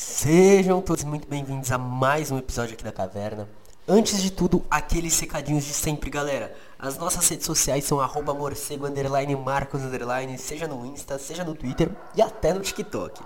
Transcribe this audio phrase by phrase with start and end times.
[0.00, 3.48] Sejam todos muito bem-vindos a mais um episódio aqui da Caverna.
[3.86, 6.54] Antes de tudo, aqueles recadinhos de sempre, galera.
[6.78, 11.52] As nossas redes sociais são arroba morcego, underline, marcos, underline, seja no Insta, seja no
[11.52, 13.20] Twitter e até no TikTok.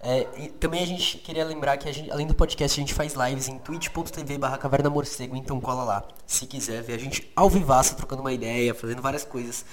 [0.00, 0.24] É,
[0.58, 3.58] também a gente queria lembrar que gente, além do podcast a gente faz lives em
[3.58, 6.08] twitch.tv barra caverna morcego, então cola lá.
[6.26, 9.66] Se quiser ver a gente ao vivaço, trocando uma ideia, fazendo várias coisas.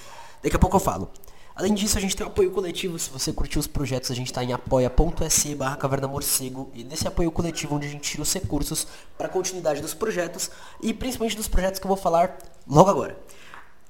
[0.43, 1.09] Daqui a pouco eu falo.
[1.57, 2.99] Além disso, a gente tem um apoio coletivo.
[2.99, 6.69] Se você curtiu os projetos, a gente está em apoia.se barra caverna morcego.
[6.71, 8.85] E nesse apoio coletivo onde a gente tira os recursos
[9.17, 13.17] para a continuidade dos projetos e principalmente dos projetos que eu vou falar logo agora.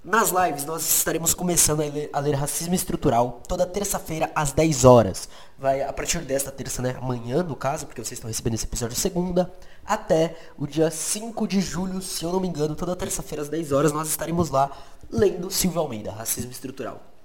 [0.02, 4.86] Nas lives nós estaremos começando a ler, a ler Racismo Estrutural toda terça-feira às 10
[4.86, 5.28] horas.
[5.60, 6.96] Vai a partir desta terça, né?
[6.98, 9.54] Amanhã, no caso, porque vocês estão recebendo esse episódio segunda,
[9.86, 13.74] até o dia 5 de julho, se eu não me engano, toda terça-feira às 10
[13.74, 14.72] horas nós estaremos lá
[15.12, 17.17] lendo Silvio Almeida, Racismo Estrutural.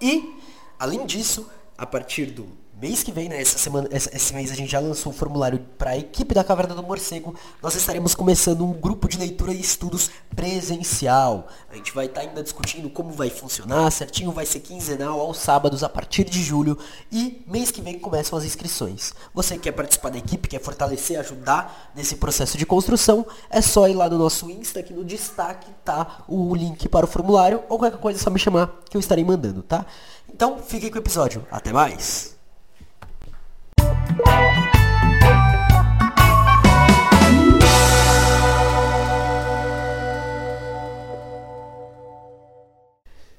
[0.00, 0.36] E,
[0.78, 2.48] além disso, a partir do
[2.80, 5.90] mês que vem, né, essa semana, esse mês a gente já lançou o formulário para
[5.90, 7.34] a equipe da Caverna do Morcego.
[7.60, 11.48] Nós estaremos começando um grupo de leitura e estudos presencial.
[11.70, 15.38] A gente vai estar tá ainda discutindo como vai funcionar, certinho vai ser quinzenal aos
[15.38, 16.78] sábados a partir de julho
[17.10, 19.12] e mês que vem começam as inscrições.
[19.34, 23.94] Você quer participar da equipe, quer fortalecer, ajudar nesse processo de construção, é só ir
[23.94, 27.98] lá no nosso Insta, aqui no destaque tá o link para o formulário ou qualquer
[27.98, 29.84] coisa é só me chamar que eu estarei mandando, tá?
[30.32, 31.44] Então, fiquem com o episódio.
[31.50, 32.37] Até mais!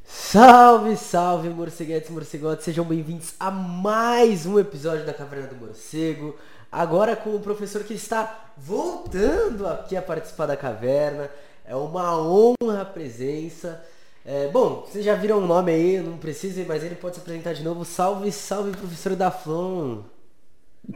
[0.05, 6.35] Salve, salve, morceguetes, morcegotes, sejam bem-vindos a mais um episódio da Caverna do Morcego.
[6.71, 11.31] Agora com o professor que está voltando aqui a participar da caverna.
[11.65, 13.83] É uma honra a presença.
[14.23, 17.53] É, bom, vocês já viram o nome aí, não precisa, mas ele pode se apresentar
[17.53, 17.83] de novo.
[17.83, 20.03] Salve, salve, professor da Flon.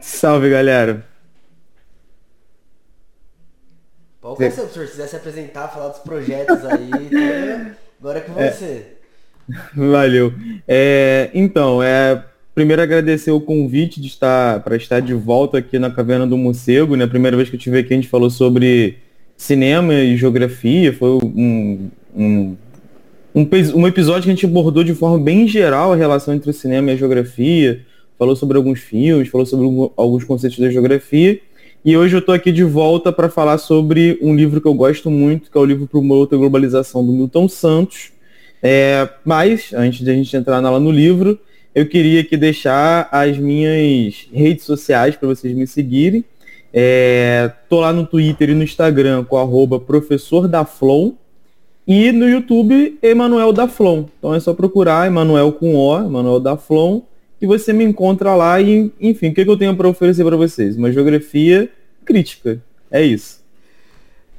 [0.00, 1.04] Salve, galera.
[4.20, 4.86] Qual é professor?
[4.86, 7.76] Se quiser se apresentar, falar dos projetos aí, tá?
[8.00, 8.50] agora é com é.
[8.50, 8.86] você.
[9.74, 10.32] Valeu.
[10.66, 12.24] É, então, é,
[12.54, 16.96] primeiro agradecer o convite de estar para estar de volta aqui na Caverna do Morcego,
[16.96, 17.04] né?
[17.04, 18.98] A primeira vez que eu estive aqui a gente falou sobre
[19.36, 22.56] cinema e geografia, foi um, um,
[23.34, 26.54] um, um episódio que a gente abordou de forma bem geral a relação entre o
[26.54, 27.84] cinema e a geografia,
[28.18, 29.66] falou sobre alguns filmes, falou sobre
[29.96, 31.40] alguns conceitos da geografia.
[31.84, 35.10] E hoje eu estou aqui de volta para falar sobre um livro que eu gosto
[35.10, 38.10] muito, que é o livro uma Outra Globalização, do Milton Santos.
[38.62, 41.38] É, mas, antes de a gente entrar lá no livro,
[41.74, 46.24] eu queria aqui deixar as minhas redes sociais para vocês me seguirem.
[46.72, 51.12] É, lá no Twitter e no Instagram com arroba professor da Flon.
[51.86, 54.06] E no YouTube, Emanuel da Flon.
[54.18, 57.02] Então é só procurar Emanuel com O, Emanuel da Flon
[57.44, 60.34] e você me encontra lá e, enfim, o que, que eu tenho para oferecer para
[60.34, 60.78] vocês?
[60.78, 61.70] Uma geografia
[62.02, 62.58] crítica.
[62.90, 63.44] É isso.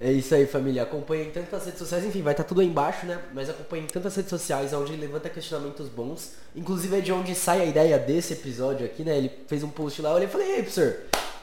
[0.02, 0.82] É isso aí, família.
[0.82, 3.20] Acompanhem tanto as redes sociais, enfim, vai estar tá tudo aí embaixo, né?
[3.32, 6.32] Mas acompanhem tanto as redes sociais, onde ele levanta questionamentos bons.
[6.56, 9.16] Inclusive é de onde sai a ideia desse episódio aqui, né?
[9.16, 10.96] Ele fez um post lá, eu olhei e falei, ei, professor,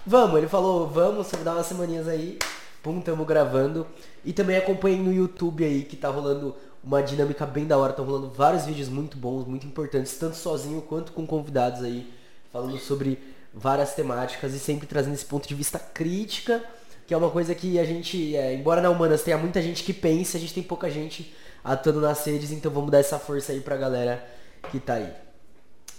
[0.04, 0.38] vamos.
[0.38, 2.40] Ele falou, vamos, você dar umas semaninhas aí.
[2.82, 3.86] Pum, tamo gravando.
[4.24, 7.90] E também acompanhem no YouTube aí, que tá rolando uma dinâmica bem da hora.
[7.90, 12.12] Estão rolando vários vídeos muito bons, muito importantes, tanto sozinho quanto com convidados aí,
[12.52, 13.18] falando sobre
[13.52, 16.62] várias temáticas e sempre trazendo esse ponto de vista crítica,
[17.06, 19.92] que é uma coisa que a gente, é, embora na Humanas tenha muita gente que
[19.92, 23.60] pensa, a gente tem pouca gente atuando nas redes, então vamos dar essa força aí
[23.60, 24.24] pra galera
[24.70, 25.12] que tá aí.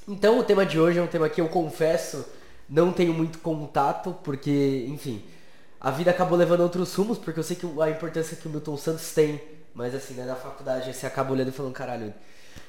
[0.07, 2.25] Então o tema de hoje é um tema que eu confesso
[2.69, 5.23] não tenho muito contato, porque, enfim,
[5.79, 8.77] a vida acabou levando outros rumos, porque eu sei que a importância que o Milton
[8.77, 9.41] Santos tem
[9.73, 12.13] mas assim, né, na faculdade você acaba olhando e falando, caralho,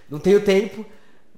[0.09, 0.85] não tenho tempo,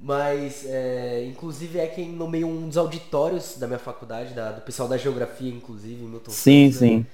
[0.01, 4.89] mas é, inclusive é quem nomeia um dos auditórios da minha faculdade, da, do pessoal
[4.89, 7.07] da geografia, inclusive, Milton Sim, sim.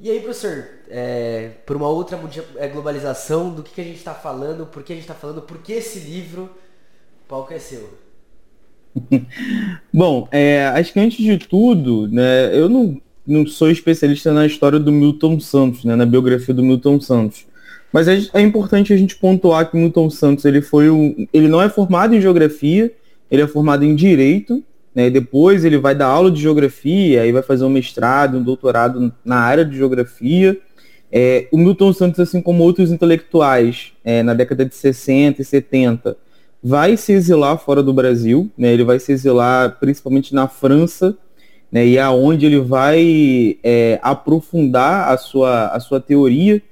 [0.00, 2.18] E aí, professor, é, por uma outra
[2.56, 5.40] é, globalização, do que, que a gente está falando, por que a gente está falando,
[5.40, 6.50] por que esse livro,
[7.24, 7.98] o palco é seu.
[9.92, 14.78] Bom, é, acho que antes de tudo, né, eu não, não sou especialista na história
[14.78, 17.46] do Milton Santos, né, na biografia do Milton Santos.
[17.96, 21.62] Mas é, é importante a gente pontuar que Milton Santos ele foi o, ele não
[21.62, 22.92] é formado em geografia,
[23.30, 24.62] ele é formado em direito,
[24.94, 25.08] né?
[25.08, 29.36] Depois ele vai dar aula de geografia, aí vai fazer um mestrado, um doutorado na
[29.36, 30.58] área de geografia.
[31.10, 36.18] É, o Milton Santos, assim como outros intelectuais, é, na década de 60 e 70,
[36.62, 38.74] vai se exilar fora do Brasil, né?
[38.74, 41.16] Ele vai se exilar principalmente na França,
[41.72, 41.86] né?
[41.86, 46.62] E é onde ele vai é, aprofundar a sua, a sua teoria?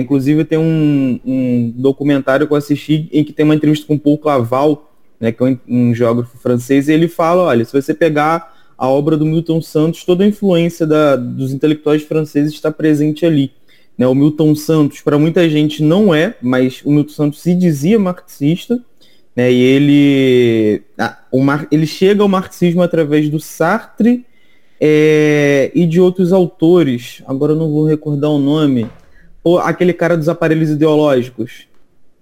[0.00, 4.16] Inclusive tem um, um, documentário que eu assisti em que tem uma entrevista com Paul
[4.16, 4.90] Claval,
[5.20, 8.88] né, que é um, um geógrafo francês, e ele fala, olha, se você pegar a
[8.88, 13.52] obra do Milton Santos, toda a influência da, dos intelectuais franceses está presente ali.
[13.96, 14.06] Né?
[14.06, 18.82] O Milton Santos, para muita gente, não é, mas o Milton Santos se dizia marxista,
[19.36, 19.52] né?
[19.52, 24.24] e ele, ah, mar, ele chega ao marxismo através do Sartre
[24.80, 27.22] é, e de outros autores.
[27.26, 28.88] Agora eu não vou recordar o nome.
[29.44, 31.66] Ou aquele cara dos aparelhos ideológicos.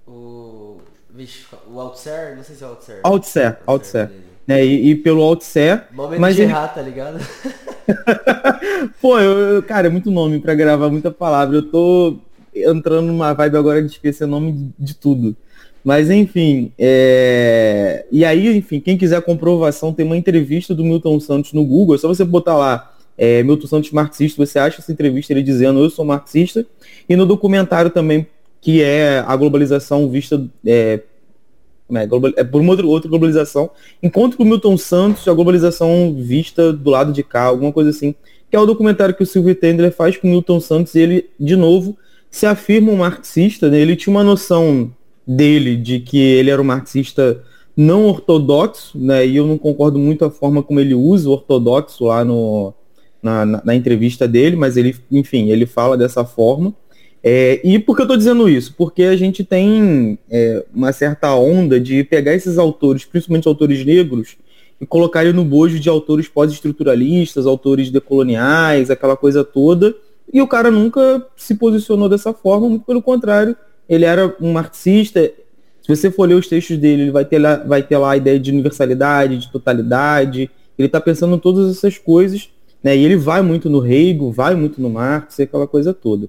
[0.06, 0.78] O.
[1.14, 2.36] Vixe, o Althusser?
[2.36, 3.00] Não sei se é o Althusser.
[3.02, 4.10] Althusser, Althusser.
[4.46, 5.84] Né, e, e, pelo Althusser.
[5.92, 6.50] Momento mas de ele...
[6.50, 7.18] errar, tá ligado?
[9.00, 11.56] Pô, eu, cara, é muito nome para gravar muita palavra.
[11.56, 12.16] Eu tô
[12.54, 15.36] entrando numa vibe agora de esquecer o nome de, de tudo.
[15.82, 18.04] Mas enfim, é...
[18.12, 21.98] e aí, enfim, quem quiser comprovação, tem uma entrevista do Milton Santos no Google, é
[21.98, 22.89] só você botar lá
[23.20, 26.66] é, Milton Santos marxista, você acha essa entrevista ele dizendo eu sou marxista,
[27.06, 28.26] e no documentário também,
[28.62, 31.00] que é a globalização vista é,
[31.92, 33.70] é, é por uma outra, outra globalização,
[34.02, 38.14] encontro com o Milton Santos, a globalização vista do lado de cá, alguma coisa assim,
[38.50, 41.30] que é o documentário que o Silvio Tendler faz com o Milton Santos, e ele,
[41.38, 41.98] de novo,
[42.30, 43.78] se afirma um marxista, né?
[43.80, 44.90] ele tinha uma noção
[45.26, 47.42] dele de que ele era um marxista
[47.76, 49.26] não ortodoxo, né?
[49.26, 52.74] E eu não concordo muito a forma como ele usa o ortodoxo lá no,
[53.22, 56.74] na, na, na entrevista dele, mas ele, enfim, ele fala dessa forma.
[57.22, 58.74] É, e por que eu estou dizendo isso?
[58.76, 64.36] Porque a gente tem é, uma certa onda de pegar esses autores, principalmente autores negros,
[64.80, 69.94] e colocar ele no bojo de autores pós-estruturalistas, autores decoloniais, aquela coisa toda,
[70.32, 73.54] e o cara nunca se posicionou dessa forma, muito pelo contrário,
[73.88, 75.20] ele era um marxista.
[75.82, 78.16] Se você for ler os textos dele, ele vai ter lá, vai ter lá a
[78.16, 80.48] ideia de universalidade, de totalidade.
[80.78, 82.48] Ele está pensando em todas essas coisas,
[82.82, 82.96] né?
[82.96, 86.28] E ele vai muito no Hegel, vai muito no Marx, aquela coisa toda.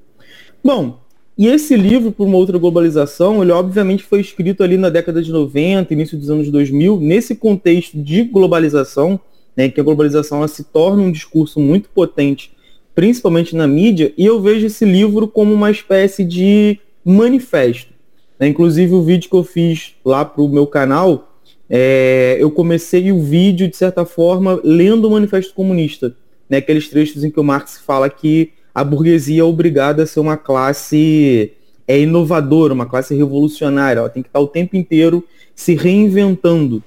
[0.63, 1.00] Bom,
[1.38, 5.31] e esse livro, por uma outra globalização, ele obviamente foi escrito ali na década de
[5.31, 9.19] 90, início dos anos 2000, nesse contexto de globalização,
[9.56, 12.51] né, que a globalização se torna um discurso muito potente,
[12.94, 17.92] principalmente na mídia, e eu vejo esse livro como uma espécie de manifesto.
[18.39, 18.50] Né?
[18.50, 21.39] Inclusive o vídeo que eu fiz lá para o meu canal,
[21.69, 26.13] é, eu comecei o vídeo, de certa forma, lendo o Manifesto Comunista.
[26.51, 26.57] Né?
[26.57, 30.36] Aqueles trechos em que o Marx fala que a burguesia é obrigada a ser uma
[30.36, 31.53] classe
[31.88, 34.01] é inovadora, uma classe revolucionária.
[34.01, 35.25] Ela tem que estar o tempo inteiro
[35.56, 36.83] se reinventando.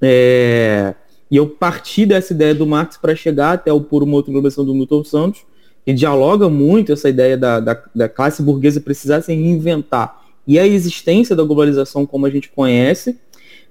[0.00, 0.94] É,
[1.28, 4.64] e eu parti dessa ideia do Marx para chegar até o Por uma outra globalização
[4.64, 5.42] do Milton Santos,
[5.84, 10.66] que dialoga muito essa ideia da, da, da classe burguesa precisar se reinventar e a
[10.66, 13.18] existência da globalização como a gente conhece,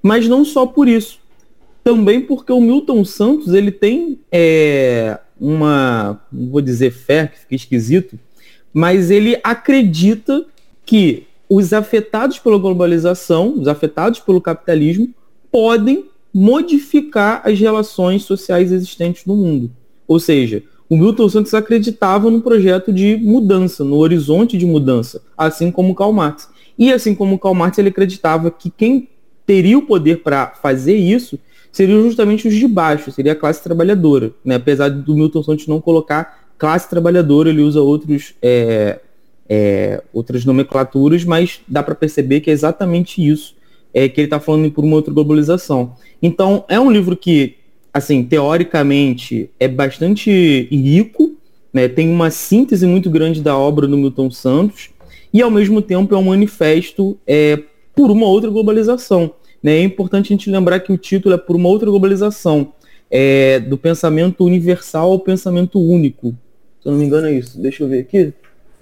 [0.01, 1.20] mas não só por isso.
[1.83, 7.55] Também porque o Milton Santos ele tem é, uma, não vou dizer fé, que fica
[7.55, 8.19] esquisito,
[8.73, 10.45] mas ele acredita
[10.85, 15.09] que os afetados pela globalização, os afetados pelo capitalismo,
[15.51, 19.69] podem modificar as relações sociais existentes no mundo.
[20.07, 25.71] Ou seja, o Milton Santos acreditava no projeto de mudança, no horizonte de mudança, assim
[25.71, 26.49] como Karl Marx.
[26.77, 29.09] E assim como Karl Marx, ele acreditava que quem
[29.45, 31.39] teria o poder para fazer isso
[31.71, 34.31] seriam justamente os de baixo, seria a classe trabalhadora.
[34.43, 34.55] Né?
[34.55, 38.99] Apesar do Milton Santos não colocar classe trabalhadora, ele usa outros, é,
[39.49, 43.55] é, outras nomenclaturas, mas dá para perceber que é exatamente isso
[43.93, 45.95] é, que ele está falando por uma outra globalização.
[46.21, 47.55] Então, é um livro que
[47.93, 51.35] assim, teoricamente é bastante rico,
[51.73, 51.87] né?
[51.87, 54.89] tem uma síntese muito grande da obra do Milton Santos,
[55.33, 57.59] e ao mesmo tempo é um manifesto é,
[57.95, 59.31] por uma outra globalização.
[59.61, 59.77] Né?
[59.77, 62.73] É importante a gente lembrar que o título é por uma outra globalização,
[63.09, 66.35] é, do pensamento universal ao pensamento único.
[66.81, 67.61] Se eu não me engano é isso.
[67.61, 68.33] Deixa eu ver aqui.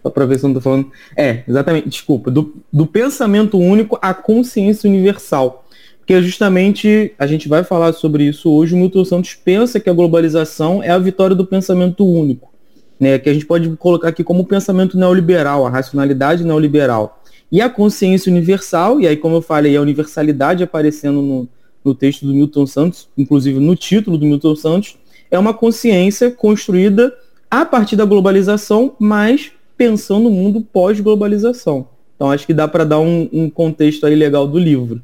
[0.02, 0.92] Só para ver se eu não estou falando.
[1.18, 2.32] É, exatamente, desculpa.
[2.32, 5.66] Do, do pensamento único à consciência universal
[6.10, 8.74] que justamente a gente vai falar sobre isso hoje.
[8.74, 12.52] O Milton Santos pensa que a globalização é a vitória do pensamento único,
[13.00, 13.20] né?
[13.20, 17.19] que a gente pode colocar aqui como pensamento neoliberal, a racionalidade neoliberal.
[17.52, 21.48] E a consciência universal, e aí, como eu falei, a universalidade aparecendo no,
[21.84, 24.98] no texto do Milton Santos, inclusive no título do Milton Santos,
[25.32, 27.16] é uma consciência construída
[27.50, 31.88] a partir da globalização, mas pensando no mundo pós-globalização.
[32.16, 35.02] Então acho que dá para dar um, um contexto aí legal do livro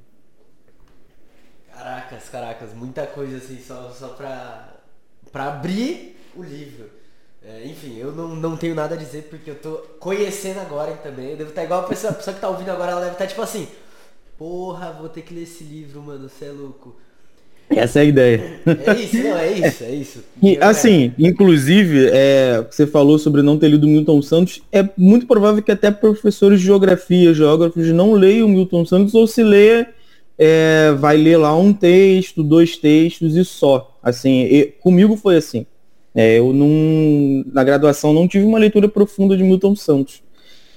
[2.35, 4.75] caracas, muita coisa assim, só, só pra
[5.33, 6.74] abrir o livro.
[8.05, 11.31] Eu não, não tenho nada a dizer porque eu tô conhecendo agora também.
[11.31, 13.27] Eu devo estar igual a pessoa, a pessoa que tá ouvindo agora, ela deve estar
[13.27, 13.67] tipo assim,
[14.37, 16.95] porra, vou ter que ler esse livro, mano, você é louco.
[17.69, 18.59] Essa é a ideia.
[18.65, 20.23] É isso, não, é isso, é isso.
[20.41, 25.63] E, assim, inclusive, é, você falou sobre não ter lido Milton Santos, é muito provável
[25.63, 29.87] que até professores de geografia, geógrafos, não leiam Milton Santos ou se lê
[30.37, 33.97] é, vai ler lá um texto, dois textos e só.
[34.03, 35.65] Assim, e, comigo foi assim.
[36.15, 40.23] É, eu não, na graduação não tive uma leitura profunda de Milton Santos.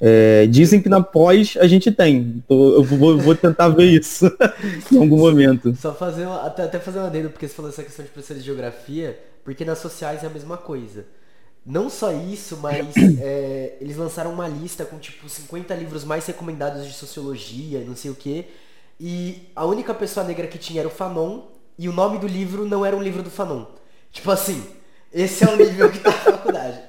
[0.00, 2.42] É, dizem que na pós a gente tem.
[2.48, 4.26] eu vou, vou, tentar ver isso
[4.92, 5.74] em algum momento.
[5.76, 8.36] Só fazer uma, até, até fazer uma adendo, porque você falou essa questão de professor
[8.36, 11.06] de geografia, porque nas sociais é a mesma coisa.
[11.64, 16.84] Não só isso, mas é, eles lançaram uma lista com tipo 50 livros mais recomendados
[16.86, 18.46] de sociologia, não sei o que.
[19.00, 21.42] E a única pessoa negra que tinha era o Fanon,
[21.78, 23.66] e o nome do livro não era um livro do Fanon.
[24.12, 24.64] Tipo assim,
[25.12, 26.80] esse é o nível que tá na faculdade.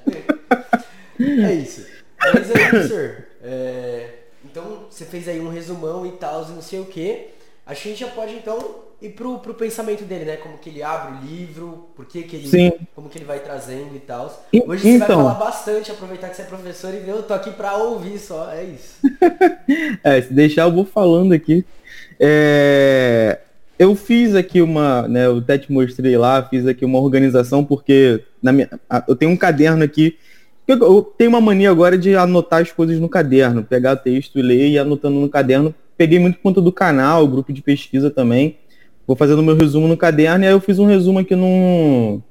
[1.20, 1.86] É isso.
[2.18, 4.08] Mas aí, professor, é,
[4.42, 7.28] então você fez aí um resumão e tal, e não sei o que
[7.70, 8.58] a gente já pode então
[9.00, 10.36] ir pro, pro pensamento dele, né?
[10.38, 12.48] Como que ele abre o livro, por que, que ele.
[12.48, 12.72] Sim.
[12.96, 14.44] Como que ele vai trazendo e tal.
[14.66, 15.06] Hoje você então...
[15.06, 18.50] vai falar bastante, aproveitar que você é professor e eu tô aqui pra ouvir só,
[18.50, 18.96] é isso.
[20.02, 21.64] é, se deixar eu vou falando aqui.
[22.18, 23.38] É,
[23.80, 28.22] eu fiz aqui uma, né, eu até te mostrei lá, fiz aqui uma organização porque
[28.40, 28.68] na minha,
[29.08, 30.16] eu tenho um caderno aqui
[30.68, 34.68] eu tenho uma mania agora de anotar as coisas no caderno, pegar texto e ler
[34.68, 35.74] e anotando no caderno.
[35.96, 38.56] Peguei muito conta do canal, grupo de pesquisa também.
[39.06, 42.22] Vou fazendo meu resumo no caderno e aí eu fiz um resumo aqui num,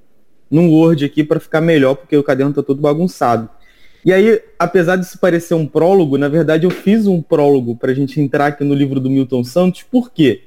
[0.50, 3.50] num Word aqui para ficar melhor, porque o caderno tá todo bagunçado.
[4.06, 7.92] E aí, apesar de se parecer um prólogo, na verdade eu fiz um prólogo para
[7.92, 9.84] a gente entrar aqui no livro do Milton Santos.
[9.84, 10.44] Por quê?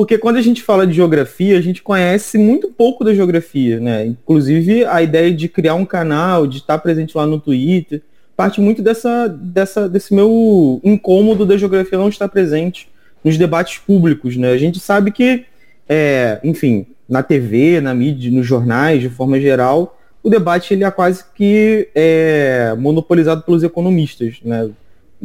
[0.00, 4.06] Porque quando a gente fala de geografia, a gente conhece muito pouco da geografia, né?
[4.06, 8.00] Inclusive a ideia de criar um canal, de estar presente lá no Twitter,
[8.34, 12.88] parte muito dessa, dessa, desse meu incômodo da geografia não estar presente
[13.22, 14.50] nos debates públicos, né?
[14.50, 15.44] A gente sabe que,
[15.86, 20.90] é, enfim, na TV, na mídia, nos jornais, de forma geral, o debate ele é
[20.90, 24.70] quase que é, monopolizado pelos economistas, né?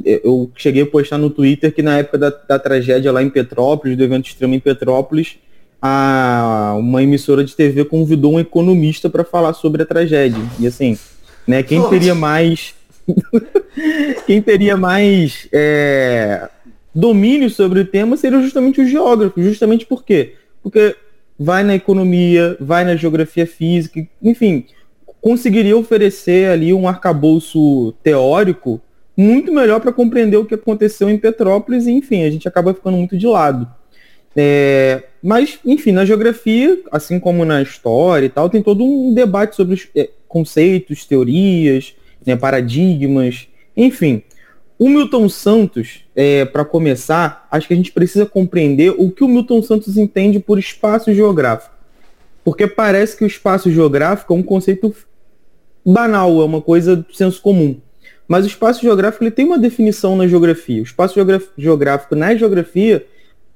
[0.04, 3.98] Eu cheguei a postar no Twitter que na época da, da tragédia lá em Petrópolis,
[3.98, 5.38] do evento extremo em Petrópolis,
[5.82, 10.42] a, uma emissora de TV convidou um economista para falar sobre a tragédia.
[10.60, 10.98] E assim,
[11.48, 12.74] né, quem teria mais.
[14.25, 16.50] quem teria mais é,
[16.94, 19.42] domínio sobre o tema seria justamente o geógrafo.
[19.42, 20.34] Justamente por quê?
[20.64, 20.96] Porque
[21.38, 24.66] vai na economia, vai na geografia física, enfim,
[25.22, 28.82] conseguiria oferecer ali um arcabouço teórico
[29.15, 32.98] muito melhor para compreender o que aconteceu em Petrópolis e, enfim, a gente acaba ficando
[32.98, 33.67] muito de lado.
[34.36, 39.55] É, mas, enfim, na geografia, assim como na história e tal, tem todo um debate
[39.55, 41.95] sobre os é, conceitos, teorias,
[42.25, 44.22] né, paradigmas, enfim.
[44.77, 49.27] O Milton Santos, é, para começar, acho que a gente precisa compreender o que o
[49.27, 51.74] Milton Santos entende por espaço geográfico.
[52.43, 54.93] Porque parece que o espaço geográfico é um conceito
[55.86, 57.79] banal, é uma coisa do senso comum.
[58.27, 60.82] Mas o espaço geográfico ele tem uma definição na geografia.
[60.82, 61.15] O espaço
[61.58, 63.05] geográfico na geografia,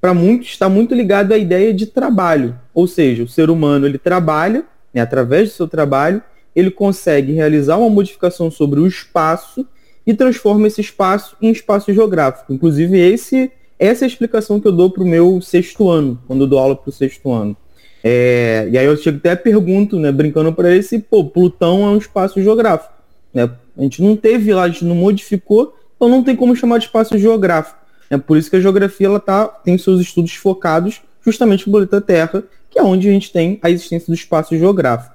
[0.00, 2.56] para muitos, está muito ligado à ideia de trabalho.
[2.72, 6.22] Ou seja, o ser humano ele trabalha, né, através do seu trabalho,
[6.54, 9.66] ele consegue realizar uma modificação sobre o espaço
[10.06, 12.52] e transforma esse espaço em espaço geográfico.
[12.52, 16.42] Inclusive, esse, essa é a explicação que eu dou para o meu sexto ano, quando
[16.42, 17.56] eu dou aula para o sexto ano.
[18.02, 21.90] É, e aí eu chego até pergunto, né, brincando para ele, se pô, Plutão é
[21.90, 22.94] um espaço geográfico.
[23.32, 23.48] Né?
[23.76, 26.86] A gente não teve lá, a gente não modificou, então não tem como chamar de
[26.86, 27.78] espaço geográfico.
[28.08, 32.00] É por isso que a geografia ela tá, tem seus estudos focados justamente no planeta
[32.00, 35.14] Terra, que é onde a gente tem a existência do espaço geográfico.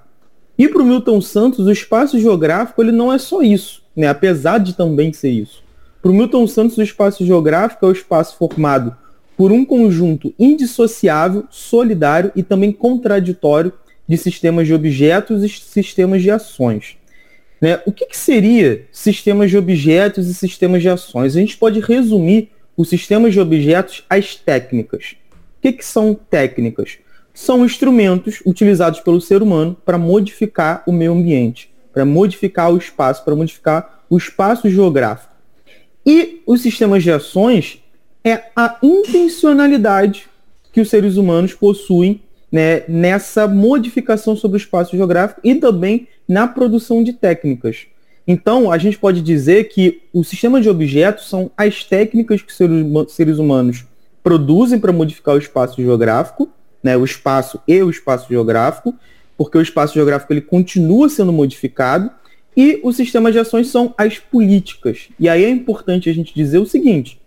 [0.57, 4.07] E para o Milton Santos, o espaço geográfico ele não é só isso, né?
[4.07, 5.63] apesar de também ser isso.
[6.01, 8.95] Para o Milton Santos, o espaço geográfico é o espaço formado
[9.35, 13.74] por um conjunto indissociável, solidário e também contraditório
[14.07, 16.97] de sistemas de objetos e sistemas de ações.
[17.59, 17.81] Né?
[17.85, 21.35] O que, que seria sistemas de objetos e sistemas de ações?
[21.35, 25.15] A gente pode resumir os sistemas de objetos às técnicas.
[25.31, 26.97] O que, que são técnicas?
[27.33, 33.24] São instrumentos utilizados pelo ser humano para modificar o meio ambiente, para modificar o espaço,
[33.24, 35.33] para modificar o espaço geográfico.
[36.05, 37.81] E os sistemas de ações
[38.24, 40.27] é a intencionalidade
[40.71, 42.21] que os seres humanos possuem
[42.55, 47.88] né, nessa modificação sobre o espaço geográfico e também na produção de técnicas.
[48.25, 53.39] Então, a gente pode dizer que o sistema de objetos são as técnicas que seres
[53.39, 53.83] humanos
[54.24, 56.50] produzem para modificar o espaço geográfico,
[56.81, 58.95] né, o espaço e o espaço geográfico,
[59.38, 62.09] porque o espaço geográfico ele continua sendo modificado,
[62.55, 65.09] e o sistema de ações são as políticas.
[65.19, 67.19] E aí é importante a gente dizer o seguinte: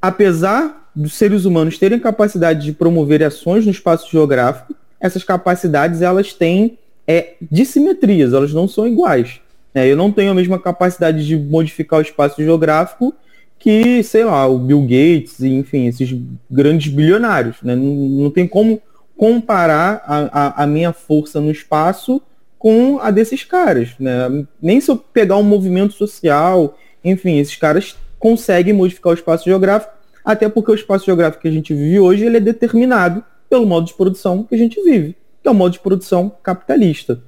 [0.00, 6.32] apesar dos seres humanos terem capacidade de promover ações no espaço geográfico, essas capacidades elas
[6.32, 9.40] têm é, dissimetrias, elas não são iguais.
[9.74, 9.86] Né?
[9.86, 13.14] Eu não tenho a mesma capacidade de modificar o espaço geográfico
[13.58, 16.14] que, sei lá, o Bill Gates, enfim, esses
[16.50, 17.56] grandes bilionários.
[17.62, 17.76] Né?
[17.76, 18.80] Não, não tem como
[19.16, 22.20] comparar a, a, a, minha força no espaço
[22.58, 23.90] com a desses caras.
[23.98, 24.46] Né?
[24.60, 29.95] Nem se eu pegar um movimento social, enfim, esses caras conseguem modificar o espaço geográfico,
[30.26, 33.86] até porque o espaço geográfico que a gente vive hoje ele é determinado pelo modo
[33.86, 37.22] de produção que a gente vive, que é o modo de produção capitalista.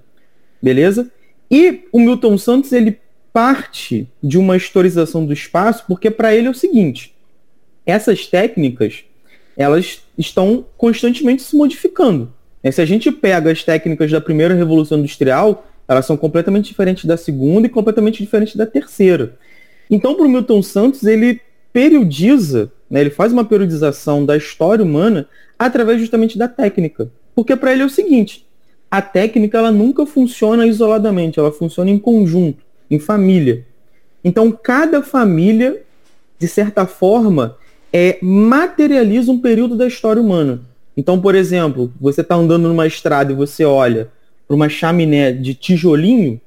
[0.61, 1.09] Beleza?
[1.49, 2.99] E o Milton Santos ele
[3.33, 7.15] parte de uma historização do espaço, porque para ele é o seguinte:
[7.87, 9.05] essas técnicas
[9.57, 12.33] elas estão constantemente se modificando.
[12.63, 17.05] É, se a gente pega as técnicas da primeira revolução industrial, elas são completamente diferentes
[17.05, 19.37] da segunda e completamente diferentes da terceira.
[19.91, 21.41] Então, para o Milton Santos, ele
[21.73, 25.29] periodiza, né, ele faz uma periodização da história humana
[25.59, 27.11] através justamente da técnica.
[27.35, 28.47] Porque para ele é o seguinte,
[28.91, 33.67] a técnica ela nunca funciona isoladamente, ela funciona em conjunto, em família.
[34.25, 35.83] Então, cada família,
[36.39, 37.57] de certa forma,
[37.93, 40.63] é, materializa um período da história humana.
[40.97, 44.11] Então, por exemplo, você está andando numa estrada e você olha
[44.47, 46.41] para uma chaminé de tijolinho,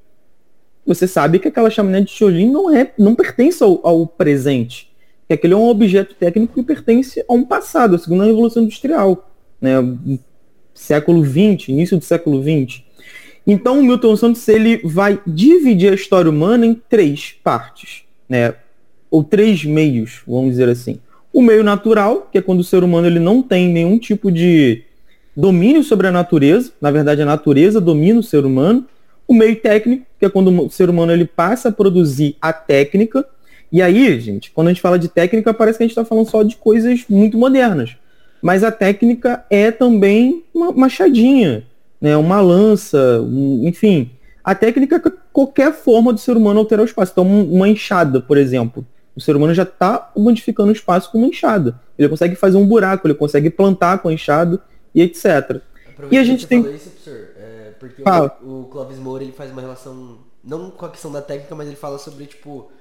[0.86, 4.91] você sabe que aquela chaminé de tijolinho não, é, não pertence ao, ao presente.
[5.32, 9.32] Que aquele é um objeto técnico que pertence a um passado, a segunda revolução industrial,
[9.62, 9.76] né?
[10.74, 12.82] século XX, início do século XX.
[13.48, 18.56] Então, o Milton Santos ele vai dividir a história humana em três partes, né?
[19.10, 21.00] ou três meios, vamos dizer assim.
[21.32, 24.84] O meio natural, que é quando o ser humano ele não tem nenhum tipo de
[25.34, 28.86] domínio sobre a natureza, na verdade a natureza domina o ser humano.
[29.26, 33.26] O meio técnico, que é quando o ser humano ele passa a produzir a técnica.
[33.72, 36.30] E aí, gente, quando a gente fala de técnica, parece que a gente está falando
[36.30, 37.96] só de coisas muito modernas.
[38.42, 41.64] Mas a técnica é também uma machadinha,
[42.02, 42.18] né?
[42.18, 44.12] uma lança, um, enfim.
[44.44, 47.12] A técnica é qualquer forma do ser humano alterar o espaço.
[47.12, 48.86] Então, uma enxada, por exemplo.
[49.16, 51.80] O ser humano já está modificando o espaço com uma enxada.
[51.98, 54.60] Ele consegue fazer um buraco, ele consegue plantar com a enxada
[54.96, 55.62] e etc.
[56.10, 56.62] E a gente tem.
[56.74, 58.38] Isso, é, porque Fala.
[58.42, 61.68] o, o Clóvis Moura ele faz uma relação, não com a questão da técnica, mas
[61.68, 62.72] ele fala sobre, tipo,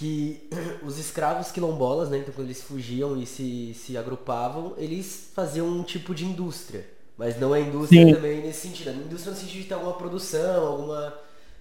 [0.00, 0.40] que
[0.82, 5.82] os escravos quilombolas, né, então quando eles fugiam e se, se agrupavam, eles faziam um
[5.82, 6.86] tipo de indústria.
[7.18, 8.14] Mas não é indústria Sim.
[8.14, 8.88] também nesse sentido.
[8.88, 11.12] A indústria no sentido de ter alguma produção, alguma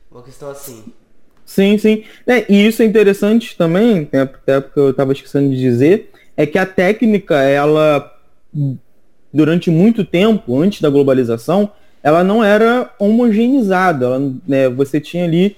[0.10, 0.86] uma questão assim.
[1.46, 2.06] Sim, sim.
[2.26, 6.46] É, e isso é interessante também, né, até porque eu estava esquecendo de dizer, é
[6.46, 8.10] que a técnica, ela,
[9.34, 11.72] durante muito tempo, antes da globalização,
[12.02, 14.06] ela não era homogeneizada.
[14.06, 15.58] Ela, né, você tinha ali,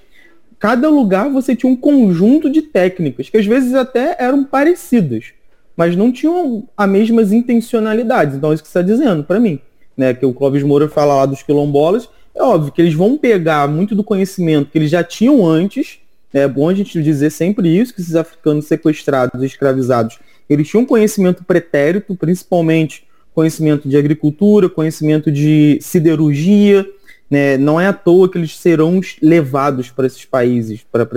[0.61, 5.33] cada lugar você tinha um conjunto de técnicas, que às vezes até eram parecidas,
[5.75, 8.35] mas não tinham as mesmas intencionalidades.
[8.35, 9.59] Então, é isso que você está dizendo para mim.
[9.97, 13.67] Né, que o Clóvis Moura fala lá dos quilombolas, é óbvio que eles vão pegar
[13.67, 15.99] muito do conhecimento que eles já tinham antes.
[16.33, 20.17] É bom a gente dizer sempre isso, que esses africanos sequestrados escravizados,
[20.49, 26.87] eles tinham conhecimento pretérito, principalmente conhecimento de agricultura, conhecimento de siderurgia,
[27.31, 27.57] né?
[27.57, 31.07] Não é à toa que eles serão levados para esses países, para,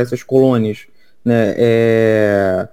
[0.00, 0.88] essas colônias,
[1.24, 1.54] né?
[1.56, 2.68] É...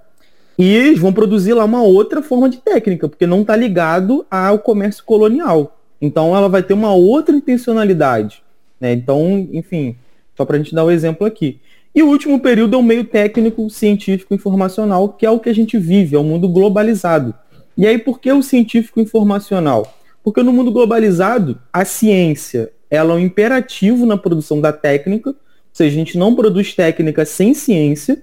[0.58, 4.58] E eles vão produzir lá uma outra forma de técnica, porque não está ligado ao
[4.58, 5.78] comércio colonial.
[6.02, 8.42] Então ela vai ter uma outra intencionalidade.
[8.80, 8.92] Né?
[8.92, 9.96] Então, enfim,
[10.36, 11.60] só para a gente dar o um exemplo aqui.
[11.94, 15.54] E o último período é o meio técnico, científico, informacional, que é o que a
[15.54, 17.32] gente vive, é o um mundo globalizado.
[17.76, 19.96] E aí, por que o científico informacional?
[20.24, 25.36] Porque no mundo globalizado, a ciência ela é um imperativo na produção da técnica, ou
[25.72, 28.22] seja, a gente não produz técnica sem ciência,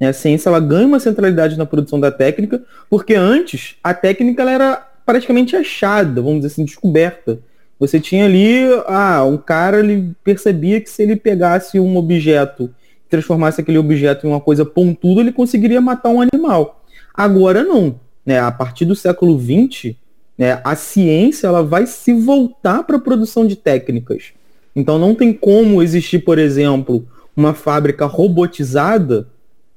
[0.00, 0.08] né?
[0.08, 4.52] a ciência ela ganha uma centralidade na produção da técnica, porque antes a técnica ela
[4.52, 7.38] era praticamente achada, vamos dizer assim, descoberta.
[7.78, 12.70] Você tinha ali, ah, um cara ele percebia que se ele pegasse um objeto,
[13.08, 16.82] transformasse aquele objeto em uma coisa pontuda, ele conseguiria matar um animal.
[17.14, 18.40] Agora não, né?
[18.40, 19.94] A partir do século XX,
[20.38, 24.32] né, a ciência ela vai se voltar para a produção de técnicas.
[24.74, 29.26] Então não tem como existir, por exemplo, uma fábrica robotizada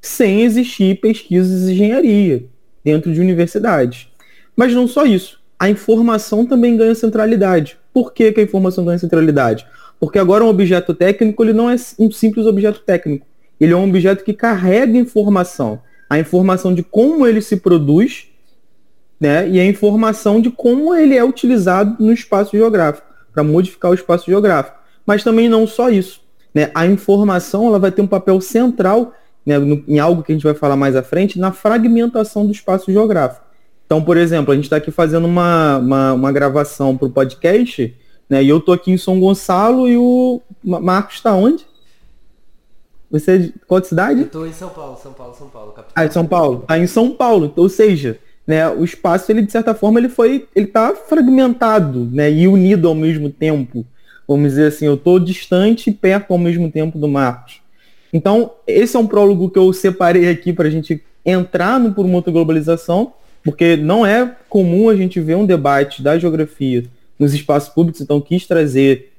[0.02, 2.46] sem existir pesquisas e engenharia
[2.84, 4.08] dentro de universidades.
[4.56, 5.40] Mas não só isso.
[5.58, 7.78] A informação também ganha centralidade.
[7.94, 9.66] Por que, que a informação ganha centralidade?
[10.00, 13.26] Porque agora um objeto técnico ele não é um simples objeto técnico.
[13.60, 15.82] Ele é um objeto que carrega informação.
[16.10, 18.29] A informação de como ele se produz
[19.20, 23.94] né, e a informação de como ele é utilizado no espaço geográfico, para modificar o
[23.94, 24.78] espaço geográfico.
[25.06, 26.22] Mas também não só isso.
[26.54, 26.72] Né?
[26.74, 29.14] A informação ela vai ter um papel central
[29.46, 32.52] né, no, em algo que a gente vai falar mais à frente, na fragmentação do
[32.52, 33.46] espaço geográfico.
[33.86, 37.96] Então, por exemplo, a gente está aqui fazendo uma, uma, uma gravação para o podcast,
[38.30, 38.44] né?
[38.44, 41.66] E eu tô aqui em São Gonçalo e o Marcos está onde?
[43.10, 44.22] Você é de qual cidade?
[44.22, 45.94] Eu tô em São Paulo, São Paulo, São Paulo, capital.
[45.96, 46.64] Ah, em São Paulo.
[46.68, 47.52] Tá em São Paulo.
[47.56, 52.32] Ou seja, né, o espaço ele de certa forma ele foi, ele tá fragmentado, né,
[52.32, 53.86] e unido ao mesmo tempo.
[54.28, 57.62] Vamos dizer assim, eu estou distante e perto ao mesmo tempo do Marcos.
[58.12, 62.08] Então, esse é um prólogo que eu separei aqui para a gente entrar no por
[62.08, 66.86] uma globalização, porque não é comum a gente ver um debate da geografia
[67.20, 69.12] nos espaços públicos, então quis trazer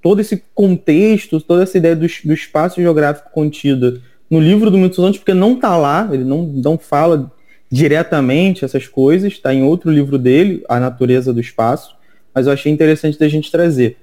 [0.00, 5.02] todo esse contexto, toda essa ideia do, do espaço geográfico contida no livro do Milton
[5.02, 7.30] Santos, porque não está lá, ele não, não fala
[7.70, 11.96] diretamente essas coisas, está em outro livro dele, A Natureza do Espaço,
[12.34, 13.96] mas eu achei interessante da gente trazer.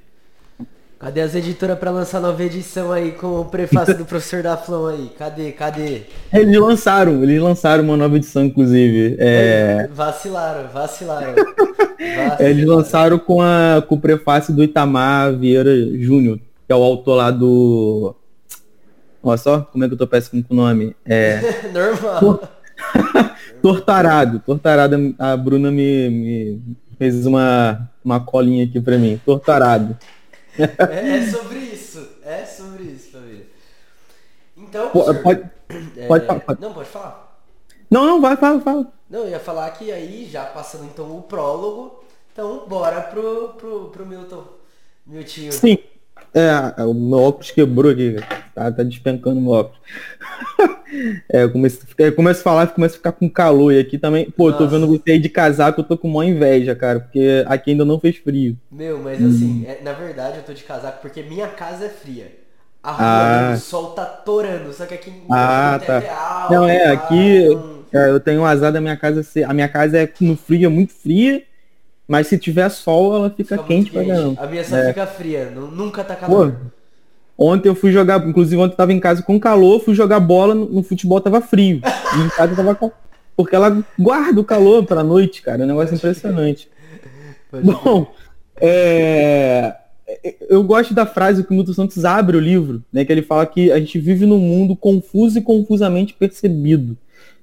[0.97, 4.87] Cadê as editoras para lançar nova edição aí com o prefácio do professor da Flão
[4.87, 5.11] aí?
[5.17, 5.51] Cadê?
[5.51, 6.01] Cadê?
[6.33, 9.15] Eles lançaram, eles lançaram uma nova edição, inclusive.
[9.19, 9.87] É...
[9.93, 11.35] Vacilaram, vacilaram.
[11.35, 12.35] vacilaram.
[12.39, 17.17] Eles lançaram com, a, com o prefácio do Itamar Vieira Júnior, que é o autor
[17.17, 18.15] lá do.
[19.21, 20.95] Olha só como é que eu tô péssimo com o nome.
[21.05, 21.39] É...
[21.73, 22.39] Normal.
[23.61, 24.39] Tortarado.
[24.39, 26.61] Tortarado, a Bruna me, me
[26.97, 29.19] fez uma, uma colinha aqui pra mim.
[29.25, 29.97] Tortarado.
[30.57, 32.07] É, é, sobre isso.
[32.23, 33.45] É sobre isso, família.
[34.57, 35.43] Então, pode, pode,
[35.97, 37.41] é, pode, pode, Não, pode falar.
[37.89, 38.87] Não, não, vai, fala, fala.
[39.09, 43.89] Não, eu ia falar que aí, já passando então o prólogo, então bora pro, pro,
[43.89, 44.45] pro Milton.
[45.05, 45.51] Miltinho.
[45.51, 45.77] Sim.
[46.35, 48.17] É, o meu óculos quebrou aqui,
[48.53, 49.79] tá, tá despencando o meu óculos.
[51.31, 53.71] é, eu comecei, eu começo a falar começo a ficar com calor.
[53.71, 54.63] E aqui também, pô, Nossa.
[54.63, 57.71] eu tô vendo você aí de casaco, eu tô com uma inveja, cara, porque aqui
[57.71, 58.57] ainda não fez frio.
[58.69, 59.65] Meu, mas assim, hum.
[59.65, 62.29] é, na verdade eu tô de casaco porque minha casa é fria.
[62.83, 63.53] A rua, ah.
[63.55, 66.03] o sol tá torando, só que aqui ah, tá.
[66.03, 67.47] é alto, Não, é, aqui
[67.93, 70.69] é, eu tenho um azar da minha casa, a minha casa é no frio, é
[70.69, 71.41] muito fria,
[72.07, 74.41] mas se tiver sol, ela fica, fica quente, pra caramba.
[74.41, 74.89] A minha só é.
[74.89, 76.55] fica fria, nunca tá calor.
[77.37, 80.19] Pô, ontem eu fui jogar, inclusive ontem eu tava em casa com calor, fui jogar
[80.19, 81.81] bola, no, futebol tava frio.
[82.17, 82.91] E em casa tava com...
[83.35, 85.61] Porque ela guarda o calor pra noite, cara.
[85.61, 86.69] É um negócio impressionante.
[87.51, 88.07] Bom,
[88.61, 89.75] é...
[90.47, 93.03] eu gosto da frase que o Milton Santos abre o livro, né?
[93.03, 96.95] Que ele fala que a gente vive num mundo confuso e confusamente percebido.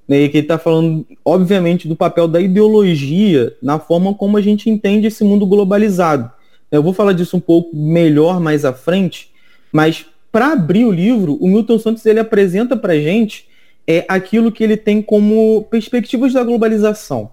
[0.08, 4.40] Né, e que ele está falando, obviamente, do papel da ideologia na forma como a
[4.40, 6.30] gente entende esse mundo globalizado.
[6.70, 9.30] Eu vou falar disso um pouco melhor mais à frente,
[9.70, 13.46] mas para abrir o livro, o Milton Santos ele apresenta para gente
[13.86, 17.30] é, aquilo que ele tem como perspectivas da globalização.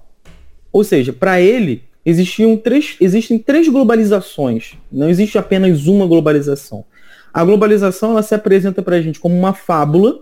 [0.71, 6.83] Ou seja, para ele, existiam três, existem três globalizações, não existe apenas uma globalização.
[7.33, 10.19] A globalização ela se apresenta para a gente como uma fábula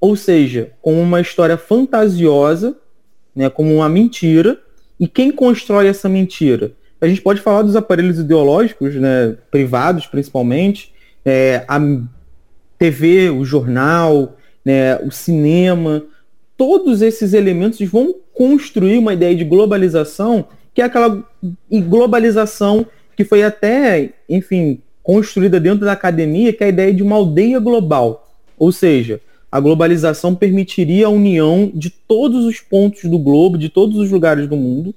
[0.00, 2.76] ou seja, como uma história fantasiosa,
[3.34, 4.58] né, como uma mentira,
[4.98, 6.72] e quem constrói essa mentira?
[7.00, 10.92] A gente pode falar dos aparelhos ideológicos, né, privados principalmente,
[11.24, 11.80] é, a
[12.78, 16.02] TV, o jornal, né, o cinema,
[16.56, 21.22] todos esses elementos vão construir uma ideia de globalização, que é aquela
[21.70, 27.16] globalização que foi até, enfim, construída dentro da academia, que é a ideia de uma
[27.16, 28.34] aldeia global.
[28.58, 33.96] Ou seja, a globalização permitiria a união de todos os pontos do globo, de todos
[33.96, 34.94] os lugares do mundo,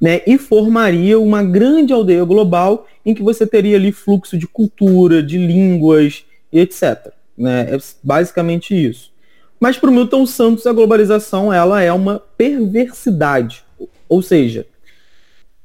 [0.00, 5.22] né, e formaria uma grande aldeia global em que você teria ali fluxo de cultura,
[5.22, 7.12] de línguas e etc.
[7.36, 7.74] Né?
[7.74, 9.10] É basicamente isso.
[9.58, 13.64] Mas para o Milton Santos, a globalização ela é uma perversidade.
[14.08, 14.66] Ou seja,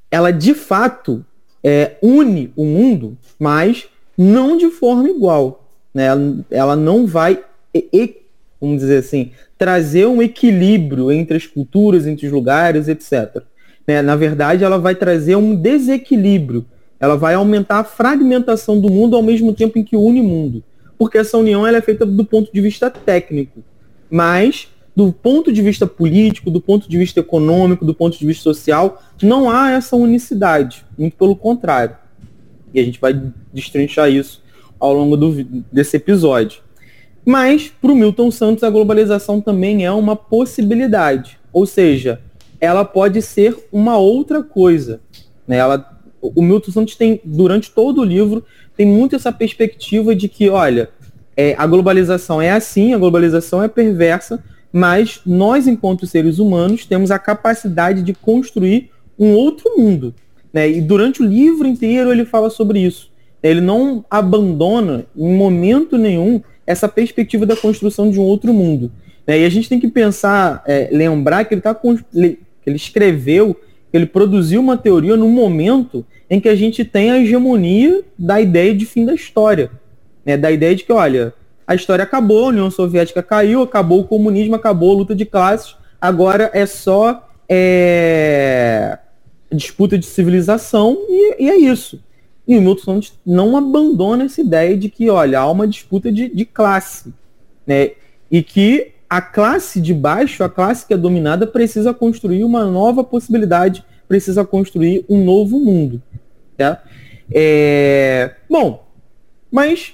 [0.09, 1.25] ela de fato
[1.63, 5.67] é, une o mundo, mas não de forma igual.
[5.93, 6.05] Né?
[6.49, 7.43] Ela, não vai
[8.61, 13.43] vamos dizer assim, trazer um equilíbrio entre as culturas, entre os lugares, etc.
[13.87, 14.01] Né?
[14.01, 16.65] Na verdade, ela vai trazer um desequilíbrio.
[16.99, 20.63] Ela vai aumentar a fragmentação do mundo ao mesmo tempo em que une o mundo.
[20.97, 23.63] Porque essa união ela é feita do ponto de vista técnico.
[24.09, 28.43] Mas, do ponto de vista político, do ponto de vista econômico, do ponto de vista
[28.43, 30.85] social, não há essa unicidade.
[30.95, 31.95] Muito pelo contrário.
[32.71, 33.19] E a gente vai
[33.51, 34.43] destrinchar isso
[34.79, 36.61] ao longo do, desse episódio.
[37.25, 41.39] Mas, para o Milton Santos, a globalização também é uma possibilidade.
[41.53, 42.19] Ou seja,
[42.59, 44.99] ela pode ser uma outra coisa.
[45.47, 45.57] Né?
[45.57, 48.43] Ela, o Milton Santos tem, durante todo o livro,
[48.75, 50.89] tem muito essa perspectiva de que, olha,
[51.35, 57.11] é, a globalização é assim, a globalização é perversa, mas nós, enquanto seres humanos, temos
[57.11, 60.13] a capacidade de construir um outro mundo.
[60.53, 60.69] Né?
[60.69, 63.09] E durante o livro inteiro ele fala sobre isso.
[63.43, 68.91] Ele não abandona, em momento nenhum, essa perspectiva da construção de um outro mundo.
[69.25, 69.39] Né?
[69.39, 71.79] E a gente tem que pensar, é, lembrar que ele, tá,
[72.13, 77.19] ele escreveu, que ele produziu uma teoria no momento em que a gente tem a
[77.19, 79.69] hegemonia da ideia de fim da história.
[80.25, 80.37] Né?
[80.37, 81.33] Da ideia de que, olha,
[81.67, 85.75] a história acabou, a União Soviética caiu, acabou o comunismo, acabou a luta de classes,
[85.99, 88.97] agora é só é
[89.51, 92.01] disputa de civilização e, e é isso.
[92.47, 96.27] E o Milton Santos não abandona essa ideia de que, olha, há uma disputa de,
[96.29, 97.13] de classe,
[97.65, 97.91] né?
[98.29, 103.03] E que a classe de baixo, a classe que é dominada, precisa construir uma nova
[103.03, 106.01] possibilidade, precisa construir um novo mundo.
[106.57, 106.81] Tá?
[107.33, 108.35] É...
[108.49, 108.85] Bom,
[109.51, 109.93] mas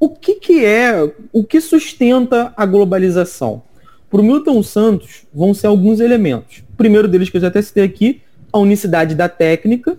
[0.00, 3.62] o que, que é, o que sustenta a globalização?
[4.10, 6.64] Para o Milton Santos, vão ser alguns elementos.
[6.72, 9.98] O primeiro deles, que eu já até citei aqui, a unicidade da técnica.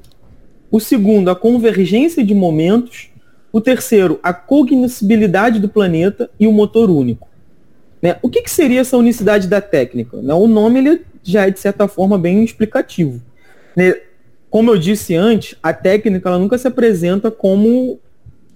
[0.71, 3.09] O segundo, a convergência de momentos.
[3.51, 7.27] O terceiro, a cognoscibilidade do planeta e o motor único.
[8.01, 8.17] Né?
[8.21, 10.17] O que, que, seria essa unicidade da técnica?
[10.21, 10.33] Né?
[10.33, 13.21] O nome ele já é, de certa forma, bem explicativo.
[13.75, 13.95] Né?
[14.49, 17.99] Como eu disse antes, a técnica ela nunca se apresenta como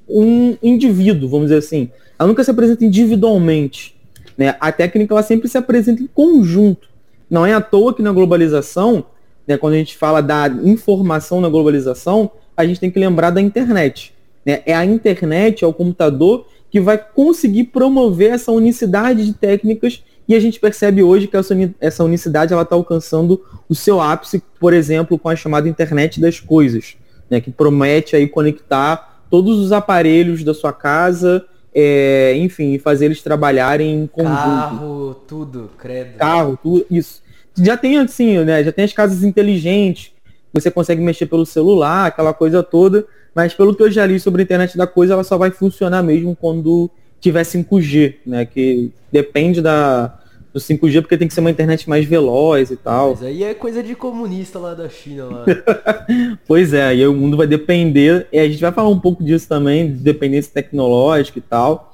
[0.07, 1.89] um indivíduo, vamos dizer assim.
[2.17, 3.95] Ela nunca se apresenta individualmente.
[4.37, 4.55] Né?
[4.59, 6.87] A técnica ela sempre se apresenta em conjunto.
[7.29, 9.05] Não é à toa que na globalização,
[9.47, 13.41] né, quando a gente fala da informação na globalização, a gente tem que lembrar da
[13.41, 14.13] internet.
[14.45, 14.61] Né?
[14.65, 20.35] É a internet, é o computador que vai conseguir promover essa unicidade de técnicas e
[20.35, 21.35] a gente percebe hoje que
[21.79, 26.95] essa unicidade está alcançando o seu ápice, por exemplo, com a chamada internet das coisas,
[27.29, 33.21] né, que promete aí conectar todos os aparelhos da sua casa, é, enfim, fazer eles
[33.21, 34.35] trabalharem em conjunto.
[34.35, 36.17] Carro, tudo, credo.
[36.17, 37.22] Carro, tudo, isso.
[37.57, 38.63] Já tem assim, né?
[38.63, 40.11] Já tem as casas inteligentes,
[40.51, 44.41] você consegue mexer pelo celular, aquela coisa toda, mas pelo que eu já li sobre
[44.41, 46.89] a internet da coisa, ela só vai funcionar mesmo quando
[47.19, 48.45] tiver 5G, né?
[48.45, 50.19] Que depende da,
[50.53, 53.11] do 5G porque tem que ser uma internet mais veloz e tal.
[53.11, 55.45] Mas aí é coisa de comunista lá da China lá.
[56.45, 59.47] pois é, aí o mundo vai depender, e a gente vai falar um pouco disso
[59.47, 61.92] também, de dependência tecnológica e tal.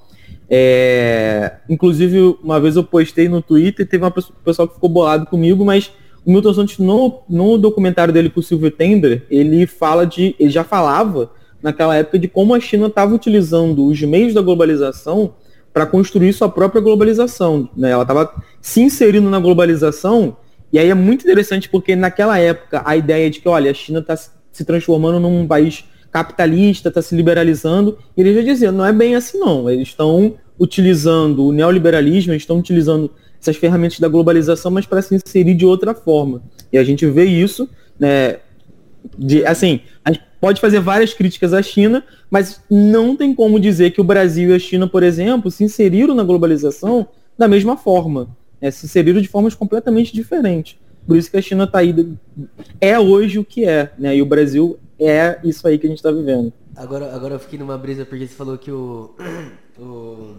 [0.49, 1.57] É...
[1.69, 5.91] Inclusive, uma vez eu postei no Twitter, teve uma pessoa que ficou bolado comigo, mas
[6.25, 10.35] o Milton Santos, no, no documentário dele com o Silvio Tender, ele fala de.
[10.39, 11.31] ele já falava
[11.61, 15.33] naquela época de como a China estava utilizando os meios da globalização
[15.73, 17.69] para construir sua própria globalização.
[17.75, 17.91] Né?
[17.91, 20.37] Ela estava se inserindo na globalização,
[20.71, 23.99] e aí é muito interessante porque naquela época a ideia de que, olha, a China
[23.99, 28.91] está se transformando num país capitalista, está se liberalizando, e ele já dizia, não é
[28.91, 34.71] bem assim não, eles estão utilizando o neoliberalismo, eles estão utilizando essas ferramentas da globalização,
[34.71, 36.41] mas para se inserir de outra forma.
[36.71, 38.37] E a gente vê isso, né,
[39.17, 43.91] de, assim, a gente pode fazer várias críticas à China, mas não tem como dizer
[43.91, 48.35] que o Brasil e a China, por exemplo, se inseriram na globalização da mesma forma.
[48.61, 48.71] Né?
[48.71, 50.77] Se inseriram de formas completamente diferentes.
[51.07, 51.95] Por isso que a China está aí,
[52.79, 54.15] é hoje o que é, né?
[54.15, 56.51] E o Brasil é isso aí que a gente está vivendo.
[56.75, 59.15] Agora, agora eu fiquei numa brisa porque você falou que o,
[59.77, 60.35] o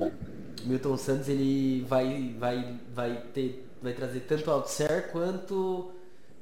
[0.65, 5.91] Milton Santos ele vai, vai, vai, ter, vai trazer tanto Althusser quanto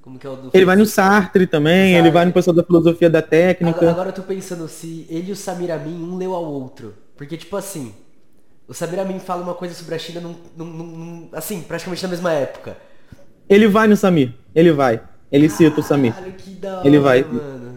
[0.02, 1.98] como que é o do Ele vai no Sartre também, Sartre.
[1.98, 3.90] ele vai no pessoal da filosofia da técnica.
[3.90, 6.94] Agora, eu tô pensando se ele e o Samir Amin, um leu ao outro.
[7.16, 7.94] Porque, tipo assim,
[8.66, 12.08] o Samir Amin fala uma coisa sobre a China, num, num, num, assim, praticamente na
[12.08, 12.76] mesma época.
[13.48, 15.00] Ele vai no Samir, ele vai.
[15.30, 16.14] Ele Caralho, cita o Samir.
[16.84, 17.22] Ele vai.
[17.22, 17.67] mano.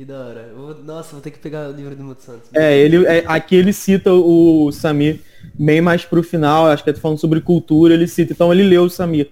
[0.00, 0.50] Que da hora.
[0.56, 2.48] Vou, nossa, vou ter que pegar o livro do Muto Santos.
[2.54, 5.20] É, ele, é, aqui ele cita o Samir
[5.52, 8.32] bem mais pro final, acho que é falando sobre cultura, ele cita.
[8.32, 9.28] Então ele leu o Samir.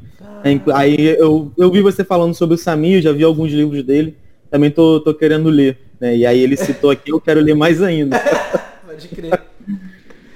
[0.74, 4.14] Aí eu, eu vi você falando sobre o Samir, já vi alguns livros dele,
[4.50, 5.78] também tô, tô querendo ler.
[5.98, 6.18] Né?
[6.18, 8.20] E aí ele citou aqui, eu quero ler mais ainda.
[8.84, 9.40] Pode crer.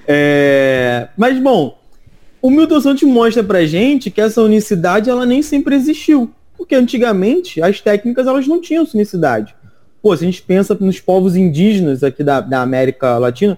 [0.07, 1.79] É, mas bom,
[2.41, 6.33] o Milton Santos mostra pra gente que essa unicidade ela nem sempre existiu.
[6.57, 9.53] Porque antigamente as técnicas elas não tinham unicidade.
[10.03, 13.57] Pô, se a gente pensa nos povos indígenas aqui da, da América Latina,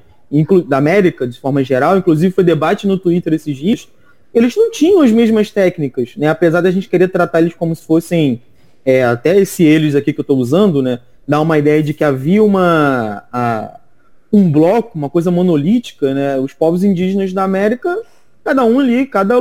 [0.68, 3.88] da América de forma geral, inclusive foi debate no Twitter esses dias,
[4.32, 6.28] eles não tinham as mesmas técnicas, né?
[6.28, 8.44] Apesar da gente querer tratar eles como se fossem
[8.86, 11.00] é, até esse eles aqui que eu estou usando, né?
[11.28, 13.80] Dá uma ideia de que havia uma a,
[14.32, 16.38] um bloco, uma coisa monolítica, né?
[16.38, 17.98] Os povos indígenas da América,
[18.44, 19.36] cada um ali, cada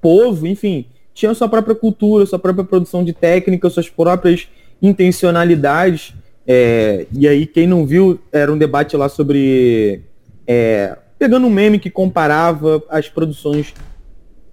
[0.00, 4.48] povo, enfim, tinha sua própria cultura, sua própria produção de técnica, suas próprias
[4.80, 6.14] intencionalidades.
[6.46, 10.02] É, e aí, quem não viu, era um debate lá sobre.
[10.46, 13.74] É, pegando um meme que comparava as produções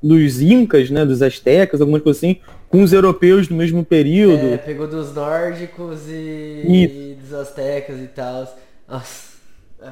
[0.02, 4.54] dos incas, né, dos astecas, algumas coisas assim, com os europeus do mesmo período.
[4.54, 8.58] É, pegou dos nórdicos e, e dos astecas e tal.
[8.88, 9.34] Nossa.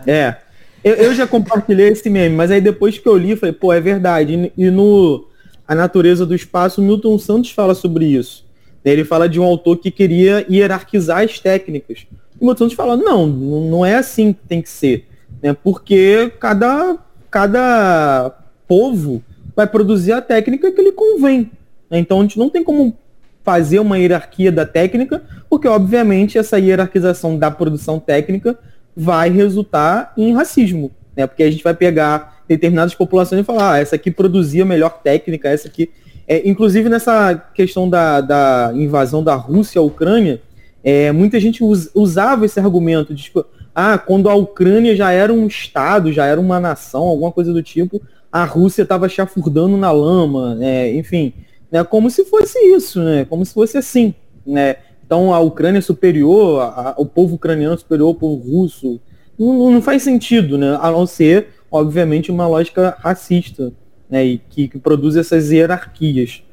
[0.05, 0.35] É.
[0.83, 3.79] Eu, eu, já compartilhei esse meme, mas aí depois que eu li, falei, pô, é
[3.79, 4.51] verdade.
[4.57, 5.27] E, e no
[5.67, 8.43] A Natureza do Espaço, Milton Santos fala sobre isso.
[8.83, 12.07] Ele fala de um autor que queria hierarquizar as técnicas.
[12.39, 15.05] E Milton Santos fala, não, não é assim que tem que ser.
[15.41, 15.53] Né?
[15.53, 16.97] Porque cada,
[17.29, 18.31] cada
[18.67, 19.23] povo
[19.55, 21.51] vai produzir a técnica que lhe convém.
[21.89, 21.99] Né?
[21.99, 22.97] Então a gente não tem como
[23.43, 28.57] fazer uma hierarquia da técnica, porque obviamente essa hierarquização da produção técnica
[28.95, 31.25] vai resultar em racismo, né?
[31.25, 35.49] Porque a gente vai pegar determinadas populações e falar, ah, essa aqui produzia melhor técnica,
[35.49, 35.89] essa aqui.
[36.31, 40.41] É, inclusive nessa questão da, da invasão da Rússia à Ucrânia,
[40.81, 45.33] é, muita gente us, usava esse argumento de tipo, ah, quando a Ucrânia já era
[45.33, 49.91] um estado, já era uma nação, alguma coisa do tipo, a Rússia estava chafurdando na
[49.91, 50.95] lama, né?
[50.95, 51.33] enfim,
[51.69, 51.83] né?
[51.83, 53.25] como se fosse isso, né?
[53.25, 54.15] como se fosse assim.
[54.47, 54.77] Né?
[55.05, 59.01] Então a Ucrânia superior, a, o povo ucraniano superior ao povo russo.
[59.37, 60.79] Não, não, faz sentido, né?
[60.81, 63.73] a não ser, obviamente, uma lógica racista
[64.11, 64.25] né?
[64.25, 66.43] e que, que produz essas hierarquias.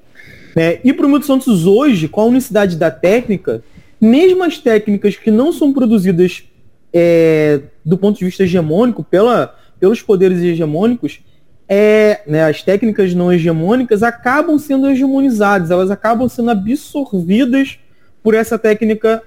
[0.55, 0.79] Né?
[0.85, 3.63] E para o Milton Santos hoje, com a unicidade da técnica,
[4.01, 6.45] mesmo as técnicas que não são produzidas
[6.93, 11.21] é, do ponto de vista hegemônico, pela, pelos poderes hegemônicos,
[11.69, 17.79] é, né, as técnicas não hegemônicas acabam sendo hegemonizadas, elas acabam sendo absorvidas
[18.23, 19.23] por essa técnica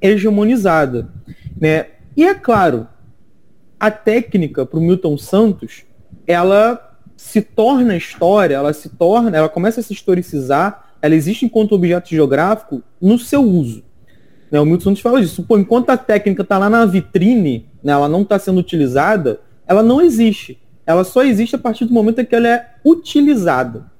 [0.00, 1.08] hegemonizada.
[1.60, 1.86] Né?
[2.16, 2.88] E é claro,
[3.78, 5.84] a técnica para o Milton Santos,
[6.26, 6.87] ela
[7.18, 12.08] se torna história, ela se torna, ela começa a se historicizar, ela existe enquanto objeto
[12.08, 13.82] geográfico no seu uso.
[14.52, 15.42] Né, o Milton Santos fala disso.
[15.42, 19.82] Pô, enquanto a técnica está lá na vitrine, né, ela não está sendo utilizada, ela
[19.82, 20.60] não existe.
[20.86, 23.90] Ela só existe a partir do momento em que ela é utilizada.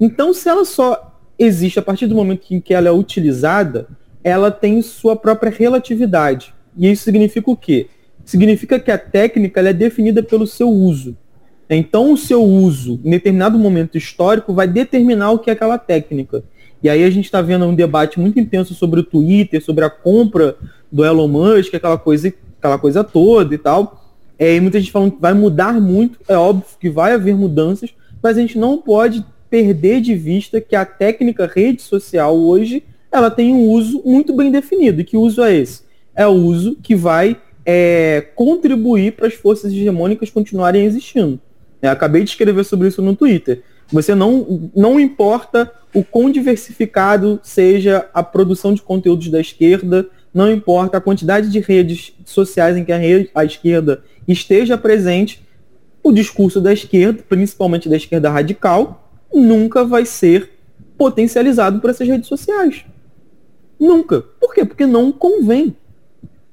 [0.00, 3.86] Então, se ela só existe a partir do momento em que ela é utilizada,
[4.24, 6.54] ela tem sua própria relatividade.
[6.74, 7.88] E isso significa o quê?
[8.24, 11.18] Significa que a técnica é definida pelo seu uso.
[11.76, 16.42] Então, o seu uso em determinado momento histórico vai determinar o que é aquela técnica.
[16.82, 19.90] E aí a gente está vendo um debate muito intenso sobre o Twitter, sobre a
[19.90, 20.56] compra
[20.90, 24.04] do Elon Musk, aquela coisa, aquela coisa toda e tal.
[24.38, 27.90] É, e muita gente falando que vai mudar muito, é óbvio que vai haver mudanças,
[28.20, 33.30] mas a gente não pode perder de vista que a técnica rede social hoje ela
[33.30, 35.00] tem um uso muito bem definido.
[35.00, 35.82] E que uso é esse?
[36.14, 41.38] É o uso que vai é, contribuir para as forças hegemônicas continuarem existindo.
[41.82, 43.62] Eu acabei de escrever sobre isso no Twitter.
[43.90, 50.50] Você não, não importa o quão diversificado seja a produção de conteúdos da esquerda, não
[50.50, 55.42] importa a quantidade de redes sociais em que a, rede, a esquerda esteja presente,
[56.02, 60.50] o discurso da esquerda, principalmente da esquerda radical, nunca vai ser
[60.96, 62.84] potencializado por essas redes sociais.
[63.78, 64.22] Nunca.
[64.22, 64.64] Por quê?
[64.64, 65.76] Porque não convém.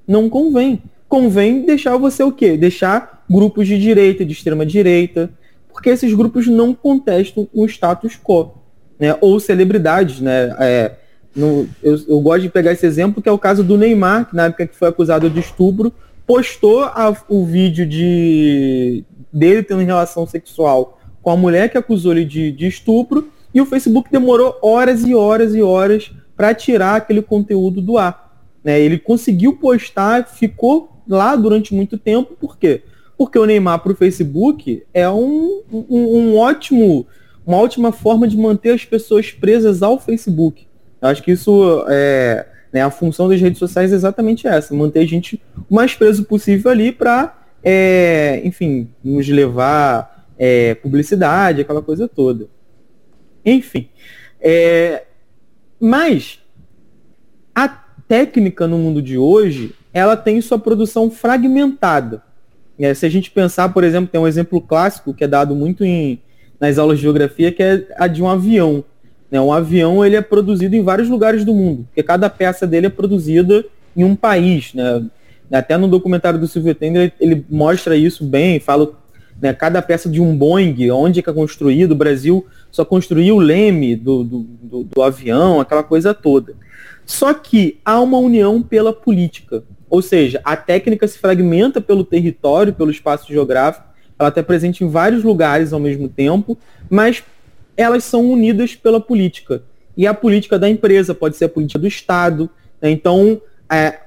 [0.07, 0.81] Não convém.
[1.09, 2.55] Convém deixar você o quê?
[2.55, 5.31] Deixar grupos de direita, de extrema direita,
[5.67, 8.51] porque esses grupos não contestam o status quo,
[8.99, 9.17] né?
[9.19, 10.55] Ou celebridades, né?
[10.59, 10.91] É,
[11.35, 14.35] no, eu, eu, gosto de pegar esse exemplo, que é o caso do Neymar, que
[14.35, 15.91] na época que foi acusado de estupro,
[16.27, 22.25] postou a, o vídeo de dele tendo relação sexual com a mulher que acusou ele
[22.25, 27.21] de, de estupro, e o Facebook demorou horas e horas e horas para tirar aquele
[27.21, 28.29] conteúdo do ar.
[28.63, 28.79] Né?
[28.79, 32.83] Ele conseguiu postar, ficou lá durante muito tempo, por quê?
[33.19, 37.05] porque o Neymar para o Facebook é um, um, um, ótimo,
[37.45, 40.65] uma ótima forma de manter as pessoas presas ao Facebook.
[41.01, 44.99] Eu acho que isso é né, a função das redes sociais é exatamente essa, manter
[44.99, 51.81] a gente o mais preso possível ali para, é, enfim, nos levar é, publicidade, aquela
[51.81, 52.47] coisa toda.
[53.43, 53.89] Enfim,
[54.39, 55.03] é,
[55.77, 56.39] mas
[57.53, 62.21] a técnica no mundo de hoje, ela tem sua produção fragmentada.
[62.77, 65.83] É, se a gente pensar, por exemplo, tem um exemplo clássico que é dado muito
[65.83, 66.19] em,
[66.59, 68.83] nas aulas de geografia, que é a de um avião.
[69.29, 69.39] Né?
[69.39, 72.89] Um avião ele é produzido em vários lugares do mundo, porque cada peça dele é
[72.89, 74.73] produzida em um país.
[74.73, 75.05] Né?
[75.51, 78.91] Até no documentário do Silvio Tender ele mostra isso bem, fala
[79.41, 83.37] né, cada peça de um Boeing, onde é que é construído, o Brasil só construiu
[83.37, 86.53] o leme do, do, do, do avião, aquela coisa toda.
[87.05, 89.63] Só que há uma união pela política.
[89.89, 94.89] Ou seja, a técnica se fragmenta pelo território, pelo espaço geográfico, ela está presente em
[94.89, 96.57] vários lugares ao mesmo tempo,
[96.89, 97.23] mas
[97.75, 99.63] elas são unidas pela política.
[99.95, 102.49] E a política da empresa pode ser a política do Estado.
[102.81, 102.91] Né?
[102.91, 103.41] Então,
[103.71, 103.99] é,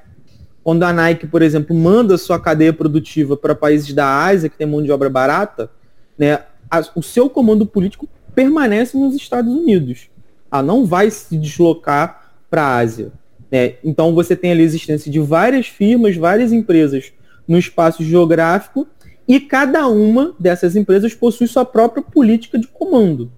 [0.63, 4.67] quando a Nike, por exemplo, manda sua cadeia produtiva para países da Ásia, que tem
[4.67, 5.71] mão de obra barata,
[6.17, 6.41] né,
[6.71, 10.09] a, o seu comando político permanece nos Estados Unidos.
[10.51, 13.11] Ela não vai se deslocar para a Ásia.
[13.53, 13.75] Né?
[13.85, 17.13] Então você tem ali a existência de várias firmas, várias empresas
[17.47, 18.89] no espaço geográfico
[19.29, 23.31] e cada uma dessas empresas possui sua própria política de comando.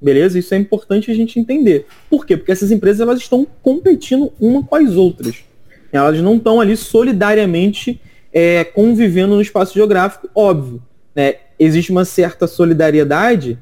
[0.00, 0.38] Beleza?
[0.38, 1.86] Isso é importante a gente entender.
[2.10, 2.36] Por quê?
[2.36, 5.42] Porque essas empresas elas estão competindo uma com as outras.
[5.90, 7.98] Elas não estão ali solidariamente
[8.30, 10.82] é, convivendo no espaço geográfico, óbvio.
[11.14, 11.36] Né?
[11.58, 13.58] Existe uma certa solidariedade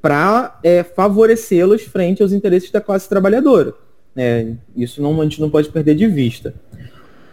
[0.00, 3.74] para é, favorecê-las frente aos interesses da classe trabalhadora.
[4.16, 6.54] É, isso não, a gente não pode perder de vista.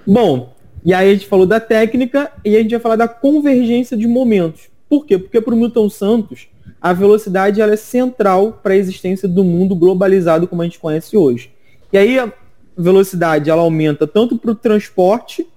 [0.06, 0.54] Bom,
[0.84, 4.08] e aí a gente falou da técnica e a gente vai falar da convergência de
[4.08, 4.70] momentos.
[4.90, 5.18] Por quê?
[5.18, 6.48] Porque para o Milton Santos,
[6.82, 11.16] a velocidade ela é central para a existência do mundo globalizado como a gente conhece
[11.16, 11.52] hoje.
[11.94, 12.34] E aí a
[12.76, 15.48] velocidade ela aumenta tanto para o transporte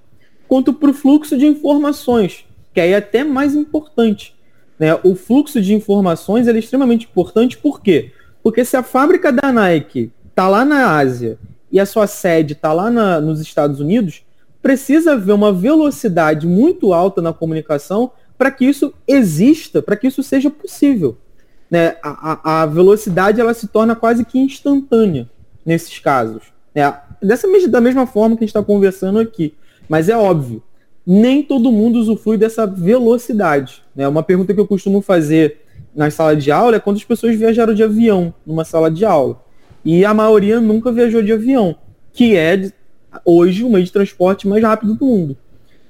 [0.47, 4.35] quanto para o fluxo de informações, que aí é até mais importante.
[4.79, 4.95] Né?
[5.03, 8.13] O fluxo de informações é extremamente importante, por quê?
[8.43, 11.39] Porque se a fábrica da Nike está lá na Ásia
[11.71, 14.25] e a sua sede está lá na, nos Estados Unidos,
[14.61, 20.25] precisa haver uma velocidade muito alta na comunicação para que isso exista, para que isso
[20.25, 21.17] seja possível.
[21.71, 21.97] Né?
[22.03, 25.31] A, a, velocidade ela se torna quase que instantânea
[25.65, 26.43] nesses casos.
[26.75, 26.83] Né?
[27.23, 29.55] Dessa, da mesma forma que a gente está conversando aqui.
[29.89, 30.63] Mas é óbvio,
[31.07, 33.85] nem todo mundo usufrui dessa velocidade.
[33.95, 34.09] Né?
[34.09, 35.61] Uma pergunta que eu costumo fazer
[35.95, 39.44] na sala de aula é quantas pessoas viajaram de avião numa sala de aula.
[39.85, 41.77] E a maioria nunca viajou de avião,
[42.13, 42.71] que é
[43.25, 45.37] hoje o meio de transporte mais rápido do mundo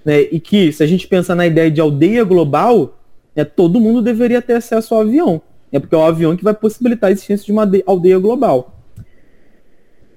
[0.05, 2.99] né, e que, se a gente pensar na ideia de aldeia global,
[3.35, 5.41] né, todo mundo deveria ter acesso ao avião.
[5.73, 8.83] Né, porque é o avião que vai possibilitar a existência de uma aldeia global.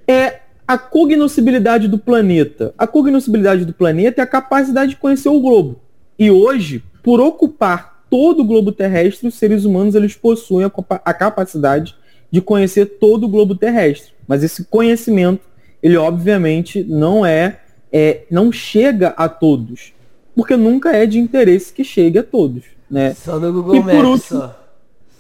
[0.08, 2.74] É a cognoscibilidade do planeta.
[2.78, 5.80] A cognoscibilidade do planeta é a capacidade de conhecer o globo.
[6.20, 10.72] E hoje, por ocupar todo o globo terrestre, os seres humanos eles possuem a,
[11.06, 11.96] a capacidade
[12.32, 14.14] de conhecer todo o globo terrestre.
[14.28, 15.42] Mas esse conhecimento,
[15.82, 17.60] ele obviamente não é
[17.92, 19.94] é, não chega a todos.
[20.36, 22.64] Porque nunca é de interesse que chegue a todos.
[22.90, 23.14] Né?
[23.14, 24.68] Só no Google Maps, último, só.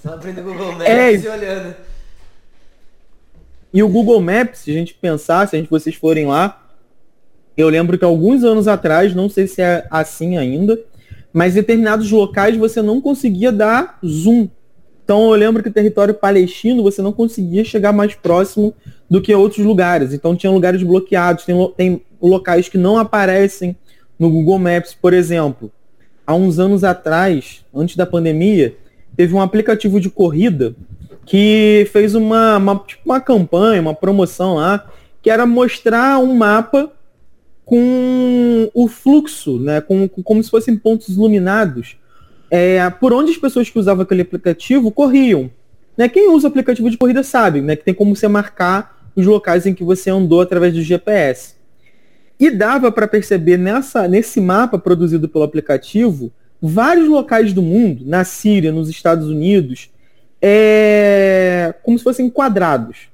[0.04, 1.76] Só abrindo o Google Maps é, e olhando.
[3.74, 6.64] E o Google Maps, se a gente pensar, se a gente, vocês forem lá,
[7.58, 10.80] eu lembro que alguns anos atrás, não sei se é assim ainda,
[11.34, 14.48] mas em determinados locais você não conseguia dar zoom.
[15.08, 18.74] Então eu lembro que o território palestino você não conseguia chegar mais próximo
[19.10, 20.14] do que outros lugares.
[20.14, 23.74] Então tinha lugares bloqueados, tem, tem locais que não aparecem
[24.20, 25.72] no Google Maps, por exemplo.
[26.26, 28.76] Há uns anos atrás, antes da pandemia,
[29.16, 30.76] teve um aplicativo de corrida
[31.26, 34.92] que fez uma, uma, tipo uma campanha, uma promoção lá,
[35.22, 36.92] que era mostrar um mapa
[37.64, 41.96] com o fluxo, né, com, com como se fossem pontos iluminados,
[42.50, 45.50] é, por onde as pessoas que usavam aquele aplicativo corriam.
[45.98, 46.08] Né?
[46.08, 49.74] Quem usa aplicativo de corrida sabe né, que tem como você marcar os locais em
[49.74, 51.56] que você andou através do GPS.
[52.40, 56.32] E dava para perceber nessa, nesse mapa produzido pelo aplicativo
[56.62, 59.90] vários locais do mundo, na Síria, nos Estados Unidos,
[60.42, 63.10] é, como se fossem quadrados.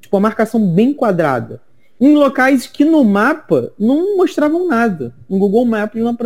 [0.00, 1.60] Tipo, uma marcação bem quadrada.
[2.00, 5.14] Em locais que no mapa não mostravam nada.
[5.28, 6.16] No Google Maps não,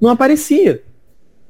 [0.00, 0.82] não aparecia.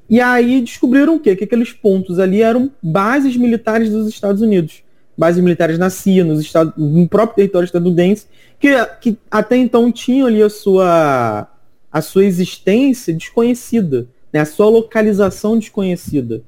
[0.09, 1.34] E aí descobriram o quê?
[1.34, 4.84] Que aqueles pontos ali eram bases militares dos Estados Unidos
[5.16, 8.26] bases militares na CIA, nos Estados, no próprio território estadunidense,
[8.59, 8.68] que,
[9.00, 11.48] que até então tinham ali a sua,
[11.90, 14.40] a sua existência desconhecida, né?
[14.40, 16.42] a sua localização desconhecida.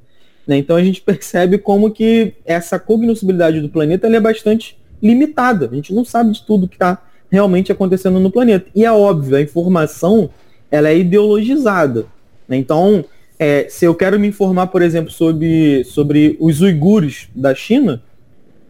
[0.46, 0.59] Né?
[0.59, 5.68] Então a gente percebe como que essa cognoscibilidade do planeta é bastante limitada.
[5.70, 8.66] A gente não sabe de tudo que está realmente acontecendo no planeta.
[8.74, 10.30] E é óbvio, a informação
[10.70, 12.07] ela é ideologizada.
[12.48, 12.57] Né?
[12.57, 13.04] Então,
[13.39, 18.03] é, se eu quero me informar, por exemplo, sobre, sobre os uigures da China,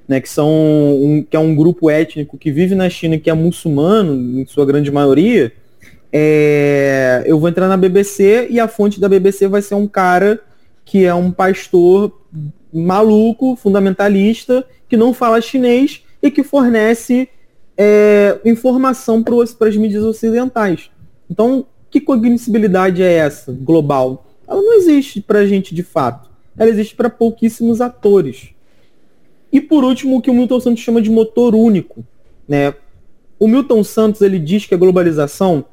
[0.08, 3.34] né, que são um, que é um grupo étnico que vive na China que é
[3.34, 5.52] muçulmano em sua grande maioria,
[6.12, 10.40] é, eu vou entrar na BBC e a fonte da BBC vai ser um cara
[10.84, 12.12] que é um pastor
[12.72, 17.28] maluco, fundamentalista, que não fala chinês e que fornece
[17.76, 20.90] é, informação para as mídias ocidentais.
[21.28, 24.25] Então, que cognoscibilidade é essa global?
[24.46, 26.30] Ela não existe para a gente de fato.
[26.56, 28.50] Ela existe para pouquíssimos atores.
[29.52, 32.04] E por último, o que o Milton Santos chama de motor único.
[32.48, 32.74] Né?
[33.38, 35.64] O Milton Santos ele diz que a globalização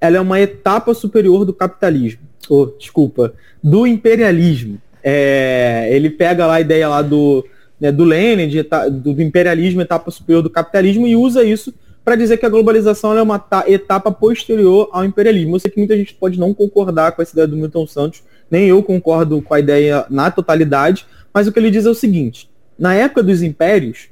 [0.00, 2.22] ela é uma etapa superior do capitalismo.
[2.48, 4.80] Oh, desculpa, do imperialismo.
[5.02, 7.44] É, ele pega lá a ideia lá do,
[7.78, 11.72] né, do Lenin, de, do imperialismo, etapa superior do capitalismo, e usa isso
[12.10, 15.54] para dizer que a globalização é uma etapa posterior ao imperialismo.
[15.54, 18.66] Eu sei que muita gente pode não concordar com essa ideia do Milton Santos, nem
[18.66, 22.50] eu concordo com a ideia na totalidade, mas o que ele diz é o seguinte:
[22.76, 24.08] na época dos impérios,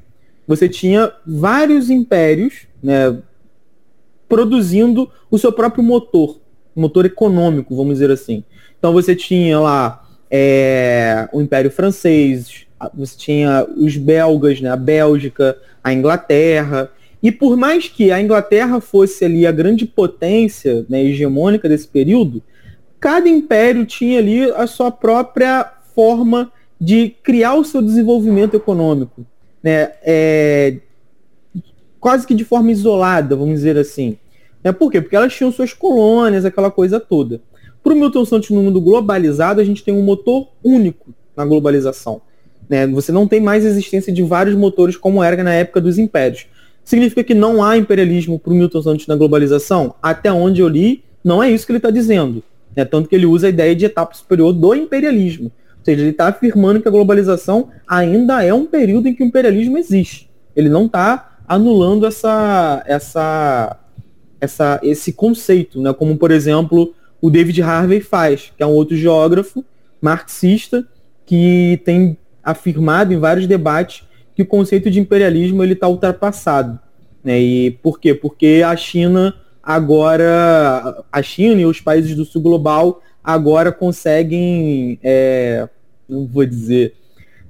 [0.46, 3.18] você tinha vários impérios né,
[4.28, 6.38] produzindo o seu próprio motor,
[6.76, 8.44] motor econômico, vamos dizer assim.
[8.78, 15.58] Então você tinha lá é, o Império Francês, você tinha os belgas, né, a Bélgica,
[15.82, 16.92] a Inglaterra.
[17.22, 22.42] E por mais que a Inglaterra fosse ali a grande potência né, hegemônica desse período,
[23.00, 29.26] cada império tinha ali a sua própria forma de criar o seu desenvolvimento econômico,
[29.62, 29.92] né?
[30.02, 30.76] É,
[31.98, 34.16] quase que de forma isolada, vamos dizer assim.
[34.62, 35.00] É, por quê?
[35.00, 37.40] Porque elas tinham suas colônias, aquela coisa toda.
[37.82, 42.20] Para o Milton Santos, no mundo globalizado, a gente tem um motor único na globalização.
[42.68, 42.86] Né?
[42.88, 46.46] Você não tem mais existência de vários motores como era na época dos impérios.
[46.88, 49.94] Significa que não há imperialismo para o Milton Santos na globalização?
[50.02, 52.42] Até onde eu li, não é isso que ele está dizendo.
[52.74, 52.82] Né?
[52.82, 55.52] Tanto que ele usa a ideia de etapa superior do imperialismo.
[55.80, 59.26] Ou seja, ele está afirmando que a globalização ainda é um período em que o
[59.26, 60.30] imperialismo existe.
[60.56, 63.76] Ele não está anulando essa, essa,
[64.40, 65.92] essa, esse conceito, né?
[65.92, 69.62] como, por exemplo, o David Harvey faz, que é um outro geógrafo
[70.00, 70.88] marxista
[71.26, 74.07] que tem afirmado em vários debates
[74.38, 76.78] que o conceito de imperialismo ele está ultrapassado.
[77.24, 77.40] Né?
[77.40, 78.14] E por quê?
[78.14, 85.68] Porque a China agora, a China e os países do sul global agora conseguem, é,
[86.08, 86.94] não vou dizer,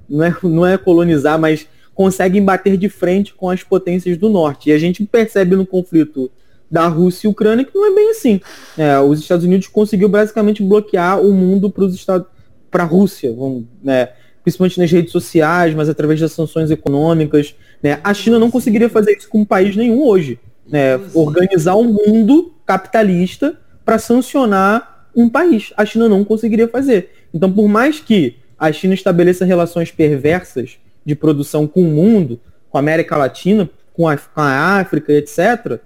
[0.09, 4.71] não é, não é colonizar, mas conseguem bater de frente com as potências do norte.
[4.71, 6.31] E a gente percebe no conflito
[6.71, 8.41] da Rússia e Ucrânia que não é bem assim.
[8.75, 12.25] É, os Estados Unidos conseguiu basicamente bloquear o mundo para os Estados
[12.71, 14.09] para a Rússia, vamos, né,
[14.49, 17.55] principalmente nas redes sociais, mas através das sanções econômicas.
[17.81, 17.99] Né?
[18.03, 20.39] A China não conseguiria fazer isso com um país nenhum hoje.
[20.67, 20.99] Né?
[21.13, 25.71] Organizar um mundo capitalista para sancionar um país.
[25.77, 27.11] A China não conseguiria fazer.
[27.33, 32.39] Então, por mais que a China estabeleça relações perversas de produção com o mundo,
[32.69, 35.79] com a América Latina, com a, com a África, etc.,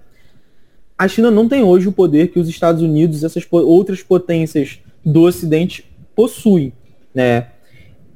[0.96, 4.78] a China não tem hoje o poder que os Estados Unidos e essas outras potências
[5.04, 5.84] do Ocidente
[6.14, 6.72] possuem.
[7.14, 7.48] Né?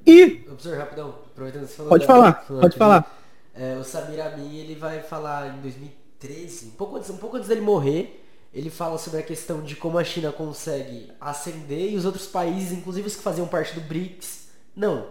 [0.09, 0.27] E.
[0.27, 3.23] Professor, rapidão, aproveitando você falou Pode da, falar, pode falar.
[3.55, 7.47] É, o Samir Amin, ele vai falar em 2013, um pouco, antes, um pouco antes
[7.47, 12.07] dele morrer, ele fala sobre a questão de como a China consegue ascender e os
[12.07, 15.09] outros países, inclusive os que faziam parte do BRICS, não.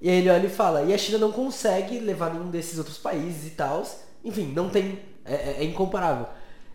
[0.00, 2.96] E aí ele olha e fala, e a China não consegue levar nenhum desses outros
[2.96, 3.84] países e tal.
[4.24, 5.00] Enfim, não tem.
[5.24, 6.26] É, é, é incomparável.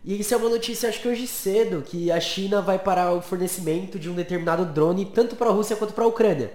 [0.03, 3.21] E isso é uma notícia, acho que hoje cedo, que a China vai parar o
[3.21, 6.51] fornecimento de um determinado drone tanto para a Rússia quanto para a Ucrânia.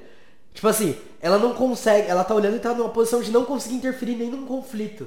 [0.58, 3.76] Tipo assim, ela não consegue, ela tá olhando e tá numa posição de não conseguir
[3.76, 5.06] interferir nem num conflito.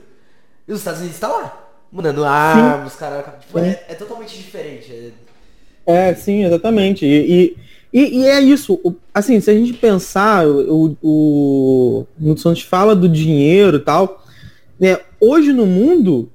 [0.66, 3.38] E os Estados Unidos tá lá, mandando armas, cara.
[3.42, 5.12] Tipo, é, é, totalmente diferente.
[5.86, 7.06] É, é sim, exatamente.
[7.06, 7.58] E,
[7.92, 8.80] e, e, é isso.
[9.14, 14.24] Assim, se a gente pensar, o, o, o Santos fala do dinheiro e tal,
[14.80, 15.00] né?
[15.20, 16.30] Hoje no mundo,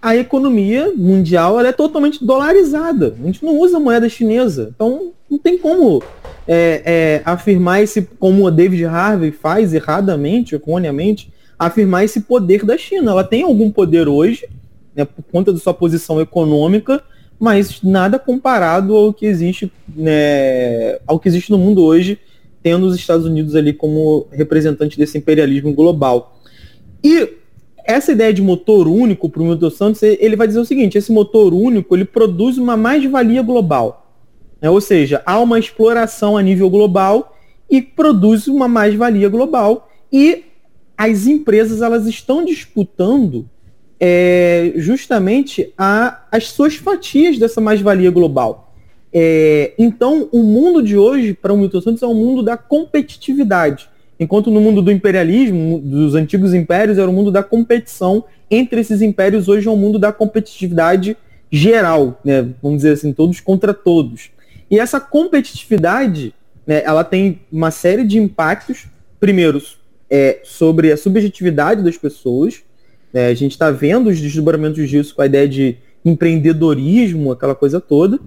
[0.00, 3.14] a economia mundial ela é totalmente dolarizada.
[3.20, 4.72] A gente não usa moeda chinesa.
[4.74, 6.02] Então, não tem como
[6.46, 12.76] é, é, afirmar esse, como o David Harvey faz erradamente, erroneamente, afirmar esse poder da
[12.76, 13.12] China.
[13.12, 14.48] Ela tem algum poder hoje,
[14.94, 17.02] né, por conta da sua posição econômica,
[17.38, 22.18] mas nada comparado ao que existe, né, ao que existe no mundo hoje,
[22.62, 26.40] tendo os Estados Unidos ali como representante desse imperialismo global.
[27.02, 27.36] E
[27.84, 31.12] essa ideia de motor único para o Milton Santos, ele vai dizer o seguinte: esse
[31.12, 34.05] motor único ele produz uma mais-valia global.
[34.60, 34.70] Né?
[34.70, 37.36] Ou seja, há uma exploração a nível global
[37.70, 39.90] e produz uma mais-valia global.
[40.12, 40.44] E
[40.96, 43.48] as empresas elas estão disputando
[44.00, 48.74] é, justamente a, as suas fatias dessa mais-valia global.
[49.12, 53.88] É, então, o mundo de hoje, para o Milton Santos, é um mundo da competitividade.
[54.18, 59.02] Enquanto no mundo do imperialismo, dos antigos impérios, era o mundo da competição entre esses
[59.02, 61.16] impérios, hoje é um mundo da competitividade
[61.50, 62.48] geral, né?
[62.62, 64.30] vamos dizer assim, todos contra todos.
[64.70, 66.34] E essa competitividade,
[66.66, 68.86] né, ela tem uma série de impactos,
[69.20, 69.62] primeiro,
[70.10, 72.62] é, sobre a subjetividade das pessoas.
[73.12, 77.80] Né, a gente está vendo os desdobramentos disso com a ideia de empreendedorismo, aquela coisa
[77.80, 78.18] toda.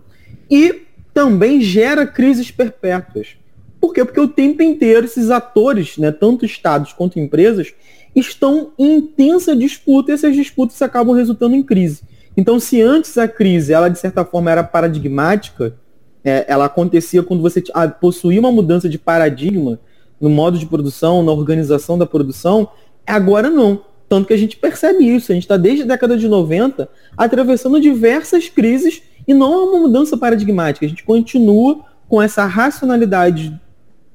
[0.50, 0.84] E
[1.14, 3.38] também gera crises perpétuas.
[3.80, 4.04] Por quê?
[4.04, 7.74] Porque o tempo inteiro esses atores, né, tanto estados quanto empresas,
[8.16, 12.02] estão em intensa disputa e essas disputas acabam resultando em crise.
[12.36, 15.76] Então, se antes a crise, ela de certa forma era paradigmática,
[16.24, 19.80] é, ela acontecia quando você ah, possuía uma mudança de paradigma
[20.20, 22.70] no modo de produção, na organização da produção,
[23.08, 23.82] agora não.
[24.08, 25.32] Tanto que a gente percebe isso.
[25.32, 29.80] A gente está desde a década de 90 atravessando diversas crises e não é uma
[29.80, 30.86] mudança paradigmática.
[30.86, 33.58] A gente continua com essa racionalidade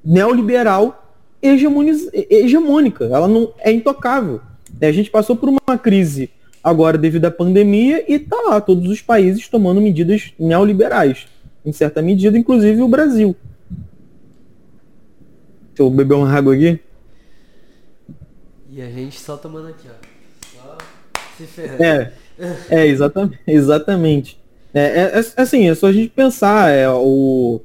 [0.04, 3.04] neoliberal hegemônica.
[3.04, 4.40] Ela não é intocável.
[4.80, 6.28] A gente passou por uma crise
[6.62, 11.26] agora devido à pandemia e tá lá todos os países tomando medidas neoliberais
[11.64, 13.34] em certa medida, inclusive o Brasil.
[15.68, 16.78] Deixa eu beber uma água aqui.
[18.70, 20.56] E a gente só tomando aqui, ó.
[20.56, 20.78] Só
[21.36, 21.82] se ferrando.
[21.82, 22.12] É,
[22.68, 23.38] é exatamente.
[23.46, 24.44] exatamente.
[24.72, 27.60] É, é, é, assim, é só a gente pensar, é, o,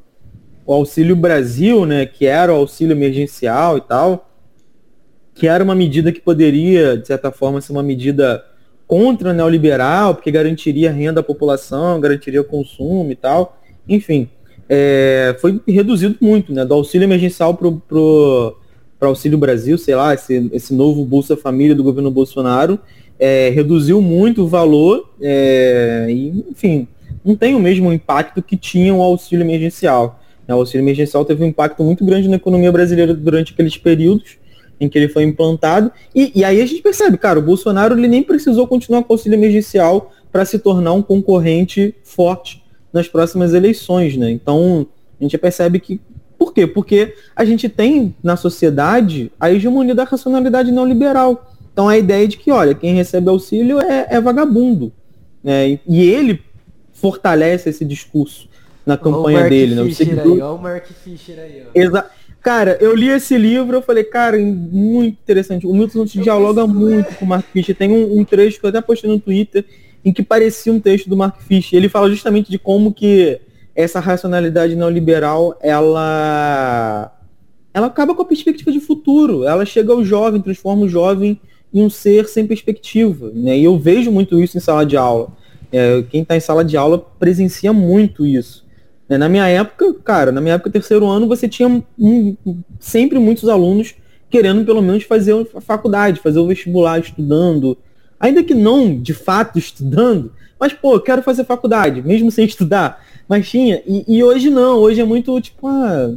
[0.66, 4.30] o Auxílio Brasil, né, que era o auxílio emergencial e tal,
[5.34, 8.46] que era uma medida que poderia, de certa forma, ser uma medida
[8.86, 13.59] contra neoliberal, porque garantiria renda à população, garantiria o consumo e tal.
[13.90, 14.30] Enfim,
[14.70, 16.64] é, foi reduzido muito, né?
[16.64, 18.56] Do auxílio emergencial para o
[19.02, 22.80] Auxílio Brasil, sei lá, esse, esse novo Bolsa Família do governo Bolsonaro,
[23.18, 26.88] é, reduziu muito o valor, é, e, enfim,
[27.26, 30.20] não tem o mesmo impacto que tinha o auxílio emergencial.
[30.48, 34.38] O auxílio emergencial teve um impacto muito grande na economia brasileira durante aqueles períodos
[34.80, 35.92] em que ele foi implantado.
[36.16, 39.16] E, e aí a gente percebe, cara, o Bolsonaro ele nem precisou continuar com o
[39.16, 44.30] auxílio emergencial para se tornar um concorrente forte nas próximas eleições, né?
[44.32, 44.88] Então
[45.20, 46.00] a gente percebe que
[46.38, 46.66] por quê?
[46.66, 51.54] Porque a gente tem na sociedade a hegemonia da racionalidade neoliberal.
[51.74, 54.92] Então a ideia de que, olha, quem recebe auxílio é, é vagabundo.
[55.44, 55.80] Né?
[55.86, 56.42] E ele
[56.94, 58.48] fortalece esse discurso
[58.86, 59.76] na campanha dele.
[59.76, 59.84] Né?
[59.86, 61.70] Fischer aí, o Mark Fischer aí, ó.
[61.74, 62.10] Exato.
[62.42, 65.68] Cara, eu li esse livro, eu falei, cara, muito interessante.
[65.68, 67.76] O Milton Santos dialoga muito com o Mark Fisher.
[67.76, 69.66] Tem um, um, trecho que eu até postei no Twitter
[70.04, 71.78] em que parecia um texto do Mark Fisher.
[71.78, 73.40] Ele fala justamente de como que
[73.76, 77.14] essa racionalidade neoliberal, ela
[77.74, 79.44] ela acaba com a perspectiva de futuro.
[79.44, 81.40] Ela chega ao jovem, transforma o jovem
[81.74, 83.32] em um ser sem perspectiva.
[83.34, 83.60] Né?
[83.60, 85.30] E eu vejo muito isso em sala de aula.
[85.72, 88.66] É, quem está em sala de aula presencia muito isso.
[89.08, 89.18] Né?
[89.18, 92.36] Na minha época, cara, na minha época, terceiro ano, você tinha um,
[92.80, 93.96] sempre muitos alunos
[94.30, 97.78] querendo pelo menos fazer a faculdade, fazer o vestibular, estudando.
[98.20, 103.04] Ainda que não de fato estudando, mas pô, quero fazer faculdade, mesmo sem estudar.
[103.28, 103.82] Mas tinha.
[103.86, 106.14] E, e hoje não, hoje é muito tipo, ah,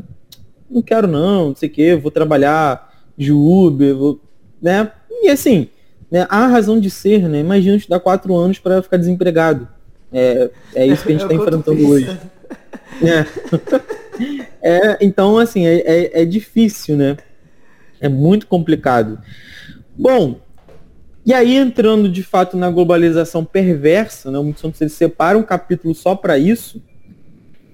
[0.71, 4.21] não quero não, não sei o quê, vou trabalhar de Uber, vou,
[4.61, 4.91] né?
[5.23, 5.69] E assim,
[6.11, 7.41] né, há razão de ser, né?
[7.41, 9.69] Imagina estudar quatro anos para ficar desempregado.
[10.13, 12.19] É, é isso que a gente está enfrentando hoje.
[13.03, 13.27] É.
[14.63, 17.17] é, então, assim, é, é, é, difícil, né?
[17.99, 19.19] É muito complicado.
[19.97, 20.41] Bom,
[21.25, 24.39] e aí entrando de fato na globalização perversa, né?
[24.39, 26.83] O Milton Santos ele separa um capítulo só para isso.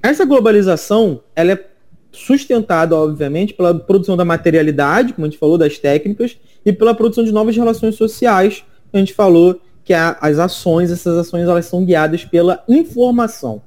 [0.02, 1.64] Essa globalização, ela é
[2.12, 7.24] sustentada, obviamente, pela produção da materialidade, como a gente falou, das técnicas, e pela produção
[7.24, 12.24] de novas relações sociais, a gente falou que as ações, essas ações, elas são guiadas
[12.24, 13.62] pela informação.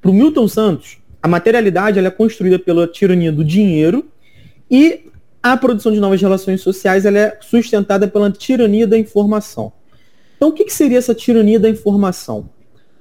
[0.00, 4.06] Para o Milton Santos, a materialidade ela é construída pela tirania do dinheiro
[4.70, 5.10] e
[5.44, 9.70] a produção de novas relações sociais é sustentada pela tirania da informação.
[10.38, 12.48] Então, o que, que seria essa tirania da informação?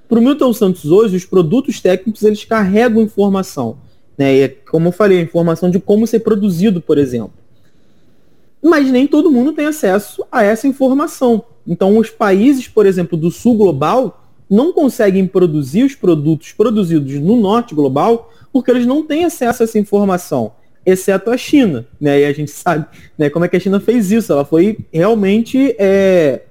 [0.10, 3.78] Para o Milton Santos hoje, os produtos técnicos eles carregam informação.
[4.18, 4.36] Né?
[4.36, 7.32] E é, como eu falei, a informação de como ser produzido, por exemplo.
[8.62, 11.46] Mas nem todo mundo tem acesso a essa informação.
[11.66, 17.38] Então, os países, por exemplo, do sul global, não conseguem produzir os produtos produzidos no
[17.38, 20.52] norte global porque eles não têm acesso a essa informação,
[20.86, 21.86] exceto a China.
[22.00, 22.22] Né?
[22.22, 22.86] E a gente sabe
[23.18, 24.32] né, como é que a China fez isso.
[24.32, 26.42] Ela foi realmente é,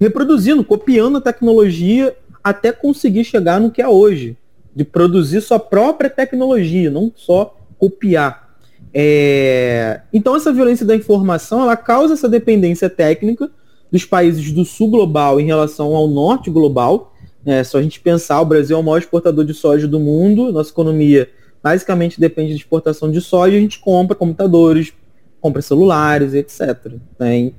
[0.00, 4.36] reproduzindo, copiando a tecnologia até conseguir chegar no que é hoje,
[4.74, 8.56] de produzir sua própria tecnologia, não só copiar.
[8.92, 10.00] É...
[10.12, 13.50] Então essa violência da informação ela causa essa dependência técnica
[13.90, 17.14] dos países do sul global em relação ao norte global.
[17.44, 20.52] É, só a gente pensar, o Brasil é o maior exportador de soja do mundo,
[20.52, 21.28] nossa economia
[21.62, 24.92] basicamente depende de exportação de soja, a gente compra computadores,
[25.40, 26.94] compra celulares, etc.
[27.18, 27.52] Né?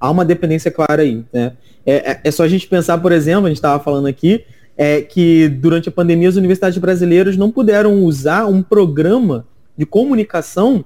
[0.00, 1.24] há uma dependência clara aí.
[1.32, 1.52] Né?
[1.84, 4.44] É, é, é, só a gente pensar, por exemplo, a gente estava falando aqui,
[4.76, 10.84] é, que durante a pandemia as universidades brasileiras não puderam usar um programa de comunicação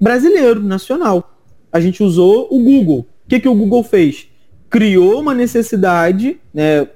[0.00, 1.36] brasileiro, nacional.
[1.72, 3.06] A gente usou o Google.
[3.24, 4.28] O que, que o Google fez?
[4.70, 6.86] Criou uma necessidade, né,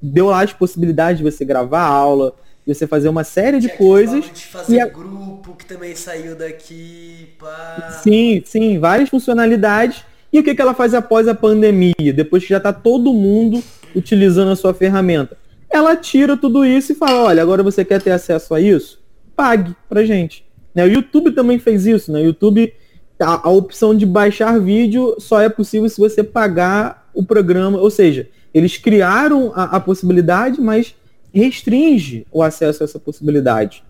[0.00, 2.34] deu lá as possibilidades de você gravar aula,
[2.66, 4.24] de você fazer uma série de coisas.
[4.24, 4.86] De fazer e a...
[4.86, 7.28] grupo que também saiu daqui.
[7.38, 8.00] Pá.
[8.02, 10.04] Sim, sim, várias funcionalidades.
[10.32, 12.12] E o que, que ela faz após a pandemia?
[12.14, 13.62] Depois que já está todo mundo
[13.94, 15.36] utilizando a sua ferramenta.
[15.68, 19.00] Ela tira tudo isso e fala, olha, agora você quer ter acesso a isso?
[19.34, 20.44] Pague pra gente.
[20.74, 20.84] Né?
[20.84, 22.20] O YouTube também fez isso, né?
[22.20, 22.72] O YouTube
[23.20, 27.90] a, a opção de baixar vídeo só é possível se você pagar o programa, ou
[27.90, 30.94] seja, eles criaram a, a possibilidade, mas
[31.32, 33.82] restringe o acesso a essa possibilidade.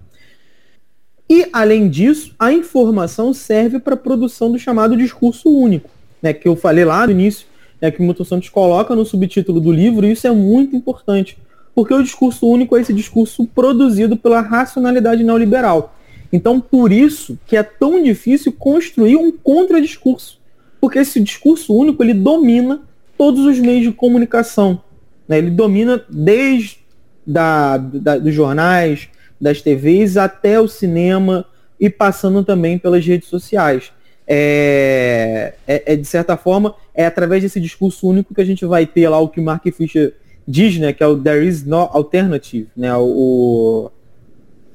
[1.29, 5.89] E, além disso, a informação serve para a produção do chamado discurso único,
[6.21, 7.47] né, que eu falei lá no início,
[7.81, 11.39] né, que o Milton Santos coloca no subtítulo do livro, e isso é muito importante,
[11.75, 15.97] porque o discurso único é esse discurso produzido pela racionalidade neoliberal.
[16.33, 20.39] Então, por isso que é tão difícil construir um contradiscurso,
[20.81, 22.83] porque esse discurso único ele domina
[23.17, 24.83] todos os meios de comunicação.
[25.29, 25.39] Né?
[25.39, 26.82] Ele domina desde
[27.27, 29.09] da, da, dos jornais,
[29.41, 31.45] das TVs até o cinema
[31.81, 33.93] e passando também pelas redes sociais.
[34.27, 38.87] É, é, é, de certa forma, é através desse discurso único que a gente vai
[38.87, 40.15] ter lá o que Mark Fisher
[40.47, 43.91] diz, né, que é o There is no alternative, né, o,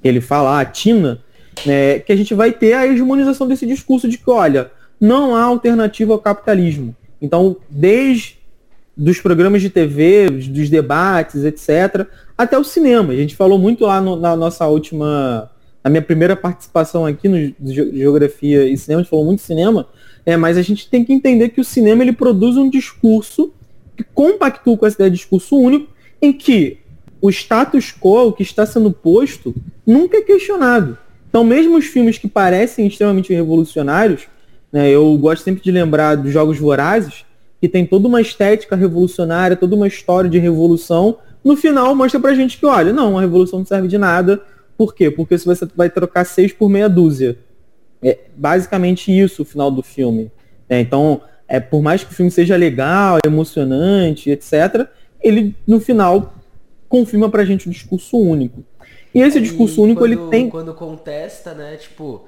[0.03, 1.19] ele fala, a Tina,
[1.65, 5.43] né, que a gente vai ter a hegemonização desse discurso de que, olha, não há
[5.43, 6.95] alternativa ao capitalismo.
[7.21, 8.36] Então, desde
[8.97, 13.13] dos programas de TV, dos debates, etc., até o cinema.
[13.13, 15.51] A gente falou muito lá no, na nossa última,
[15.83, 19.87] na minha primeira participação aqui no Geografia e Cinema, a gente falou muito cinema,
[20.25, 23.53] é, mas a gente tem que entender que o cinema ele produz um discurso
[23.95, 25.91] que compactua com essa ideia de discurso único,
[26.21, 26.79] em que
[27.21, 30.97] o status quo, que está sendo posto, nunca é questionado.
[31.29, 34.27] Então, mesmo os filmes que parecem extremamente revolucionários,
[34.71, 37.25] né, eu gosto sempre de lembrar dos Jogos Vorazes,
[37.59, 42.33] que tem toda uma estética revolucionária, toda uma história de revolução, no final mostra pra
[42.33, 44.41] gente que, olha, não, a revolução não serve de nada.
[44.77, 45.09] Por quê?
[45.09, 47.37] Porque se você vai trocar seis por meia dúzia.
[48.03, 50.31] É basicamente isso o final do filme.
[50.69, 54.87] É, então, é, por mais que o filme seja legal, emocionante, etc.,
[55.21, 56.35] ele, no final,
[56.87, 58.63] confirma pra gente um discurso único.
[59.15, 60.49] E esse discurso único, quando, ele tem...
[60.49, 62.27] Quando contesta, né, tipo...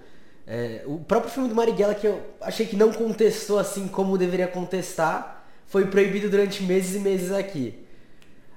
[0.52, 4.48] É, o próprio filme do Marighella, que eu achei que não contestou assim como deveria
[4.48, 7.76] contestar, foi proibido durante meses e meses aqui.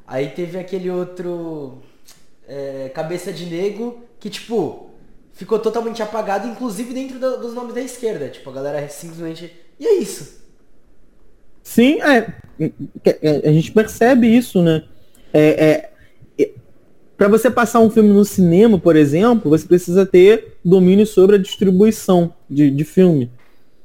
[0.07, 1.83] Aí teve aquele outro
[2.49, 4.91] é, Cabeça de Nego, que tipo,
[5.35, 8.31] ficou totalmente apagado, inclusive dentro do, dos nomes da esquerda.
[8.31, 9.55] Tipo, a galera simplesmente.
[9.79, 10.41] E é isso.
[11.63, 12.33] Sim, é.
[13.05, 14.85] é a gente percebe isso, né?
[15.31, 15.92] É, é,
[17.23, 21.39] para você passar um filme no cinema, por exemplo, você precisa ter domínio sobre a
[21.39, 23.31] distribuição de, de filme.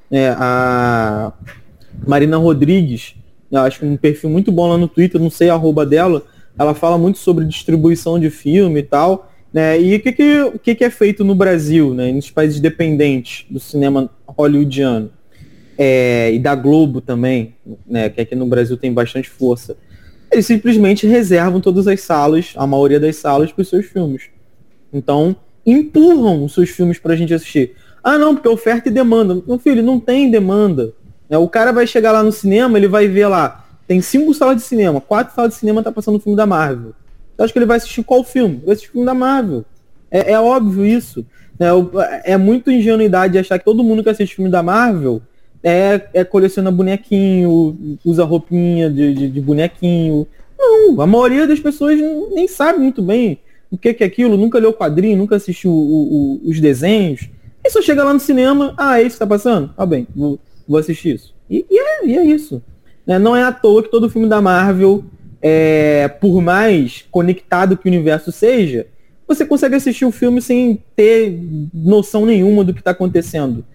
[0.10, 1.32] É, a
[2.08, 3.14] Marina Rodrigues,
[3.54, 6.24] acho que um perfil muito bom lá no Twitter, não sei a arroba dela,
[6.58, 9.32] ela fala muito sobre distribuição de filme e tal.
[9.54, 9.80] Né?
[9.80, 10.14] E o que,
[10.60, 12.12] que, que é feito no Brasil, né?
[12.12, 15.12] nos países dependentes do cinema hollywoodiano?
[15.78, 17.54] É, e da Globo também,
[17.86, 18.10] né?
[18.10, 19.78] que aqui no Brasil tem bastante força
[20.32, 24.24] eles simplesmente reservam todas as salas, a maioria das salas, para os seus filmes.
[24.92, 27.76] Então, empurram os seus filmes para a gente assistir.
[28.04, 29.42] Ah, não, porque oferta e demanda.
[29.46, 30.94] Meu filho, não tem demanda.
[31.30, 34.58] É, o cara vai chegar lá no cinema, ele vai ver lá, tem cinco salas
[34.58, 36.94] de cinema, quatro salas de cinema tá passando o filme da Marvel.
[37.36, 38.62] Você acha que ele vai assistir qual filme?
[38.66, 39.66] Vai assistir o filme da Marvel.
[40.10, 41.26] É, é óbvio isso.
[41.60, 45.22] É, é muito ingenuidade achar que todo mundo que assiste filme da Marvel
[45.68, 50.26] é, é coleciona bonequinho, usa roupinha de, de, de, bonequinho.
[50.58, 52.00] Não, a maioria das pessoas
[52.32, 53.38] nem sabe muito bem
[53.70, 57.30] o que, que é aquilo, nunca leu o quadrinho, nunca assistiu o, o, os desenhos.
[57.66, 59.74] E só chega lá no cinema, ah, é isso que tá passando?
[59.78, 61.36] Ah, bem, vou, vou assistir isso.
[61.50, 62.64] E, e, é, e é isso.
[63.06, 63.20] Né?
[63.20, 65.04] Não é à toa que todo filme da Marvel,
[65.42, 68.88] é, por mais conectado que o universo seja,
[69.28, 71.38] você consegue assistir o filme sem ter
[71.74, 73.66] noção nenhuma do que está acontecendo.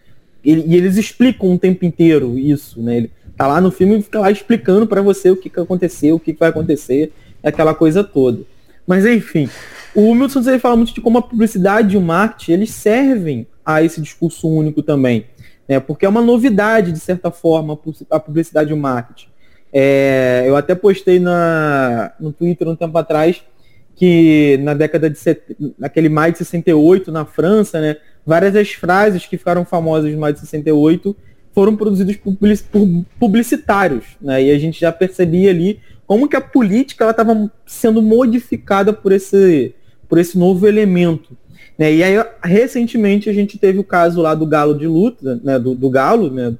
[0.44, 2.96] Ele, e eles explicam o tempo inteiro isso, né?
[2.96, 6.16] Ele tá lá no filme e fica lá explicando para você o que, que aconteceu,
[6.16, 7.12] o que, que vai acontecer,
[7.42, 8.42] aquela coisa toda.
[8.86, 9.48] Mas enfim,
[9.94, 13.82] o Milton ele fala muito de como a publicidade e o marketing eles servem a
[13.82, 15.26] esse discurso único também,
[15.68, 15.78] né?
[15.78, 17.78] Porque é uma novidade de certa forma
[18.10, 19.28] a publicidade e o marketing.
[19.72, 23.42] É, eu até postei na, no Twitter um tempo atrás
[24.02, 25.16] que na década de
[25.78, 30.34] naquele maio de 68 na França, né, várias das frases que ficaram famosas no maio
[30.34, 31.14] de 68
[31.54, 32.36] foram produzidas por
[33.20, 34.42] publicitários, né?
[34.42, 39.12] E a gente já percebia ali como que a política ela estava sendo modificada por
[39.12, 39.72] esse
[40.08, 41.38] por esse novo elemento.
[41.78, 41.94] Né?
[41.94, 45.60] E aí, recentemente, a gente teve o caso lá do galo de luta, né?
[45.60, 46.56] do, do galo, né?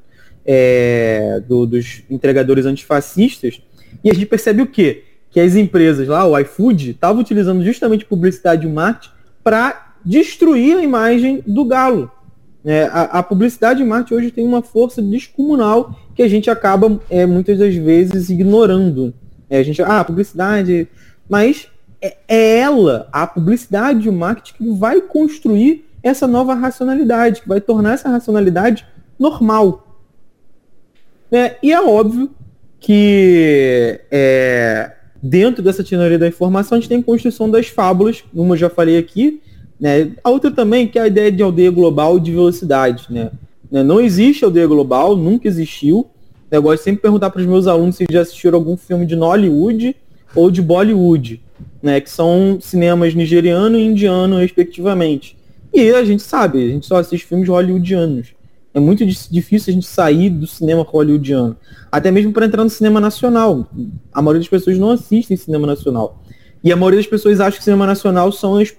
[0.47, 3.61] É, do, dos entregadores antifascistas,
[4.05, 5.03] e a gente percebe o quê?
[5.33, 9.11] Que as empresas lá, o iFood, estavam utilizando justamente publicidade e marketing
[9.43, 12.11] para destruir a imagem do Galo.
[12.65, 17.01] É, a, a, publicidade de marketing hoje tem uma força descomunal que a gente acaba
[17.11, 19.13] é, muitas das vezes ignorando.
[19.51, 20.87] É, a gente, ah, publicidade,
[21.29, 21.67] mas
[22.01, 27.61] é, é ela, a publicidade de marketing, que vai construir essa nova racionalidade, que vai
[27.61, 28.87] tornar essa racionalidade
[29.19, 29.87] normal.
[31.31, 32.31] É, e é óbvio
[32.79, 34.93] que é,
[35.23, 38.69] dentro dessa teoria da informação a gente tem a construção das fábulas, como eu já
[38.69, 39.41] falei aqui,
[39.79, 40.13] né?
[40.23, 43.07] A outra também que é a ideia de aldeia global e de velocidade.
[43.09, 43.31] Né?
[43.71, 43.83] né?
[43.83, 46.09] Não existe aldeia global, nunca existiu.
[46.51, 49.17] Eu gosto de sempre perguntar para os meus alunos se já assistiram algum filme de
[49.17, 49.97] Nollywood
[50.35, 51.41] ou de Bollywood,
[51.83, 52.01] né?
[52.01, 55.37] que são cinemas nigeriano e indiano, respectivamente.
[55.73, 58.35] E a gente sabe, a gente só assiste filmes hollywoodianos.
[58.75, 61.57] É muito difícil a gente sair do cinema hollywoodiano.
[61.91, 63.69] Até mesmo para entrar no cinema nacional.
[64.13, 66.23] A maioria das pessoas não assistem cinema nacional.
[66.65, 68.73] E a maioria das pessoas acha que cinema nacional são as,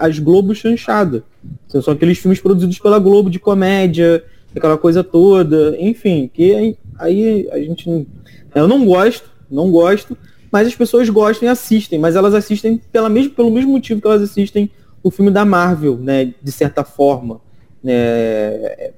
[0.00, 1.24] as Globo chanchada.
[1.66, 4.22] São aqueles filmes produzidos pela Globo de comédia,
[4.54, 8.06] aquela coisa toda, enfim, que aí, a gente.
[8.54, 10.16] Eu não gosto, não gosto,
[10.50, 14.06] mas as pessoas gostam e assistem, mas elas assistem pela mesmo, pelo mesmo motivo que
[14.06, 14.70] elas assistem
[15.02, 17.40] o filme da Marvel, né, de certa forma.
[17.82, 18.92] Né,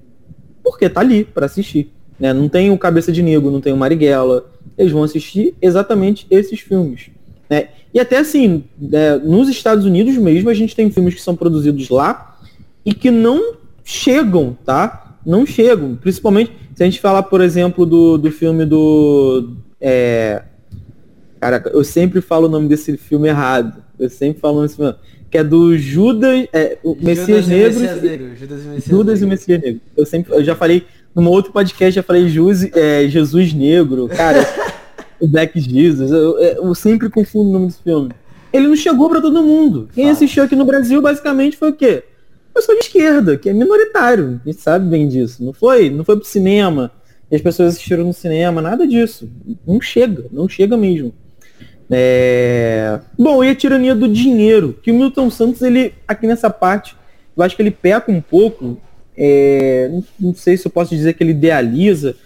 [0.64, 1.92] porque tá ali para assistir.
[2.18, 2.32] Né?
[2.32, 4.46] Não tem o Cabeça de Negro, não tem o Marighella.
[4.78, 7.10] Eles vão assistir exatamente esses filmes.
[7.48, 7.68] Né?
[7.92, 11.90] E até assim, é, nos Estados Unidos mesmo, a gente tem filmes que são produzidos
[11.90, 12.38] lá
[12.84, 15.18] e que não chegam, tá?
[15.24, 15.94] Não chegam.
[15.96, 19.56] Principalmente se a gente falar, por exemplo, do, do filme do.
[19.80, 20.42] É...
[21.38, 23.84] Cara, eu sempre falo o nome desse filme errado.
[23.98, 24.94] Eu sempre falo nesse filme.
[25.35, 26.47] Que é do Judas.
[26.53, 27.80] É, o Messias Negro.
[27.80, 28.37] Messias Negro.
[28.37, 29.26] Judas e o Messias, Judas Negro.
[29.26, 29.80] E Messias Negro.
[29.97, 30.32] Eu sempre.
[30.32, 30.85] Eu já falei.
[31.12, 34.07] Num outro podcast já falei Jus, é, Jesus Negro.
[34.07, 34.47] Cara.
[35.18, 36.12] o Black Jesus.
[36.12, 38.12] Eu, eu, sempre confundo o nome desse filme.
[38.53, 39.89] Ele não chegou para todo mundo.
[39.93, 42.05] Quem assistiu aqui no Brasil basicamente foi o quê?
[42.55, 44.41] Pessoa de esquerda, que é minoritário.
[44.47, 45.43] A gente sabe bem disso.
[45.45, 46.93] Não foi, não foi pro cinema.
[47.28, 49.28] E as pessoas assistiram no cinema, nada disso.
[49.66, 51.12] Não chega, não chega mesmo.
[51.91, 53.01] É...
[53.18, 56.97] Bom, e a tirania do dinheiro, que o Milton Santos, ele, aqui nessa parte,
[57.37, 58.80] eu acho que ele peca um pouco.
[59.16, 59.91] É...
[60.18, 62.16] Não sei se eu posso dizer que ele idealiza,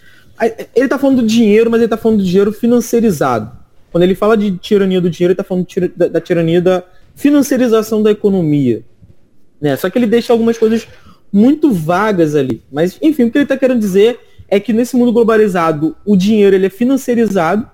[0.41, 3.57] ele está falando do dinheiro, mas ele está falando do dinheiro financiarizado.
[3.91, 6.85] Quando ele fala de tirania do dinheiro, ele está falando da, da, tirania da
[7.15, 8.83] financiarização da economia.
[9.61, 9.77] Né?
[9.77, 10.87] Só que ele deixa algumas coisas
[11.33, 12.63] muito vagas ali.
[12.71, 16.55] Mas, enfim, o que ele está querendo dizer é que nesse mundo globalizado, o dinheiro
[16.55, 17.69] ele é financiarizado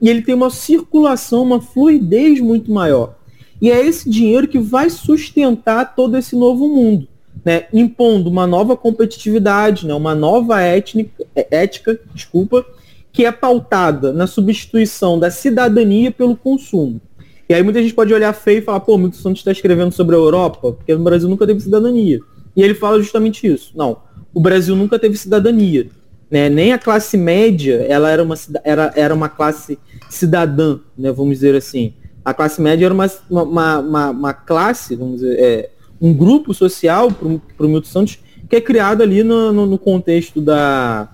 [0.00, 3.16] e ele tem uma circulação, uma fluidez muito maior.
[3.60, 7.08] E é esse dinheiro que vai sustentar todo esse novo mundo
[7.46, 12.66] né, impondo uma nova competitividade, né, uma nova étnica, é, ética, desculpa,
[13.12, 17.00] que é pautada na substituição da cidadania pelo consumo.
[17.48, 20.16] E aí muita gente pode olhar feio e falar, pô, Milton Santos está escrevendo sobre
[20.16, 22.18] a Europa, porque no Brasil nunca teve cidadania.
[22.56, 23.70] E ele fala justamente isso.
[23.76, 23.98] Não,
[24.34, 25.86] o Brasil nunca teve cidadania.
[26.28, 26.48] Né?
[26.48, 28.34] Nem a classe média, ela era uma,
[28.64, 29.78] era, era uma classe
[30.08, 31.94] cidadã, né, vamos dizer assim.
[32.24, 37.10] A classe média era uma, uma, uma, uma classe, vamos dizer, é, um grupo social
[37.10, 41.08] para o Milton Santos que é criado ali no, no, no contexto da,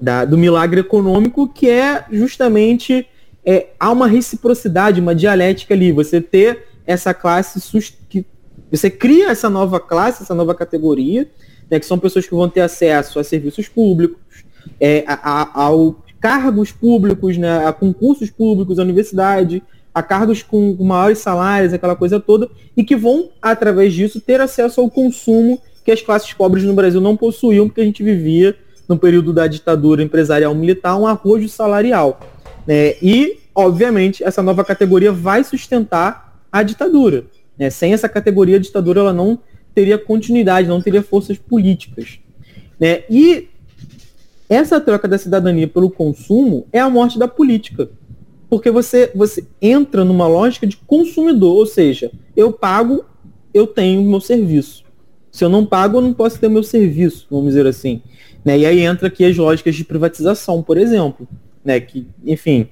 [0.00, 3.06] da, do milagre econômico, que é justamente
[3.44, 5.92] é, há uma reciprocidade, uma dialética ali.
[5.92, 7.60] Você ter essa classe
[8.08, 8.24] que
[8.70, 11.28] você cria essa nova classe, essa nova categoria,
[11.70, 14.18] né, que são pessoas que vão ter acesso a serviços públicos,
[14.80, 19.62] é, a, a, ao cargos públicos, né, a concursos públicos, a universidade,
[19.94, 24.80] a cargos com maiores salários, aquela coisa toda, e que vão, através disso, ter acesso
[24.80, 28.56] ao consumo que as classes pobres no Brasil não possuíam, porque a gente vivia,
[28.88, 32.18] no período da ditadura empresarial militar, um arrojo salarial.
[32.66, 32.94] Né?
[33.02, 37.26] E, obviamente, essa nova categoria vai sustentar a ditadura.
[37.58, 37.68] Né?
[37.68, 39.38] Sem essa categoria, a ditadura ela não
[39.74, 42.18] teria continuidade, não teria forças políticas.
[42.80, 43.02] Né?
[43.10, 43.50] E
[44.48, 47.88] essa troca da cidadania pelo consumo é a morte da política
[48.54, 53.04] porque você, você entra numa lógica de consumidor, ou seja, eu pago,
[53.52, 54.84] eu tenho meu serviço.
[55.28, 58.00] Se eu não pago, eu não posso ter meu serviço, vamos dizer assim.
[58.44, 58.60] Né?
[58.60, 61.26] E aí entra aqui as lógicas de privatização, por exemplo.
[61.64, 61.80] Né?
[61.80, 62.68] Que, enfim.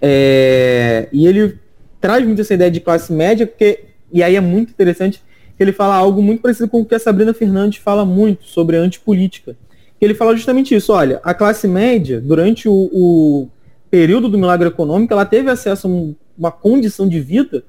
[0.00, 1.08] É...
[1.12, 1.58] E ele
[2.00, 5.20] traz muito essa ideia de classe média, porque, e aí é muito interessante
[5.56, 8.76] que ele fala algo muito parecido com o que a Sabrina Fernandes fala muito sobre
[8.76, 9.56] antipolítica.
[10.00, 13.48] Ele fala justamente isso, olha, a classe média, durante o, o
[13.90, 17.64] período do milagre econômico, ela teve acesso a uma condição de vida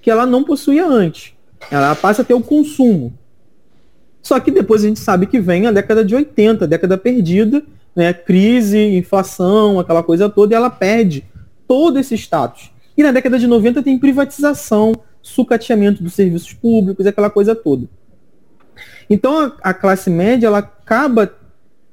[0.00, 1.32] que ela não possuía antes.
[1.70, 3.12] Ela passa a ter o consumo.
[4.22, 7.62] Só que depois a gente sabe que vem a década de 80, a década perdida,
[7.94, 8.12] né?
[8.12, 11.24] crise, inflação, aquela coisa toda, e ela perde
[11.68, 12.70] todo esse status.
[12.96, 17.88] E na década de 90 tem privatização, sucateamento dos serviços públicos, aquela coisa toda.
[19.08, 21.32] Então a, a classe média ela acaba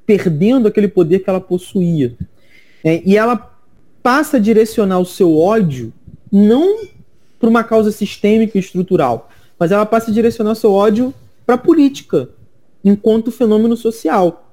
[0.06, 2.16] perdendo aquele poder que ela possuía.
[2.84, 3.52] É, e ela
[4.02, 5.94] passa a direcionar o seu ódio
[6.32, 6.88] não
[7.40, 11.14] para uma causa sistêmica e estrutural, mas ela passa a direcionar o seu ódio
[11.46, 12.30] para a política,
[12.84, 14.50] enquanto fenômeno social.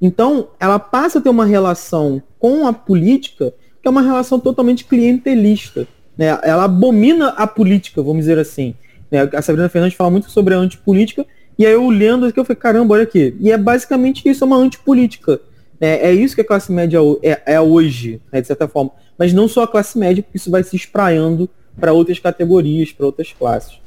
[0.00, 4.84] Então, ela passa a ter uma relação com a política que é uma relação totalmente
[4.84, 5.86] clientelista.
[6.16, 6.26] Né?
[6.42, 8.74] Ela abomina a política, vamos dizer assim.
[9.10, 9.28] Né?
[9.32, 11.26] A Sabrina Fernandes fala muito sobre a antipolítica,
[11.60, 13.36] e aí eu lendo aqui, eu falei, caramba, olha aqui.
[13.38, 15.38] E é basicamente isso, é uma antipolítica.
[15.78, 18.92] É, é isso que a classe média é, é hoje, né, de certa forma.
[19.18, 23.04] Mas não só a classe média, porque isso vai se espraiando para outras categorias, para
[23.04, 23.78] outras classes.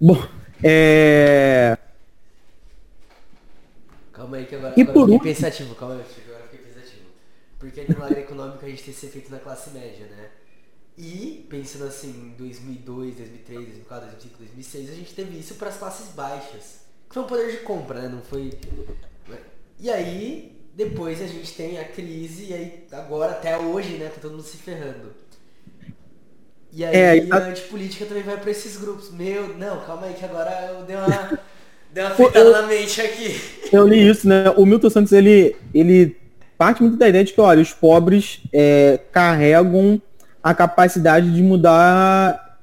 [0.00, 0.16] Bom,
[0.62, 1.76] é...
[4.14, 7.04] Calma aí que agora, e agora por fiquei pensativo, calma aí, agora fiquei pensativo.
[7.58, 10.28] Porque no milagre econômico a gente tem esse efeito na classe média, né?
[10.98, 15.76] E, pensando assim, em 2002, 2003, 2004, 2005, 2006, a gente teve isso para as
[15.76, 16.86] classes baixas.
[17.08, 18.08] Que foi um poder de compra, né?
[18.08, 18.50] Não foi...
[19.78, 24.20] E aí, depois a gente tem a crise, e aí agora, até hoje, né, tá
[24.22, 25.12] todo mundo se ferrando.
[26.72, 29.10] E aí é, a antipolítica também vai para esses grupos.
[29.10, 31.38] Meu, não, calma aí que agora eu dei uma,
[31.92, 33.40] dei uma fritada na mente aqui.
[33.72, 34.50] Eu li isso, né?
[34.56, 36.16] O Milton Santos, ele, ele
[36.58, 40.00] parte muito da ideia de que, olha, os pobres é, carregam
[40.46, 42.60] a capacidade de mudar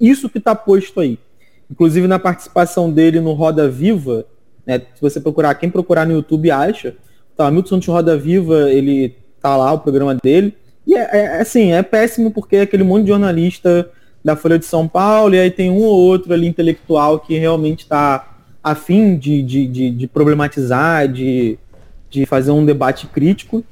[0.00, 1.18] isso que está posto aí.
[1.70, 4.24] Inclusive na participação dele no Roda Viva,
[4.64, 6.96] né, se você procurar, quem procurar no YouTube acha,
[7.36, 10.56] tá, Milton Santos Roda Viva, ele tá lá, o programa dele,
[10.86, 13.90] e é, é, assim, é péssimo porque é aquele monte de jornalista
[14.24, 17.80] da Folha de São Paulo, e aí tem um ou outro ali intelectual que realmente
[17.80, 21.58] está afim de, de, de, de problematizar, de,
[22.08, 23.62] de fazer um debate crítico.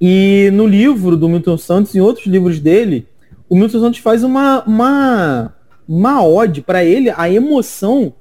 [0.00, 3.06] E no livro do Milton Santos e outros livros dele,
[3.48, 5.54] o Milton Santos faz uma, uma,
[5.88, 8.12] uma ode para ele, a emoção,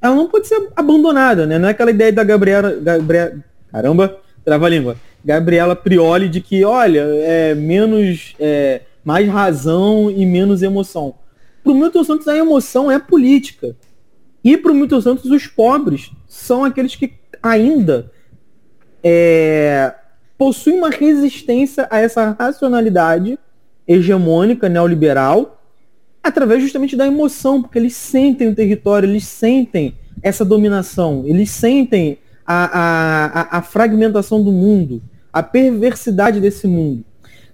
[0.00, 1.58] ela não pode ser abandonada, né?
[1.58, 6.64] Não é aquela ideia da Gabriela, Gabriela caramba, trava a língua, Gabriela Prioli de que,
[6.64, 11.14] olha, é menos, é, mais razão e menos emoção.
[11.62, 13.76] Para o Milton Santos a emoção é política.
[14.42, 18.10] E para o Milton Santos os pobres são aqueles que ainda
[19.02, 19.94] é,
[20.40, 23.38] possui uma resistência a essa racionalidade
[23.86, 25.62] hegemônica neoliberal
[26.22, 32.16] através justamente da emoção, porque eles sentem o território, eles sentem essa dominação, eles sentem
[32.46, 37.04] a, a, a fragmentação do mundo, a perversidade desse mundo.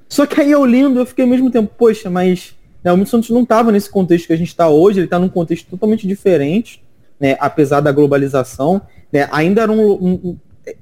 [0.09, 3.11] Só que aí eu lendo, eu fiquei ao mesmo tempo, poxa, mas né, o Milton
[3.11, 6.07] Santos não estava nesse contexto que a gente está hoje, ele está num contexto totalmente
[6.07, 6.81] diferente,
[7.19, 8.81] né, apesar da globalização.
[9.13, 10.37] Né, ainda era um, um,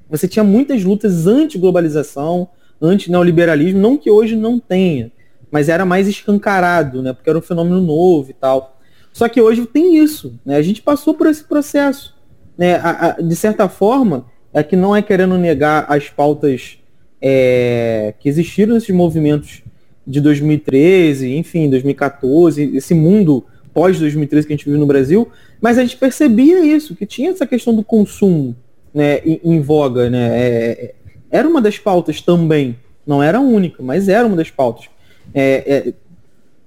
[0.09, 2.49] você tinha muitas lutas anti-globalização,
[2.81, 5.11] anti-neoliberalismo, não que hoje não tenha,
[5.51, 7.13] mas era mais escancarado, né?
[7.13, 8.79] Porque era um fenômeno novo e tal.
[9.13, 10.57] Só que hoje tem isso, né?
[10.57, 12.15] A gente passou por esse processo,
[12.57, 12.75] né?
[12.75, 16.77] A, a, de certa forma, é que não é querendo negar as pautas
[17.21, 19.63] é, que existiram nesses movimentos
[20.05, 25.27] de 2013, enfim, 2014, esse mundo pós 2013 que a gente vive no Brasil,
[25.59, 28.55] mas a gente percebia isso, que tinha essa questão do consumo,
[28.95, 30.39] né, em, voga, né?
[30.39, 30.95] É, é,
[31.29, 32.77] era uma das pautas também.
[33.05, 34.85] Não era a única, mas era uma das pautas.
[35.33, 35.93] É, é,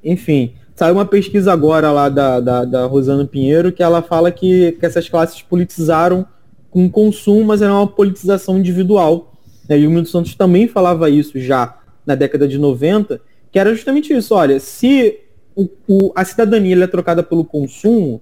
[0.05, 4.73] enfim, saiu uma pesquisa agora lá da, da, da, Rosana Pinheiro que ela fala que,
[4.73, 6.27] que essas classes politizaram
[6.71, 9.33] com consumo, mas era uma politização individual.
[9.67, 9.79] Né?
[9.79, 13.21] E o Milton Santos também falava isso já na década de 90,
[13.51, 14.35] que era justamente isso.
[14.35, 15.19] Olha, se
[15.57, 18.21] o, o, a cidadania é trocada pelo consumo,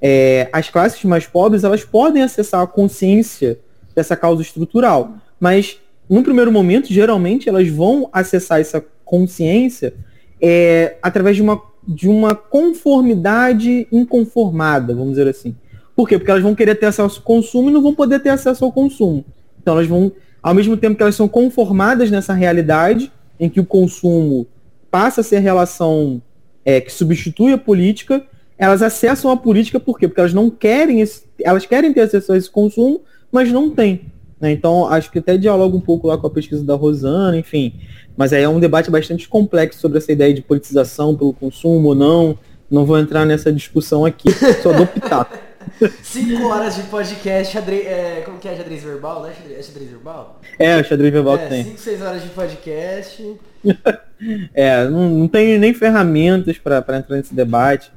[0.00, 3.58] é, as classes mais pobres elas podem acessar a consciência
[3.94, 5.78] dessa causa estrutural, mas
[6.10, 9.94] no primeiro momento, geralmente, elas vão acessar essa consciência
[10.40, 15.54] é, através de uma, de uma conformidade inconformada, vamos dizer assim.
[15.94, 16.18] Por quê?
[16.18, 18.72] Porque elas vão querer ter acesso ao consumo e não vão poder ter acesso ao
[18.72, 19.24] consumo.
[19.62, 20.10] Então elas vão,
[20.42, 24.48] ao mesmo tempo que elas são conformadas nessa realidade, em que o consumo
[24.90, 26.20] passa a ser a relação
[26.64, 28.26] é, que substitui a política,
[28.60, 30.06] elas acessam a política por quê?
[30.06, 33.00] Porque elas não querem, esse, elas querem ter acesso a esse consumo,
[33.32, 34.02] mas não têm.
[34.38, 34.52] Né?
[34.52, 37.72] Então, acho que até dialoga um pouco lá com a pesquisa da Rosana, enfim.
[38.14, 41.94] Mas aí é um debate bastante complexo sobre essa ideia de politização pelo consumo ou
[41.94, 42.38] não.
[42.70, 44.30] Não vou entrar nessa discussão aqui,
[44.62, 45.38] só dou pitaco.
[46.02, 49.32] Cinco horas de podcast, xadrez, é, como que é xadrez verbal, né?
[49.58, 50.40] É xadrez verbal?
[50.58, 51.64] É, o xadrez verbal é, que tem.
[51.64, 53.36] Cinco, seis horas de podcast.
[54.52, 57.90] é, não, não tem nem ferramentas para entrar nesse debate.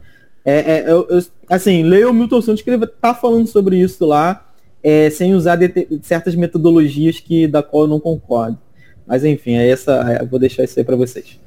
[0.45, 4.05] É, é eu, eu, assim, leia o Milton Santos que ele tá falando sobre isso
[4.05, 4.49] lá,
[4.83, 5.57] é, sem usar
[6.01, 8.57] certas metodologias que da qual eu não concordo.
[9.05, 11.39] Mas enfim, é essa, é, eu vou deixar isso aí para vocês.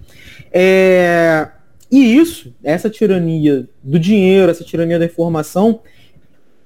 [0.52, 1.48] É,
[1.90, 5.80] e isso, essa tirania do dinheiro, essa tirania da informação,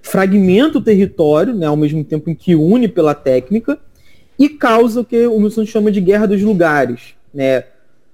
[0.02, 3.78] fragmenta o território, né, ao mesmo tempo em que une pela técnica,
[4.38, 7.14] e causa o que o Milton chama de guerra dos lugares.
[7.32, 7.64] Né?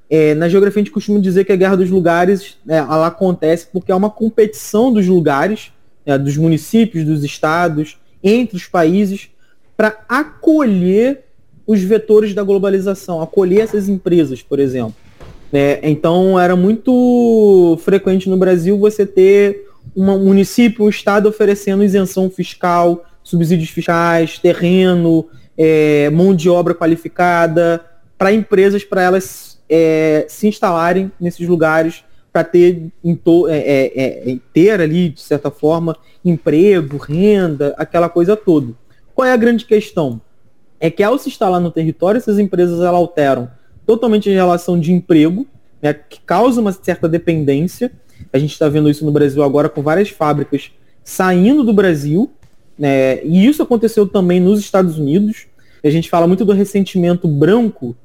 [0.09, 3.67] É, na geografia a gente costuma dizer que a guerra dos lugares né, ela acontece
[3.73, 5.73] porque é uma competição dos lugares,
[6.05, 9.29] né, dos municípios, dos estados, entre os países,
[9.77, 11.25] para acolher
[11.67, 14.95] os vetores da globalização, acolher essas empresas, por exemplo.
[15.53, 22.31] É, então era muito frequente no Brasil você ter um município, um estado oferecendo isenção
[22.31, 25.27] fiscal, subsídios fiscais, terreno,
[25.57, 27.85] é, mão de obra qualificada
[28.19, 32.93] para empresas para elas é, se instalarem nesses lugares para ter,
[33.49, 38.75] é, é, é, ter ali, de certa forma, emprego, renda, aquela coisa toda.
[39.15, 40.21] Qual é a grande questão?
[40.79, 43.51] É que ao se instalar no território, essas empresas elas alteram
[43.87, 45.47] totalmente a relação de emprego,
[45.81, 47.91] né, que causa uma certa dependência.
[48.31, 50.71] A gente está vendo isso no Brasil agora com várias fábricas
[51.03, 52.31] saindo do Brasil,
[52.79, 55.47] né, e isso aconteceu também nos Estados Unidos.
[55.83, 57.97] A gente fala muito do ressentimento branco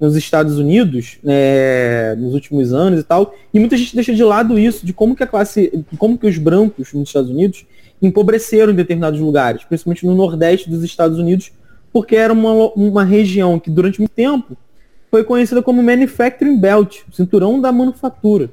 [0.00, 4.58] nos Estados Unidos né, nos últimos anos e tal, e muita gente deixa de lado
[4.58, 7.66] isso, de como que a classe, como que os brancos nos Estados Unidos
[8.00, 11.52] empobreceram em determinados lugares, principalmente no nordeste dos Estados Unidos,
[11.92, 14.56] porque era uma, uma região que durante muito tempo
[15.10, 18.48] foi conhecida como Manufacturing Belt, cinturão da manufatura.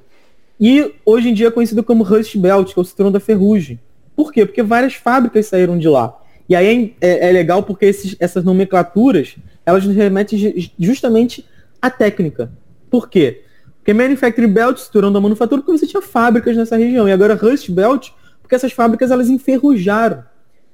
[0.59, 3.79] E hoje em dia é conhecida como Rust Belt, que é o cinturão da ferrugem.
[4.15, 4.45] Por quê?
[4.45, 6.17] Porque várias fábricas saíram de lá.
[6.49, 9.35] E aí é, é legal porque esses, essas nomenclaturas,
[9.67, 11.45] elas nos remetem justamente
[11.81, 12.49] à técnica.
[12.89, 13.43] Por quê?
[13.79, 17.05] Porque Manufacturing Belt, cinturão da manufatura, porque você tinha fábricas nessa região.
[17.05, 18.11] E agora Rust Belt,
[18.41, 20.23] porque essas fábricas elas enferrujaram.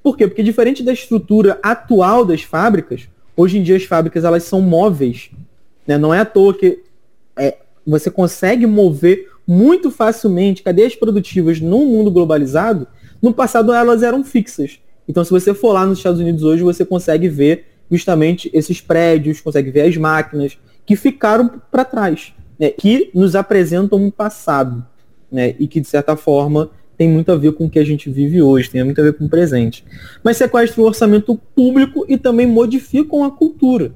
[0.00, 0.28] Por quê?
[0.28, 5.28] Porque diferente da estrutura atual das fábricas, hoje em dia as fábricas elas são móveis.
[5.84, 5.98] Né?
[5.98, 6.84] Não é à toa que
[7.36, 12.86] é, você consegue mover muito facilmente cadeias produtivas num mundo globalizado.
[13.20, 14.78] No passado elas eram fixas.
[15.08, 19.40] Então se você for lá nos Estados Unidos hoje, você consegue ver justamente esses prédios,
[19.40, 22.70] consegue ver as máquinas que ficaram para trás, né?
[22.70, 24.84] que nos apresentam um passado
[25.30, 25.54] né?
[25.58, 28.40] e que de certa forma tem muito a ver com o que a gente vive
[28.40, 29.84] hoje, tem muito a ver com o presente.
[30.22, 33.92] Mas sequestram o orçamento público e também modificam a cultura.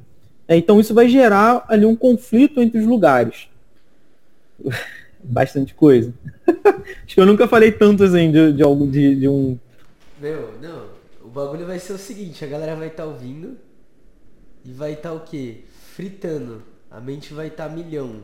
[0.49, 3.49] É, então isso vai gerar ali um conflito entre os lugares.
[5.23, 6.13] Bastante coisa.
[7.05, 9.59] Acho que eu nunca falei tanto assim de, de algo de, de, um.
[10.21, 10.89] Meu, não.
[11.25, 13.57] O bagulho vai ser o seguinte, a galera vai estar tá ouvindo
[14.69, 15.63] e vai estar tá o quê?
[15.95, 16.63] Fritando.
[16.91, 18.17] A mente vai estar tá milhão.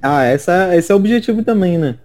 [0.00, 1.98] Ah, essa, esse é o objetivo também, né?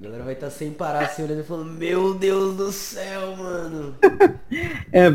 [0.00, 3.36] A galera vai estar tá sem parar assim olhando e falando, meu Deus do céu,
[3.36, 3.94] mano.
[4.90, 5.08] é,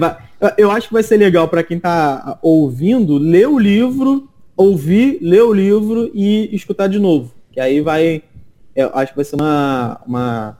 [0.57, 5.41] eu acho que vai ser legal para quem tá ouvindo, ler o livro, ouvir, ler
[5.41, 7.33] o livro e escutar de novo.
[7.51, 8.23] Que aí vai.
[8.75, 9.99] Eu acho que vai ser uma.
[10.05, 10.57] uma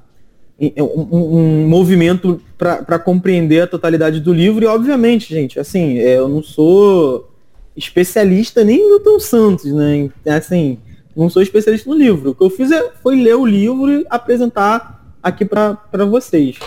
[0.60, 4.64] um, um movimento para compreender a totalidade do livro.
[4.64, 7.31] E obviamente, gente, assim, é, eu não sou
[7.76, 10.10] especialista nem Milton Santos, né?
[10.28, 10.78] Assim,
[11.16, 12.32] não sou especialista no livro.
[12.32, 16.58] O que eu fiz é, foi ler o livro e apresentar aqui para vocês.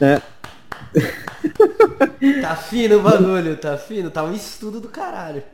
[0.00, 0.20] Né?
[2.40, 5.44] Tá fino o bagulho, tá fino, tá um estudo do caralho.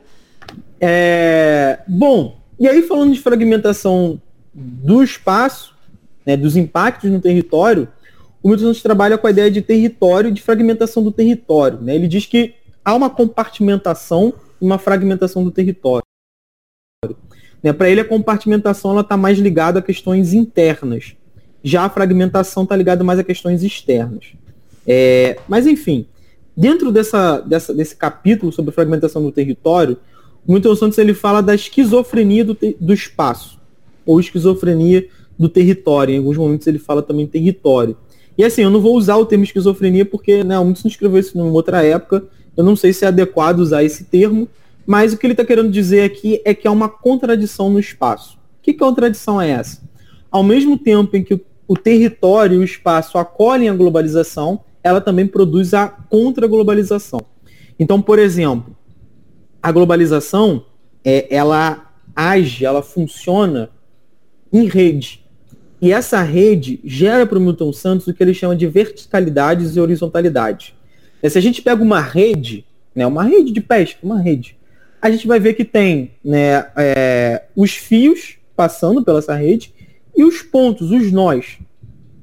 [0.81, 4.19] É, bom, e aí falando de fragmentação
[4.53, 5.75] do espaço,
[6.25, 7.87] né, dos impactos no território,
[8.41, 11.79] o Milton Santos trabalha com a ideia de território e de fragmentação do território.
[11.79, 11.95] Né?
[11.95, 16.03] Ele diz que há uma compartimentação e uma fragmentação do território.
[17.61, 17.71] Né?
[17.71, 21.15] Para ele, a compartimentação está mais ligada a questões internas.
[21.63, 24.33] Já a fragmentação está ligada mais a questões externas.
[24.85, 26.05] É, mas, enfim,
[26.55, 29.97] dentro dessa, dessa, desse capítulo sobre fragmentação do território,
[30.45, 33.59] o Milton Santos ele fala da esquizofrenia do, do espaço,
[34.05, 35.07] ou esquizofrenia
[35.39, 36.13] do território.
[36.13, 37.95] Em alguns momentos ele fala também território.
[38.37, 41.37] E assim, eu não vou usar o termo esquizofrenia porque né, o Milton escreveu isso
[41.37, 42.25] numa outra época.
[42.55, 44.47] Eu não sei se é adequado usar esse termo,
[44.85, 48.37] mas o que ele está querendo dizer aqui é que há uma contradição no espaço.
[48.61, 49.81] Que contradição é essa?
[50.29, 55.25] Ao mesmo tempo em que o território e o espaço acolhem a globalização, ela também
[55.25, 57.21] produz a contra-globalização.
[57.79, 58.75] Então, por exemplo,
[59.61, 60.65] a globalização,
[61.03, 63.69] é, ela age, ela funciona
[64.51, 65.23] em rede.
[65.81, 69.79] E essa rede gera para o Milton Santos o que ele chama de verticalidades e
[69.79, 70.73] horizontalidades.
[71.29, 74.57] Se a gente pega uma rede, né, uma rede de pesca, uma rede,
[75.01, 79.73] a gente vai ver que tem né, é, os fios passando pela essa rede
[80.15, 81.57] e os pontos, os nós,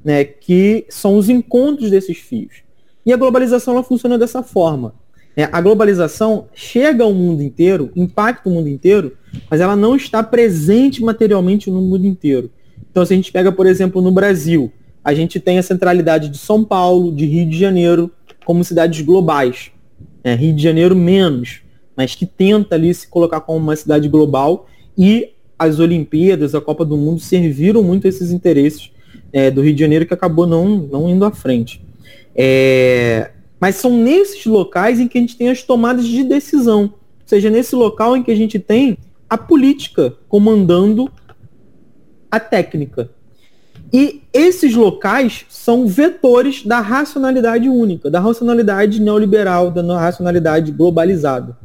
[0.05, 2.62] né, que são os encontros desses fios.
[3.05, 4.94] E a globalização ela funciona dessa forma.
[5.36, 5.48] Né?
[5.51, 9.16] A globalização chega ao mundo inteiro, impacta o mundo inteiro,
[9.51, 12.51] mas ela não está presente materialmente no mundo inteiro.
[12.90, 14.72] Então, se a gente pega, por exemplo, no Brasil,
[15.02, 18.10] a gente tem a centralidade de São Paulo, de Rio de Janeiro,
[18.51, 19.70] como cidades globais.
[20.24, 20.35] Né?
[20.35, 21.60] Rio de Janeiro menos,
[21.97, 24.66] mas que tenta ali se colocar como uma cidade global
[24.98, 28.90] e as Olimpíadas, a Copa do Mundo serviram muito esses interesses
[29.32, 31.81] é, do Rio de Janeiro que acabou não, não indo à frente.
[32.35, 36.82] É, mas são nesses locais em que a gente tem as tomadas de decisão.
[36.82, 38.98] Ou seja, nesse local em que a gente tem
[39.28, 41.09] a política comandando
[42.28, 43.12] a técnica.
[43.92, 51.56] E esses locais são vetores da racionalidade única, da racionalidade neoliberal, da racionalidade globalizada.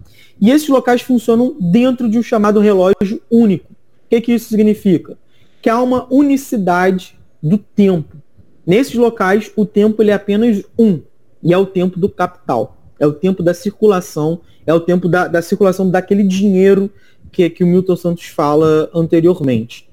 [0.42, 3.72] E esses locais funcionam dentro de um chamado relógio único.
[3.72, 5.18] O que, que isso significa?
[5.62, 8.18] Que há uma unicidade do tempo.
[8.66, 11.00] Nesses locais, o tempo ele é apenas um,
[11.44, 12.78] e é o tempo do capital.
[13.00, 16.90] É o tempo da circulação, é o tempo da, da circulação daquele dinheiro
[17.32, 19.88] que, que o Milton Santos fala anteriormente.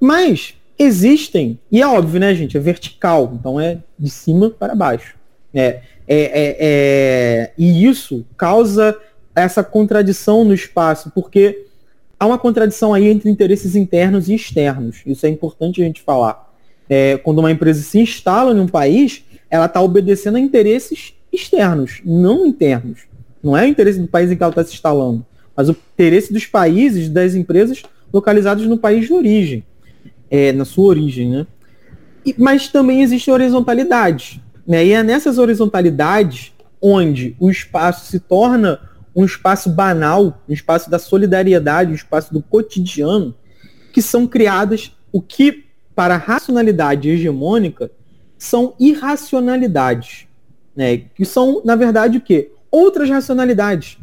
[0.00, 2.56] Mas existem, e é óbvio, né, gente?
[2.56, 5.16] É vertical, então é de cima para baixo.
[5.52, 8.96] É, é, é, é, e isso causa
[9.34, 11.66] essa contradição no espaço, porque
[12.18, 15.02] há uma contradição aí entre interesses internos e externos.
[15.06, 16.48] Isso é importante a gente falar.
[16.88, 22.00] É, quando uma empresa se instala em um país, ela está obedecendo a interesses externos,
[22.04, 23.00] não internos.
[23.42, 25.24] Não é o interesse do país em que ela está se instalando,
[25.56, 27.82] mas o interesse dos países, das empresas
[28.12, 29.62] localizadas no país de origem,
[30.30, 31.46] é, na sua origem, né?
[32.24, 34.42] E, mas também existe horizontalidade.
[34.66, 34.86] Né?
[34.86, 38.80] E é nessas horizontalidades onde o espaço se torna
[39.14, 43.34] um espaço banal, um espaço da solidariedade, um espaço do cotidiano,
[43.92, 45.64] que são criadas o que,
[45.94, 47.90] para a racionalidade hegemônica,
[48.36, 50.26] são irracionalidades.
[50.76, 50.98] Né?
[50.98, 52.52] Que são, na verdade, o quê?
[52.70, 53.98] Outras racionalidades.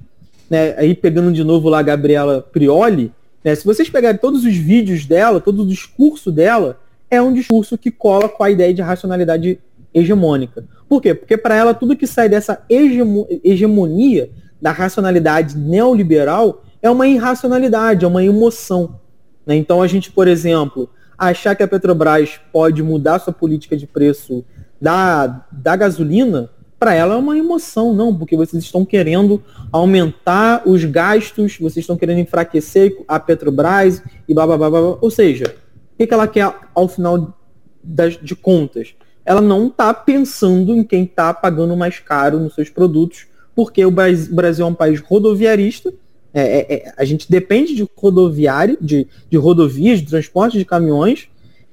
[0.50, 0.76] Né?
[0.78, 3.14] Aí pegando de novo lá a Gabriela Prioli,
[3.46, 3.54] né?
[3.54, 6.80] se vocês pegarem todos os vídeos dela, todo o discurso dela,
[7.12, 9.60] é um discurso que cola com a ideia de racionalidade
[9.94, 10.66] hegemônica.
[10.90, 11.14] Por quê?
[11.14, 18.04] Porque para ela tudo que sai dessa hegemo hegemonia da racionalidade neoliberal é uma irracionalidade,
[18.04, 19.00] é uma emoção.
[19.46, 19.56] Né?
[19.56, 24.44] Então a gente, por exemplo, achar que a Petrobras pode mudar sua política de preço
[24.82, 26.50] da, da gasolina,
[26.80, 29.42] para ela é uma emoção, não, porque vocês estão querendo
[29.72, 34.98] aumentar os gastos, vocês estão querendo enfraquecer a Petrobras e blá blá blá blá.
[35.02, 35.56] Ou seja,
[35.94, 37.38] o que ela quer ao final
[37.84, 38.96] das, de contas?
[39.26, 43.26] ela não está pensando em quem está pagando mais caro nos seus produtos,
[43.56, 45.92] porque o Brasil é um país rodoviarista,
[46.32, 51.28] é, é, é, a gente depende de rodoviário, de, de rodovias, de transporte de caminhões,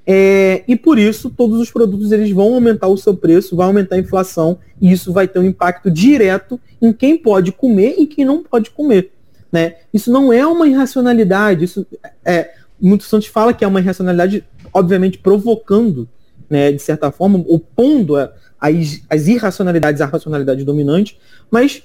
[0.07, 3.97] é, e por isso todos os produtos eles vão aumentar o seu preço, vai aumentar
[3.97, 8.25] a inflação, e isso vai ter um impacto direto em quem pode comer e quem
[8.25, 9.13] não pode comer.
[9.51, 9.77] Né?
[9.93, 11.87] Isso não é uma irracionalidade, isso
[12.25, 16.09] é, muito Santos fala que é uma irracionalidade, obviamente provocando
[16.53, 18.31] né, de certa forma, opondo a,
[18.61, 21.19] as, as irracionalidades à racionalidade dominante,
[21.51, 21.83] mas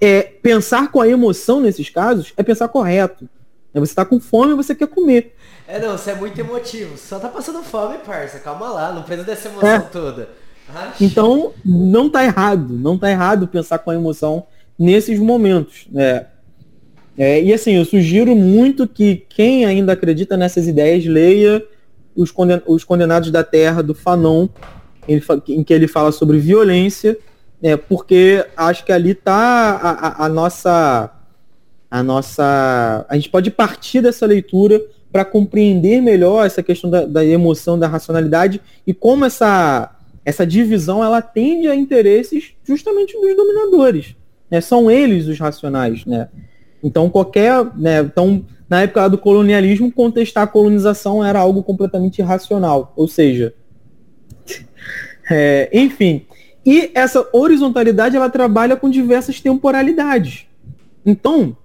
[0.00, 3.28] é, pensar com a emoção nesses casos é pensar correto.
[3.80, 5.34] Você está com fome e você quer comer.
[5.68, 6.96] É, não, você é muito emotivo.
[6.96, 8.38] Só tá passando fome, parça.
[8.38, 9.80] Calma lá, não precisa dessa emoção é.
[9.80, 10.28] toda.
[11.00, 12.72] Então, não tá errado.
[12.72, 14.46] Não tá errado pensar com a emoção
[14.78, 15.86] nesses momentos.
[15.90, 16.26] Né?
[17.18, 21.64] É, e assim, eu sugiro muito que quem ainda acredita nessas ideias leia
[22.14, 24.48] os, conden os Condenados da Terra, do Fanon,
[25.08, 25.20] em,
[25.62, 27.16] que ele fala sobre violência,
[27.62, 31.10] né, porque acho que ali está a, a, a, nossa.
[31.90, 33.06] A nossa.
[33.08, 34.82] A gente pode partir dessa leitura
[35.12, 41.02] para compreender melhor essa questão da, da, emoção, da racionalidade e como essa, essa divisão
[41.02, 44.14] ela tende a interesses justamente dos dominadores.
[44.50, 44.60] Né?
[44.60, 46.04] São eles os racionais.
[46.04, 46.28] Né?
[46.82, 47.64] Então qualquer.
[47.76, 52.92] Né, então, na época do colonialismo, contestar a colonização era algo completamente irracional.
[52.96, 53.54] Ou seja,
[55.30, 56.26] é, enfim.
[56.64, 60.46] E essa horizontalidade ela trabalha com diversas temporalidades.
[61.06, 61.56] Então,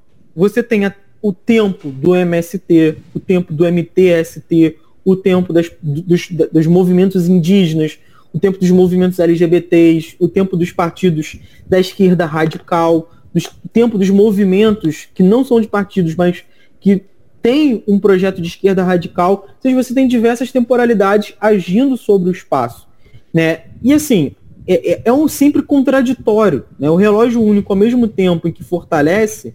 [0.42, 6.30] você tem a, o tempo do MST, o tempo do MTST, o tempo das, dos,
[6.52, 8.00] dos movimentos indígenas,
[8.34, 11.40] o tempo dos movimentos LGBTs, o tempo dos partidos
[11.70, 16.44] da esquerda radical, o tempo dos movimentos que não são de partidos, mas
[16.80, 17.04] que
[17.40, 22.32] tem um projeto de esquerda radical, ou seja, você tem diversas temporalidades agindo sobre o
[22.32, 22.88] espaço.
[23.32, 23.66] Né?
[23.84, 24.32] E assim,
[24.68, 26.66] é, é, é um sempre contraditório.
[26.80, 26.90] Né?
[26.90, 29.54] O relógio único, ao mesmo tempo em que fortalece,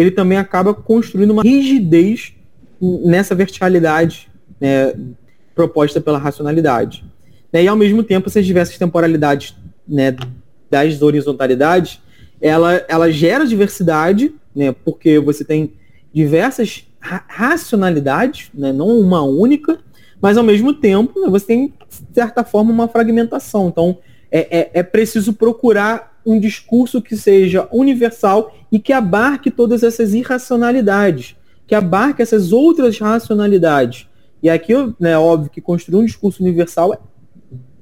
[0.00, 2.32] ele também acaba construindo uma rigidez
[2.80, 4.28] nessa verticalidade
[4.60, 4.94] né,
[5.54, 7.04] proposta pela racionalidade.
[7.52, 7.64] Né?
[7.64, 9.56] E ao mesmo tempo, essas diversas temporalidades
[9.86, 10.14] né,
[10.70, 12.00] das horizontalidades,
[12.40, 15.72] ela, ela gera diversidade, né, porque você tem
[16.12, 19.78] diversas ra racionalidades, né, não uma única,
[20.20, 23.68] mas ao mesmo tempo né, você tem, de certa forma, uma fragmentação.
[23.68, 23.98] Então,
[24.30, 30.12] é, é, é, preciso procurar um discurso que seja universal e que abarque todas essas
[30.12, 31.34] irracionalidades,
[31.66, 34.06] que abarque essas outras racionalidades.
[34.42, 37.02] E aqui, né, é óbvio que construir um discurso universal,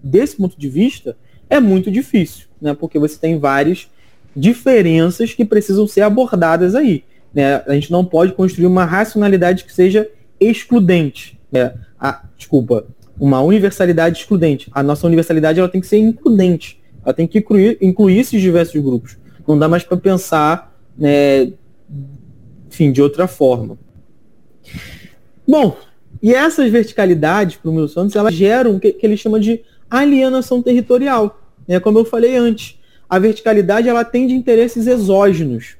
[0.01, 1.16] desse ponto de vista,
[1.51, 3.89] é muito difícil, né, porque você tem várias
[4.35, 7.02] diferenças que precisam ser abordadas aí.
[7.35, 7.56] Né?
[7.66, 10.09] A gente não pode construir uma racionalidade que seja
[10.39, 11.36] excludente.
[11.51, 11.74] Né?
[11.98, 12.86] A, desculpa,
[13.18, 14.70] uma universalidade excludente.
[14.73, 16.81] A nossa universalidade ela tem que ser includente.
[17.06, 19.16] Ela tem que incluir, incluir esses diversos grupos.
[19.46, 21.52] Não dá mais para pensar, né,
[22.68, 23.78] enfim, de outra forma.
[25.46, 25.78] Bom,
[26.20, 29.62] e essas verticalidades, para o meu Santos, elas geram o que, que ele chama de
[29.88, 31.40] alienação territorial.
[31.68, 31.78] Né?
[31.78, 32.78] Como eu falei antes,
[33.08, 35.76] a verticalidade ela tem de interesses exógenos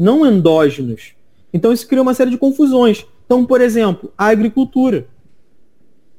[0.00, 1.12] não endógenos.
[1.52, 3.06] Então isso cria uma série de confusões.
[3.26, 5.06] Então, por exemplo, a agricultura.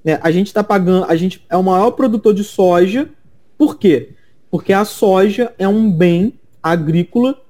[0.04, 0.20] Né?
[0.22, 3.10] A gente está pagando, a gente é o maior produtor de soja.
[3.58, 4.12] Por quê?
[4.52, 7.42] Porque a soja é um bem agrícola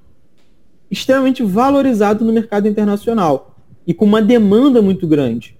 [0.90, 3.56] extremamente valorizado no mercado internacional
[3.88, 5.58] e com uma demanda muito grande.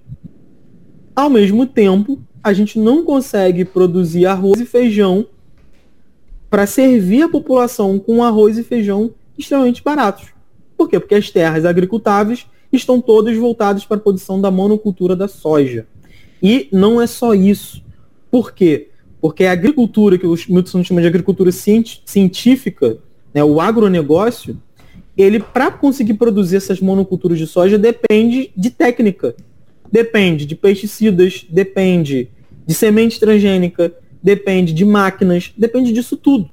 [1.16, 5.26] Ao mesmo tempo, a gente não consegue produzir arroz e feijão
[6.50, 10.30] para servir a população com arroz e feijão extremamente baratos.
[10.78, 11.00] Por quê?
[11.00, 15.88] Porque as terras agricultáveis estão todas voltadas para a produção da monocultura da soja.
[16.42, 17.84] E não é só isso.
[18.30, 18.91] Por quê?
[19.22, 22.98] Porque a agricultura, que o Milton chama de agricultura científica,
[23.34, 24.60] né, o agronegócio,
[25.16, 29.36] ele, para conseguir produzir essas monoculturas de soja, depende de técnica.
[29.92, 32.30] Depende de pesticidas, depende
[32.66, 33.94] de semente transgênica,
[34.24, 36.50] depende de máquinas, depende disso tudo.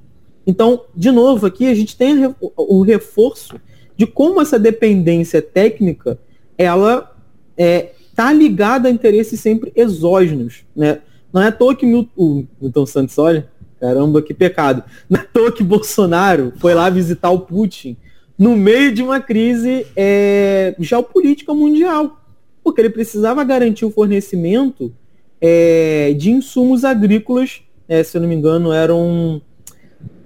[0.46, 3.60] Então, de novo, aqui a gente tem o reforço
[3.96, 6.18] de como essa dependência técnica
[6.56, 7.16] ela
[7.56, 11.00] é, tá ligada a interesses sempre exógenos, né?
[11.32, 11.86] Não é à toa que
[12.16, 13.48] o Milton Santos, olha,
[13.80, 14.82] caramba, que pecado.
[15.08, 17.96] Não é à toa que Bolsonaro foi lá visitar o Putin
[18.38, 22.20] no meio de uma crise é, geopolítica mundial,
[22.62, 24.94] porque ele precisava garantir o fornecimento
[25.40, 29.42] é, de insumos agrícolas, é, se eu não me engano, eram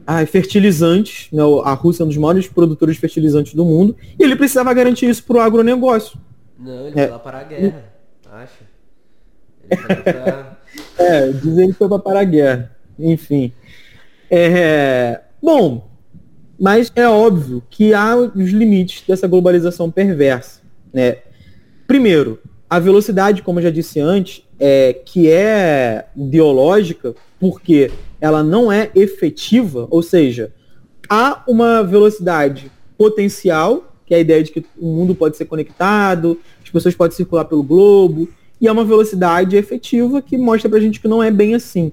[0.07, 1.43] ah, fertilizantes, né?
[1.65, 5.09] a Rússia é um dos maiores produtores de fertilizantes do mundo, e ele precisava garantir
[5.09, 6.19] isso para o agronegócio.
[6.59, 7.05] Não, ele é.
[7.05, 7.85] foi lá para a guerra,
[8.31, 8.65] acho.
[10.05, 10.52] pra...
[10.99, 12.77] é, dizem que foi para parar a guerra.
[12.99, 13.53] Enfim.
[14.31, 15.21] É...
[15.43, 15.91] Bom,
[16.59, 20.61] mas é óbvio que há os limites dessa globalização perversa.
[20.93, 21.19] Né?
[21.87, 22.39] Primeiro,
[22.71, 27.91] a velocidade, como eu já disse antes, é, que é ideológica, porque
[28.21, 30.53] ela não é efetiva, ou seja,
[31.09, 36.39] há uma velocidade potencial, que é a ideia de que o mundo pode ser conectado,
[36.63, 38.29] as pessoas podem circular pelo globo,
[38.63, 41.91] e há uma velocidade efetiva que mostra pra gente que não é bem assim.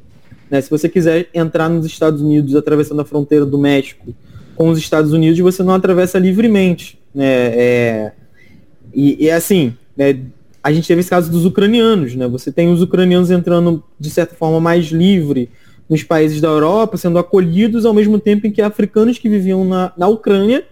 [0.51, 0.61] Né?
[0.61, 4.13] Se você quiser entrar nos Estados Unidos atravessando a fronteira do México
[4.55, 6.99] com os Estados Unidos, você não atravessa livremente.
[7.13, 7.25] Né?
[7.25, 8.11] É,
[8.93, 10.19] e, e assim, né,
[10.61, 12.27] a gente teve esse caso dos ucranianos, né?
[12.27, 15.49] Você tem os ucranianos entrando de certa forma mais livre
[15.89, 19.91] nos países da Europa, sendo acolhidos ao mesmo tempo em que africanos que viviam na,
[19.97, 20.63] na Ucrânia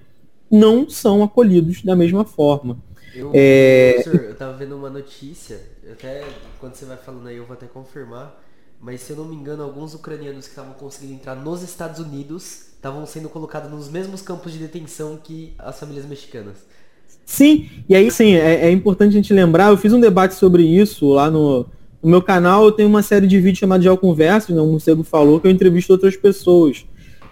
[0.51, 2.77] não são acolhidos da mesma forma.
[3.15, 4.03] Eu, é...
[4.05, 5.59] eu tava vendo uma notícia,
[5.91, 6.23] até
[6.59, 8.43] quando você vai falando aí eu vou até confirmar,
[8.79, 12.67] mas se eu não me engano, alguns ucranianos que estavam conseguindo entrar nos Estados Unidos
[12.75, 16.57] estavam sendo colocados nos mesmos campos de detenção que as famílias mexicanas.
[17.25, 20.63] Sim, e aí sim, é, é, importante a gente lembrar, eu fiz um debate sobre
[20.63, 21.65] isso lá no,
[22.01, 25.03] no meu canal, eu tenho uma série de vídeos chamada de Conversas, né, o Morcego
[25.03, 26.85] falou, que eu entrevisto outras pessoas.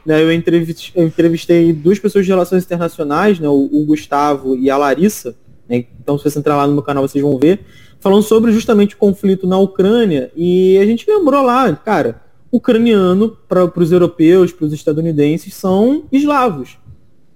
[0.05, 4.69] Né, eu, entrevistei, eu entrevistei duas pessoas de relações internacionais, né, o, o Gustavo e
[4.69, 5.35] a Larissa,
[5.67, 7.61] né, então se você entrar lá no meu canal vocês vão ver,
[8.05, 12.21] falando sobre justamente o conflito na Ucrânia, e a gente lembrou lá, cara,
[12.51, 16.77] ucraniano para os europeus, para os estadunidenses, são eslavos.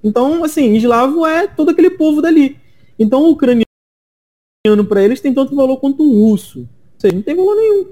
[0.03, 2.55] Então, assim, eslavo é todo aquele povo dali.
[2.99, 3.65] Então, o ucraniano
[4.87, 6.59] para eles tem tanto valor quanto um russo.
[6.59, 7.87] Ou seja, não tem valor nenhum.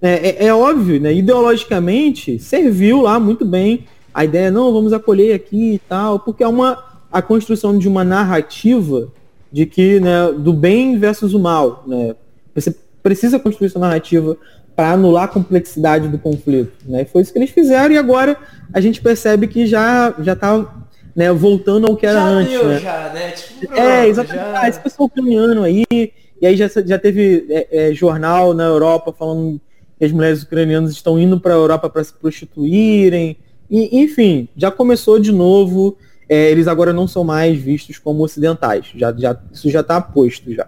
[0.00, 1.14] É, é, é, óbvio, né?
[1.14, 6.48] Ideologicamente, serviu lá muito bem a ideia, não, vamos acolher aqui e tal, porque é
[6.48, 9.12] uma a construção de uma narrativa
[9.52, 12.14] de que, né, do bem versus o mal, né?
[12.54, 14.36] Você precisa construir essa narrativa
[14.74, 17.04] para anular a complexidade do conflito, né?
[17.04, 18.36] Foi isso que eles fizeram e agora
[18.72, 20.82] a gente percebe que já já tá
[21.14, 22.52] né, voltando ao que era já antes.
[22.52, 22.78] Deu, né?
[22.78, 23.30] já, né?
[23.32, 24.44] Tipo, é, exatamente.
[24.44, 24.60] Já...
[24.60, 29.14] Ah, esse pessoal ucraniano aí, e aí já, já teve é, é, jornal na Europa
[29.16, 29.60] falando
[29.98, 33.36] que as mulheres ucranianas estão indo para a Europa para se prostituírem.
[33.70, 35.96] E, enfim, já começou de novo.
[36.32, 38.90] É, eles agora não são mais vistos como ocidentais.
[38.94, 40.66] Já, já, isso já está posto já.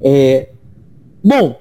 [0.00, 0.50] É,
[1.24, 1.60] bom,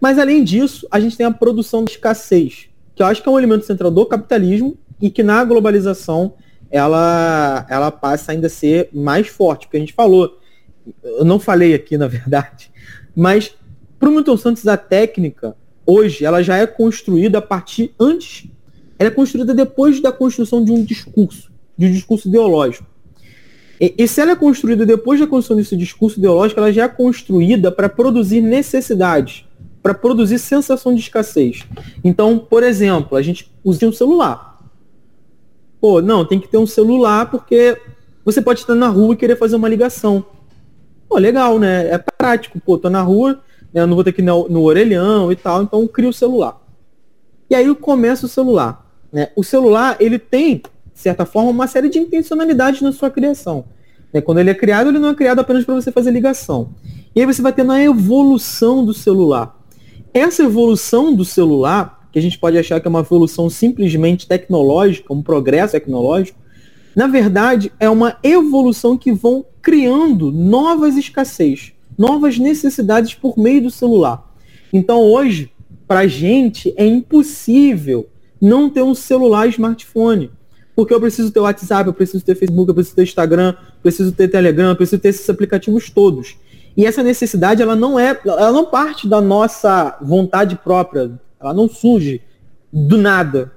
[0.00, 3.30] mas além disso, a gente tem a produção de escassez, que eu acho que é
[3.30, 6.32] um elemento central do capitalismo e que na globalização
[6.70, 10.38] ela, ela passa ainda a ser mais forte, porque a gente falou,
[11.04, 12.70] eu não falei aqui na verdade,
[13.14, 13.54] mas
[13.98, 15.54] para o Milton Santos a técnica,
[15.84, 18.48] hoje, ela já é construída a partir antes,
[18.98, 22.86] ela é construída depois da construção de um discurso, de discurso ideológico.
[23.80, 26.88] E, e se ela é construída depois da construção desse discurso ideológico, ela já é
[26.88, 29.44] construída para produzir necessidades,
[29.82, 31.64] para produzir sensação de escassez.
[32.04, 34.52] Então, por exemplo, a gente usa um celular
[35.82, 37.76] pô, não, tem que ter um celular porque
[38.24, 40.24] você pode estar na rua e querer fazer uma ligação.
[41.08, 41.88] Pô, legal, né?
[41.88, 42.60] É prático.
[42.60, 43.40] Pô, tô na rua,
[43.74, 43.84] né?
[43.84, 46.56] não vou ter que ir no, no orelhão e tal, então crio o celular.
[47.50, 48.86] E aí começa o celular.
[49.12, 49.32] Né?
[49.34, 50.62] O celular, ele tem,
[51.02, 53.64] certa forma, uma série de intencionalidades na sua criação.
[54.12, 54.20] Né?
[54.20, 56.70] Quando ele é criado, ele não é criado apenas para você fazer ligação.
[57.14, 59.58] E aí você vai tendo a evolução do celular.
[60.14, 65.12] Essa evolução do celular, que a gente pode achar que é uma evolução simplesmente tecnológica,
[65.12, 66.38] um progresso tecnológico,
[66.94, 73.70] na verdade é uma evolução que vão criando novas escassez, novas necessidades por meio do
[73.70, 74.30] celular.
[74.72, 75.50] Então hoje,
[75.86, 78.08] para a gente, é impossível
[78.40, 80.30] não ter um celular smartphone.
[80.74, 84.28] Porque eu preciso ter WhatsApp, eu preciso ter Facebook, eu preciso ter Instagram, preciso ter
[84.28, 86.36] Telegram, eu preciso ter esses aplicativos todos.
[86.76, 91.68] E essa necessidade, ela não é, ela não parte da nossa vontade própria, ela não
[91.68, 92.22] surge
[92.72, 93.52] do nada.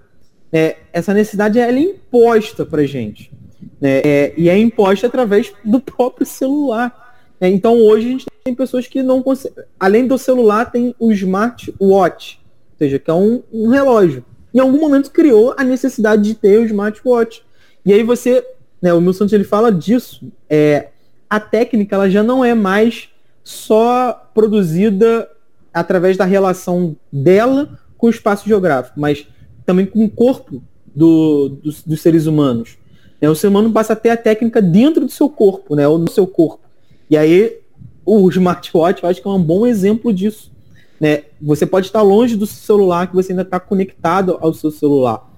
[0.51, 3.31] É, essa necessidade ela é imposta para gente.
[3.79, 4.01] Né?
[4.03, 7.15] É, e é imposta através do próprio celular.
[7.39, 9.63] É, então hoje a gente tem pessoas que não conseguem.
[9.79, 12.39] Além do celular, tem o smartwatch,
[12.73, 14.25] ou seja, que é um, um relógio
[14.56, 17.44] em algum momento criou a necessidade de ter o smartwatch.
[17.86, 18.41] E aí você,
[18.82, 20.90] né, o Milton ele fala disso, é,
[21.30, 23.10] a técnica ela já não é mais
[23.44, 25.30] só produzida
[25.73, 29.27] através da relação dela com o espaço geográfico, mas
[29.65, 30.64] também com o corpo
[30.95, 32.77] do, dos, dos seres humanos.
[33.19, 35.98] É, o ser humano passa a ter a técnica dentro do seu corpo, né, ou
[35.98, 36.64] no seu corpo.
[37.10, 37.60] E aí
[38.06, 40.55] o smartwatch eu acho que é um bom exemplo disso.
[40.99, 41.23] Né?
[41.41, 45.30] Você pode estar longe do seu celular, que você ainda está conectado ao seu celular.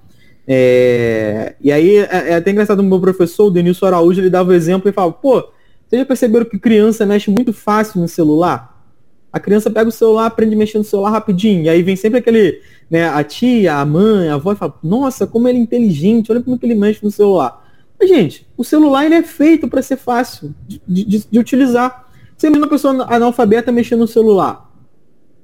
[0.46, 1.54] É...
[1.60, 4.54] E aí é, é, até engraçado o meu professor, o Denilson Araújo, ele dava o
[4.54, 5.48] exemplo e falava, pô,
[5.86, 8.78] vocês já perceberam que criança mexe muito fácil no celular?
[9.30, 11.64] A criança pega o celular, aprende a mexer no celular rapidinho.
[11.64, 12.60] E aí vem sempre aquele,
[12.90, 16.40] né, a tia, a mãe, a avó e fala, nossa, como ele é inteligente, olha
[16.40, 17.66] como que ele mexe no celular.
[18.00, 22.08] Mas, gente, o celular ele é feito para ser fácil de, de, de utilizar.
[22.36, 24.67] Você imagina uma pessoa analfabeta mexendo no celular.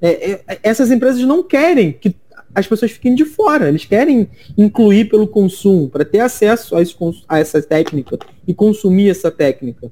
[0.06, 2.14] É, é, essas empresas não querem que
[2.54, 6.94] as pessoas fiquem de fora, eles querem incluir pelo consumo, para ter acesso a, esse,
[7.26, 9.90] a, essa técnica e consumir essa técnica.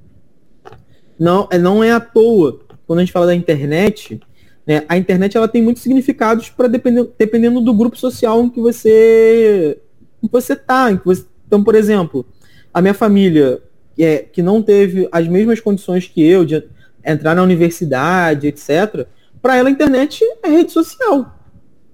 [1.18, 4.20] Não, é, não é à toa, quando a gente fala da internet,
[4.66, 8.60] né, a internet ela tem muitos significados para dependendo, dependendo do grupo social em que
[8.60, 9.78] você
[10.20, 10.92] que você tá.
[11.06, 12.26] Você, então, por exemplo,
[12.72, 13.62] a minha família,
[13.98, 16.62] é, que não teve as mesmas condições que eu de
[17.02, 19.06] entrar na universidade, etc.,
[19.42, 21.36] para ela a internet é rede social.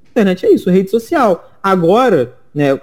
[0.06, 1.50] A internet é isso, rede social.
[1.62, 2.78] Agora, né,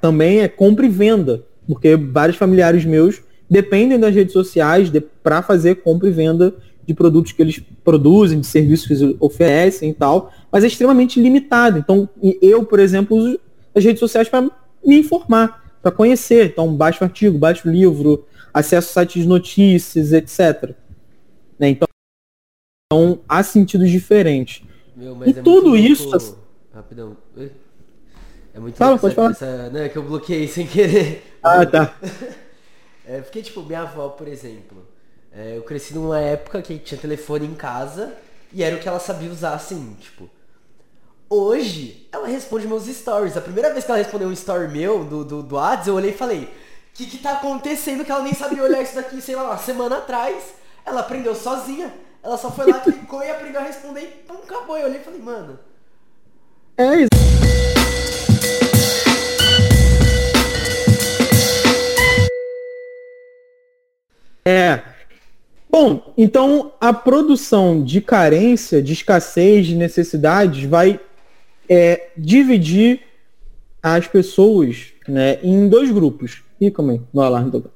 [0.00, 4.90] também é compra e venda, porque vários familiares meus dependem das redes sociais
[5.22, 6.54] para fazer compra e venda
[6.86, 11.20] de produtos que eles produzem, de serviços que eles oferecem e tal, mas é extremamente
[11.20, 11.78] limitado.
[11.78, 12.08] Então,
[12.42, 13.38] eu, por exemplo, uso
[13.74, 14.42] as redes sociais para
[14.84, 16.46] me informar, para conhecer.
[16.46, 20.74] Então, baixo artigo, baixo livro, acesso a sites de notícias, etc.
[21.58, 21.70] Né?
[21.70, 21.88] Então,
[22.86, 24.62] então, há sentidos diferentes.
[24.94, 26.08] Meu, e é tudo isso.
[26.08, 26.38] Louco...
[26.72, 27.16] Rapidão.
[28.52, 29.30] É muito Fala, pode falar.
[29.30, 29.70] Essa...
[29.70, 31.38] Não, é que eu bloqueei sem querer.
[31.42, 31.94] Ah, tá.
[33.06, 34.86] é, porque, tipo, minha avó, por exemplo,
[35.32, 38.12] é, eu cresci numa época que tinha telefone em casa
[38.52, 40.30] e era o que ela sabia usar assim, tipo.
[41.28, 43.36] Hoje, ela responde meus stories.
[43.36, 46.10] A primeira vez que ela respondeu um story meu do, do, do Ads, eu olhei
[46.10, 46.48] e falei, o
[46.94, 49.98] que que tá acontecendo que ela nem sabia olhar isso daqui, sei lá, uma semana
[49.98, 50.54] atrás.
[50.86, 51.92] Ela aprendeu sozinha.
[52.24, 54.78] Ela só foi lá, clicou e aprendeu a responder e pum, acabou.
[54.78, 55.58] Eu olhei e falei, mano.
[56.78, 57.08] É isso.
[64.42, 64.82] É.
[65.70, 70.98] Bom, então a produção de carência, de escassez, de necessidades vai
[71.68, 73.02] é, dividir
[73.82, 76.42] as pessoas né, em dois grupos.
[76.58, 77.00] Ih, como é?
[77.12, 77.74] No alarme tocando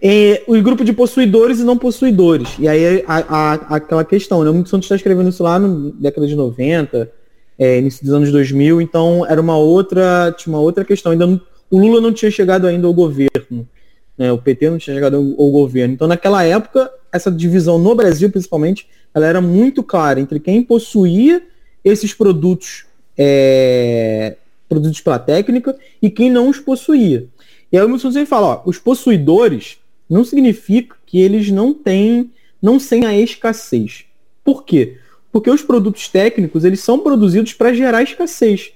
[0.00, 2.56] é, o grupo de possuidores e não possuidores.
[2.58, 4.50] E aí a, a, aquela questão, né?
[4.50, 7.10] O Milton Santos está escrevendo isso lá na década de 90,
[7.58, 11.10] é, início dos anos 2000, então era uma outra, tinha uma outra questão.
[11.10, 13.68] Ainda não, o Lula não tinha chegado ainda ao governo,
[14.16, 14.30] né?
[14.30, 15.94] o PT não tinha chegado ao, ao governo.
[15.94, 21.42] Então naquela época, essa divisão no Brasil principalmente, ela era muito clara entre quem possuía
[21.84, 24.36] esses produtos, é,
[24.68, 27.26] produtos pela técnica, e quem não os possuía.
[27.72, 29.78] E aí o Milton sempre fala, ó, os possuidores
[30.08, 32.30] não significa que eles não têm,
[32.60, 34.04] não têm a escassez.
[34.44, 34.98] Por quê?
[35.30, 38.72] Porque os produtos técnicos, eles são produzidos para gerar escassez.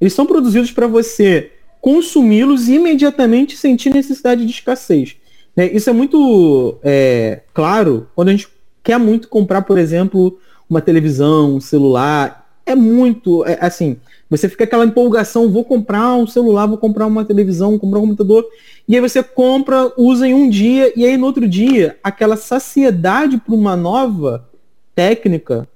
[0.00, 5.16] Eles são produzidos para você consumi-los e imediatamente sentir necessidade de escassez.
[5.56, 5.70] Né?
[5.72, 8.48] Isso é muito é, claro quando a gente
[8.82, 10.38] quer muito comprar, por exemplo,
[10.68, 12.48] uma televisão, um celular.
[12.66, 13.96] É muito, é, assim,
[14.36, 18.02] você fica aquela empolgação, vou comprar um celular, vou comprar uma televisão, vou comprar um
[18.02, 18.44] computador.
[18.88, 23.38] E aí você compra, usa em um dia, e aí no outro dia, aquela saciedade
[23.38, 24.48] para uma nova
[24.94, 25.68] técnica,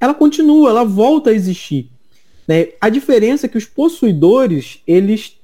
[0.00, 1.90] ela continua, ela volta a existir.
[2.46, 2.68] Né?
[2.80, 5.38] A diferença é que os possuidores, eles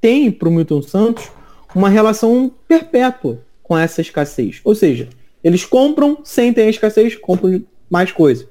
[0.00, 1.30] têm para o Milton Santos
[1.74, 4.60] uma relação perpétua com essa escassez.
[4.64, 5.08] Ou seja,
[5.44, 8.48] eles compram sem ter a escassez, compram mais coisa.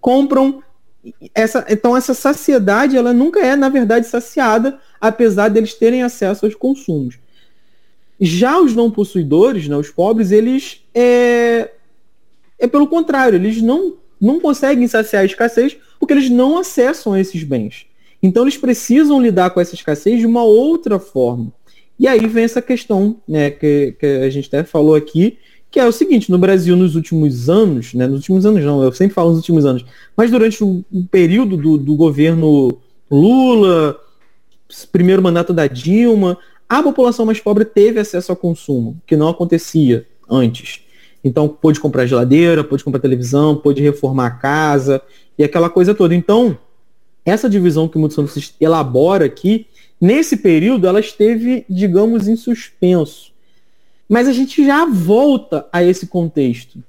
[0.00, 0.62] Compram
[1.34, 6.54] essa, então essa saciedade ela nunca é na verdade saciada, apesar deles terem acesso aos
[6.54, 7.18] consumos.
[8.20, 11.70] Já os não possuidores, né, os pobres, eles é,
[12.58, 17.42] é pelo contrário, eles não, não conseguem saciar a escassez porque eles não acessam esses
[17.42, 17.86] bens.
[18.22, 21.52] Então eles precisam lidar com essa escassez de uma outra forma.
[21.98, 25.38] E aí vem essa questão né, que, que a gente até falou aqui,
[25.72, 28.92] que é o seguinte, no Brasil, nos últimos anos, né, nos últimos anos não, eu
[28.92, 29.82] sempre falo nos últimos anos,
[30.14, 32.78] mas durante o, período do, do governo
[33.10, 33.98] Lula,
[34.92, 36.36] primeiro mandato da Dilma,
[36.68, 40.82] a população mais pobre teve acesso ao consumo, que não acontecia antes.
[41.24, 45.00] Então, pôde comprar geladeira, pôde comprar televisão, pôde reformar a casa
[45.38, 46.14] e aquela coisa toda.
[46.14, 46.58] Então,
[47.24, 49.66] essa divisão que o Mundo Santos elabora aqui,
[49.98, 53.31] nesse período, ela esteve, digamos, em suspenso.
[54.12, 56.84] Mas a gente já volta a esse contexto,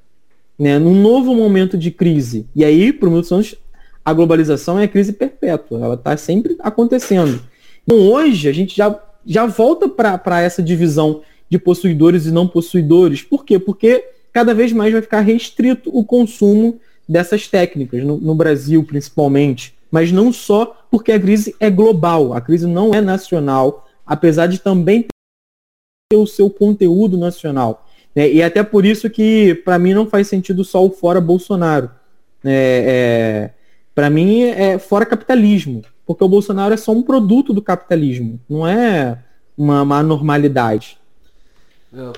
[0.60, 2.45] né, num novo momento de crise.
[2.54, 3.56] E aí, para o Milton Santos,
[4.04, 7.41] a globalização é a crise perpétua, ela está sempre acontecendo.
[7.82, 13.22] Então, hoje, a gente já, já volta para essa divisão de possuidores e não possuidores.
[13.22, 13.58] Por quê?
[13.58, 16.78] Porque cada vez mais vai ficar restrito o consumo
[17.08, 22.41] dessas técnicas, no, no Brasil principalmente mas não só porque a crise é global, a
[22.41, 25.06] crise não é nacional, apesar de também
[26.14, 27.88] ter o seu conteúdo nacional.
[28.15, 28.31] Né?
[28.31, 31.90] E até por isso que, para mim, não faz sentido só o fora Bolsonaro.
[32.44, 33.53] É, é,
[33.95, 38.68] para mim, é fora capitalismo, porque o Bolsonaro é só um produto do capitalismo, não
[38.68, 39.18] é
[39.57, 40.99] uma, uma normalidade.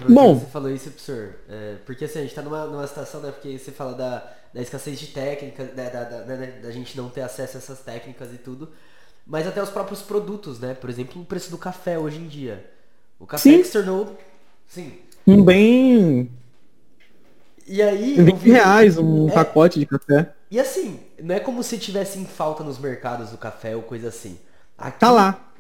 [0.08, 3.30] Bom, você falou isso, professor, é, porque assim, a gente está numa, numa situação, né,
[3.30, 7.10] porque você fala da, da escassez de técnicas, da, da, da, né, da, gente não
[7.10, 8.70] ter acesso a essas técnicas e tudo,
[9.28, 10.74] mas até os próprios produtos, né?
[10.74, 12.75] Por exemplo, o preço do café hoje em dia.
[13.20, 13.64] O café sim.
[13.64, 14.18] se tornou,
[14.68, 14.94] sim,
[15.26, 16.30] um bem
[17.68, 18.52] e aí, 20 vi...
[18.52, 19.32] reais um é...
[19.32, 20.32] pacote de café.
[20.52, 24.10] E assim, não é como se tivesse em falta nos mercados do café ou coisa
[24.10, 24.38] assim.
[24.78, 25.52] Aqui, tá lá.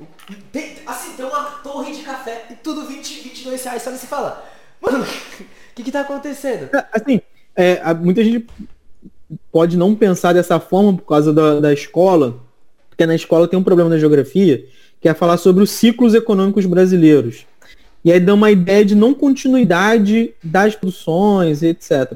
[0.51, 3.81] Tem, assim, tem uma torre de café e tudo 20, 22 reais.
[3.81, 4.45] Sabe, você fala,
[4.79, 5.03] mano,
[5.39, 6.69] o que que tá acontecendo?
[6.75, 7.21] É, assim,
[7.55, 8.47] é, muita gente
[9.51, 12.39] pode não pensar dessa forma por causa da, da escola,
[12.95, 14.65] porque na escola tem um problema na geografia,
[15.01, 17.45] que é falar sobre os ciclos econômicos brasileiros.
[18.03, 22.13] E aí dá uma ideia de não continuidade das produções, etc.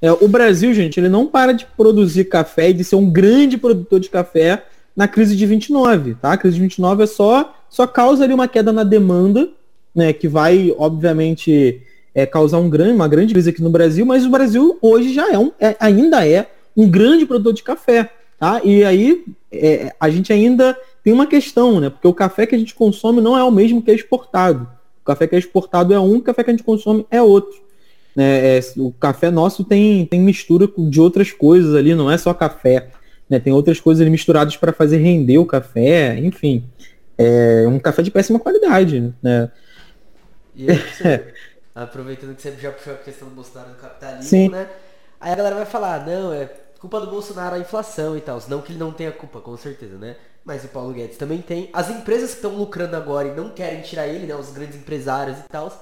[0.00, 3.58] É, o Brasil, gente, ele não para de produzir café e de ser um grande
[3.58, 4.64] produtor de café
[4.96, 6.32] na crise de 29, tá?
[6.32, 9.48] A crise de 29 é só, só causa ali uma queda na demanda,
[9.94, 11.82] né, que vai, obviamente,
[12.14, 15.30] é, causar um grande, uma grande crise aqui no Brasil, mas o Brasil hoje já
[15.30, 18.10] é, um, é ainda é um grande produtor de café.
[18.38, 18.60] Tá?
[18.64, 21.90] E aí é, a gente ainda tem uma questão, né?
[21.90, 24.68] Porque o café que a gente consome não é o mesmo que é exportado.
[25.02, 27.60] O café que é exportado é um, o café que a gente consome é outro.
[28.16, 32.32] É, é, o café nosso tem, tem mistura de outras coisas ali, não é só
[32.32, 32.88] café.
[33.28, 33.38] Né?
[33.38, 36.64] Tem outras coisas ali misturadas para fazer render o café, enfim.
[37.18, 39.12] É um café de péssima qualidade.
[39.22, 39.50] Né?
[40.54, 40.78] E aí,
[41.74, 44.48] aproveitando que você já puxou a questão do Bolsonaro do capitalismo, Sim.
[44.50, 44.68] né?
[45.20, 46.50] Aí a galera vai falar, não, é
[46.82, 48.42] culpa do Bolsonaro a inflação e tal.
[48.48, 50.16] Não que ele não tenha culpa, com certeza, né?
[50.44, 51.70] Mas o Paulo Guedes também tem.
[51.72, 54.34] As empresas que estão lucrando agora e não querem tirar ele, né?
[54.34, 55.72] Os grandes empresários e tal.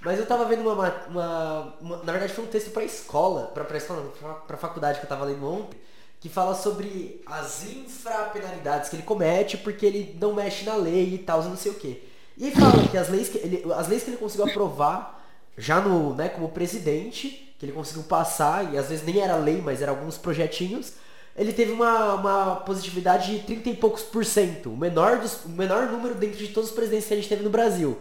[0.00, 3.62] Mas eu tava vendo uma, uma, uma, Na verdade foi um texto pra escola, pra,
[3.62, 5.78] pra escola, pra, pra faculdade que eu tava lendo ontem,
[6.18, 11.18] que fala sobre as infrapenalidades que ele comete porque ele não mexe na lei e
[11.18, 12.02] tal, não sei o quê.
[12.36, 15.22] E fala que as leis que ele, as leis que ele conseguiu aprovar
[15.56, 19.60] já no, né, como presidente, que ele conseguiu passar, e às vezes nem era lei,
[19.60, 20.94] mas eram alguns projetinhos,
[21.36, 25.50] ele teve uma, uma positividade de 30 e poucos por cento, o menor, dos, o
[25.50, 27.98] menor número dentro de todos os presidentes que a gente teve no Brasil.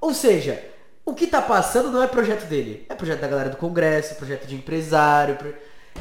[0.00, 0.64] Ou seja,
[1.04, 4.46] o que tá passando não é projeto dele, é projeto da galera do Congresso, projeto
[4.46, 5.36] de empresário.
[5.36, 5.54] Pro...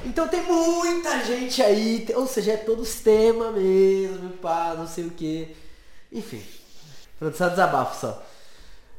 [0.05, 5.07] Então tem muita gente aí, ou seja, é todo o sistema mesmo, pá, não sei
[5.07, 5.53] o que.
[6.09, 6.41] Enfim,
[7.19, 8.32] pronto, só desabafo só.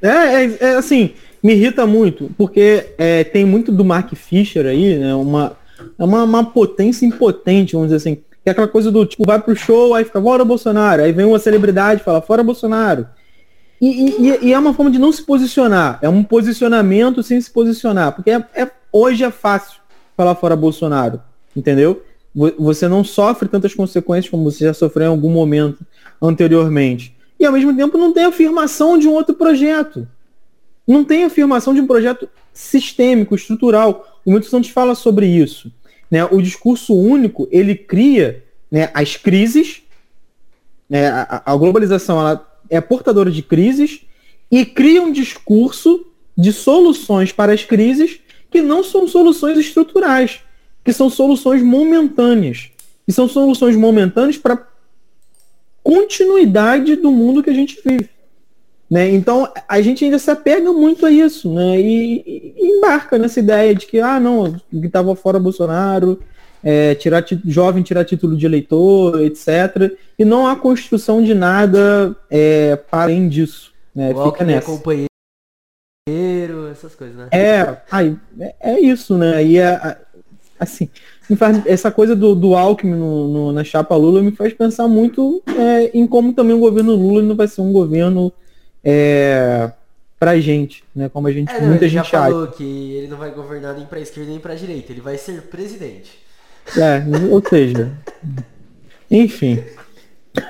[0.05, 1.13] É, é, é, assim,
[1.43, 5.15] me irrita muito, porque é, tem muito do Mark Fisher aí, né?
[5.15, 5.57] Uma,
[5.99, 8.17] é uma, uma potência impotente, vamos dizer assim.
[8.17, 11.25] Que é aquela coisa do tipo, vai pro show, aí fica fora Bolsonaro, aí vem
[11.25, 13.07] uma celebridade fala fora Bolsonaro.
[13.81, 15.99] E, e, e, é uma forma de não se posicionar.
[16.03, 18.13] É um posicionamento sem se posicionar.
[18.13, 19.79] Porque é, é, hoje é fácil
[20.17, 21.21] falar fora Bolsonaro.
[21.57, 22.03] Entendeu?
[22.59, 25.85] Você não sofre tantas consequências como você já sofreu em algum momento
[26.21, 27.14] anteriormente.
[27.39, 30.07] E ao mesmo tempo não tem afirmação de um outro projeto.
[30.87, 34.21] Não tem afirmação de um projeto sistêmico, estrutural.
[34.25, 35.73] O Milton Santos fala sobre isso.
[36.11, 36.25] Né?
[36.25, 39.83] O discurso único, ele cria né, as crises,
[40.89, 44.03] né, a, a globalização ela é portadora de crises,
[44.51, 46.07] e cria um discurso
[46.37, 48.21] de soluções para as crises
[48.51, 50.41] que não são soluções estruturais,
[50.85, 52.71] que são soluções momentâneas.
[53.07, 54.67] E são soluções momentâneas para
[55.85, 58.09] continuidade do mundo que a gente vive.
[58.91, 59.11] Né?
[59.11, 61.81] Então a gente ainda se apega muito a isso né?
[61.81, 66.21] e, e embarca nessa ideia de que, ah, não, que estava fora Bolsonaro,
[66.63, 69.93] é, tirar jovem tirar título de eleitor, etc.
[70.19, 73.73] E não há construção de nada é, para além disso.
[73.95, 74.15] Né?
[74.15, 74.67] O Fica nessa.
[74.67, 75.09] companheiro,
[76.73, 77.29] essas coisas, né?
[77.31, 79.45] É, aí, é, é isso, né?
[79.45, 79.99] E é,
[80.59, 80.89] assim,
[81.37, 85.43] faz, essa coisa do, do Alckmin no, no, na chapa Lula me faz pensar muito
[85.47, 88.33] é, em como também o governo Lula não vai ser um governo
[88.85, 89.73] é,
[90.19, 91.09] pra gente, né?
[91.09, 92.53] Como a gente, é, não, muita gente já falou acha.
[92.53, 96.19] que ele não vai governar nem pra esquerda nem pra direita, ele vai ser presidente.
[96.77, 97.93] É, ou seja,
[99.11, 99.63] enfim.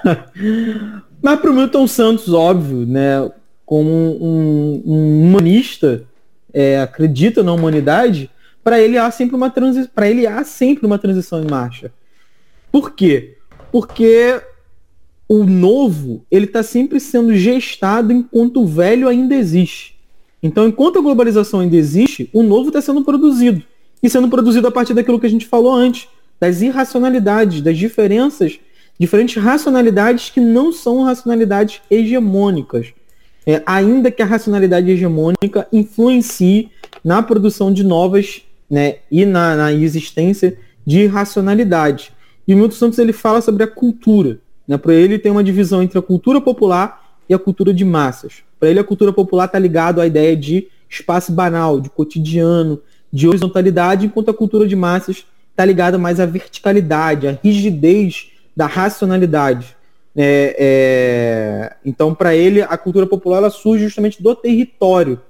[1.23, 3.31] Mas para o Milton Santos, óbvio, né,
[3.65, 6.05] como um, um humanista,
[6.53, 8.31] é, acredita na humanidade,
[8.65, 11.93] para ele há sempre uma transi para ele há sempre uma transição em marcha.
[12.73, 13.37] Por quê?
[13.71, 14.41] Porque
[15.29, 19.95] o novo ele está sempre sendo gestado enquanto o velho ainda existe.
[20.43, 23.63] Então, enquanto a globalização ainda existe, o novo está sendo produzido
[24.03, 26.07] e sendo produzido a partir daquilo que a gente falou antes,
[26.39, 28.59] das irracionalidades, das diferenças,
[28.99, 32.93] diferentes racionalidades que não são racionalidades hegemônicas.
[33.47, 36.71] É, ainda que a racionalidade hegemônica influencie
[37.03, 42.13] na produção de novas né, e na, na existência de irracionalidade.
[42.47, 44.39] E o Milton Santos ele fala sobre a cultura.
[44.67, 44.77] Né?
[44.77, 48.43] Para ele tem uma divisão entre a cultura popular e a cultura de massas.
[48.59, 52.81] Para ele a cultura popular está ligado à ideia de espaço banal, de cotidiano,
[53.13, 58.67] de horizontalidade, enquanto a cultura de massas está ligada mais à verticalidade, à rigidez da
[58.67, 59.77] racionalidade.
[60.17, 61.77] É, é...
[61.85, 65.21] Então, para ele, a cultura popular surge justamente do território,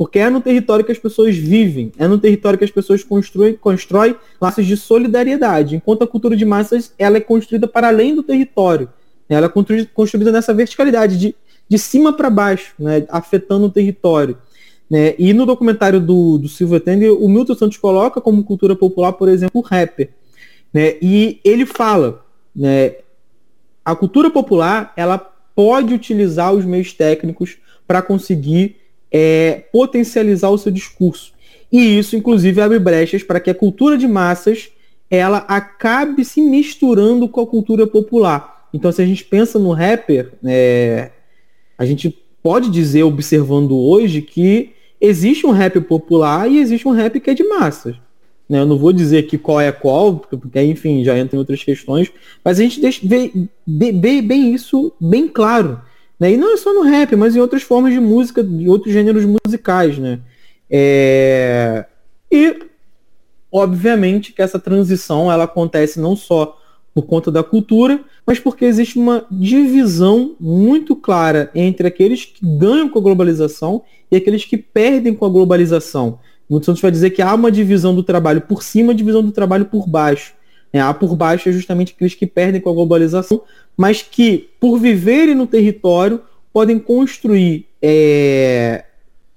[0.00, 3.52] porque é no território que as pessoas vivem, é no território que as pessoas constroem,
[3.52, 8.22] constroem laços de solidariedade, enquanto a cultura de massas ela é construída para além do
[8.22, 8.88] território.
[9.28, 11.36] Ela é construída nessa verticalidade, de,
[11.68, 14.38] de cima para baixo, né, afetando o território.
[14.88, 15.14] Né?
[15.18, 19.28] E no documentário do, do Silvio Tende, o Milton Santos coloca como cultura popular, por
[19.28, 20.08] exemplo, o rapper.
[20.72, 20.96] Né?
[21.02, 22.24] E ele fala,
[22.56, 22.94] né,
[23.84, 28.79] a cultura popular ela pode utilizar os meios técnicos para conseguir
[29.10, 31.32] é, potencializar o seu discurso.
[31.70, 34.70] E isso, inclusive, abre brechas para que a cultura de massas
[35.10, 38.68] ela acabe se misturando com a cultura popular.
[38.72, 41.10] Então, se a gente pensa no rapper, é,
[41.76, 44.70] a gente pode dizer, observando hoje, que
[45.00, 47.96] existe um rap popular e existe um rap que é de massas.
[48.48, 48.60] Né?
[48.60, 52.10] Eu não vou dizer aqui qual é qual, porque enfim, já entra em outras questões,
[52.44, 53.32] mas a gente deixa, vê,
[53.66, 55.80] vê bem isso bem claro.
[56.20, 56.32] Né?
[56.32, 59.24] E não é só no rap, mas em outras formas de música, de outros gêneros
[59.24, 59.98] musicais.
[59.98, 60.20] Né?
[60.70, 61.86] É...
[62.30, 62.58] E,
[63.50, 66.58] obviamente, que essa transição ela acontece não só
[66.94, 72.88] por conta da cultura, mas porque existe uma divisão muito clara entre aqueles que ganham
[72.88, 76.18] com a globalização e aqueles que perdem com a globalização.
[76.48, 79.66] O Santos vai dizer que há uma divisão do trabalho por cima, divisão do trabalho
[79.66, 80.34] por baixo.
[80.72, 83.42] É, a por baixo é justamente aqueles que perdem com a globalização,
[83.76, 86.20] mas que, por viverem no território,
[86.52, 88.84] podem construir é,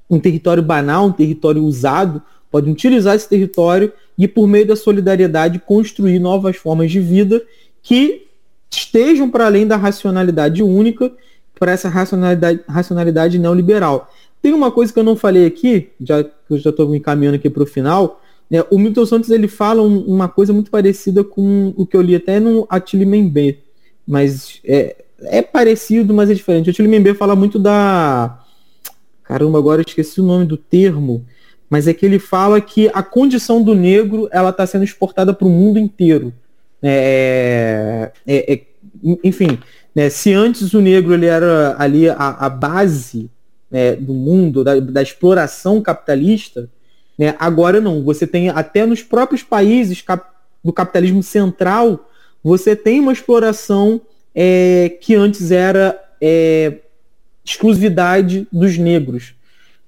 [0.10, 5.60] um território banal, um território usado, podem utilizar esse território e, por meio da solidariedade,
[5.60, 7.41] construir novas formas de vida
[7.81, 8.27] que
[8.69, 11.11] estejam para além da racionalidade única,
[11.60, 14.11] para essa racionalidade, racionalidade neoliberal.
[14.41, 17.49] Tem uma coisa que eu não falei aqui, já que eu já estou encaminhando aqui
[17.49, 18.22] para o final.
[18.53, 22.01] Né, o Milton Santos ele fala um, uma coisa muito parecida com o que eu
[22.03, 23.57] li até no Attili Membe,
[24.07, 26.67] mas é, é parecido, mas é diferente.
[26.67, 28.39] O Attili Membe fala muito da...
[29.23, 31.25] Caramba, agora eu esqueci o nome do termo,
[31.67, 35.47] mas é que ele fala que a condição do negro ela está sendo exportada para
[35.47, 36.31] o mundo inteiro.
[36.80, 38.61] É, é, é,
[39.23, 39.57] enfim,
[39.95, 43.31] né, se antes o negro ele era ali a, a base
[43.71, 46.69] né, do mundo, da, da exploração capitalista,
[47.18, 48.03] né, agora não.
[48.03, 50.26] Você tem até nos próprios países cap,
[50.64, 52.10] do capitalismo central,
[52.44, 54.02] você tem uma exploração
[54.35, 56.77] é, que antes era é,
[57.45, 59.34] exclusividade dos negros.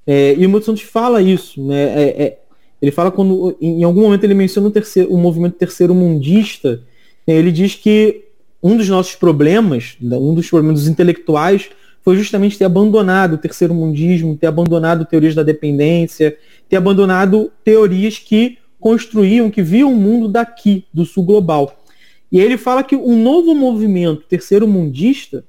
[0.05, 1.83] É, e o Milton fala isso, né?
[1.83, 2.39] É, é,
[2.81, 6.81] ele fala quando, em algum momento ele menciona o, terceiro, o movimento terceiro mundista,
[7.25, 7.33] né?
[7.33, 8.25] ele diz que
[8.61, 11.69] um dos nossos problemas, um dos problemas dos intelectuais,
[12.05, 16.37] foi justamente ter abandonado o terceiro mundismo, ter abandonado teorias da dependência,
[16.69, 21.83] ter abandonado teorias que construíam, que viam o mundo daqui, do sul global.
[22.31, 25.43] E ele fala que o novo movimento terceiro mundista,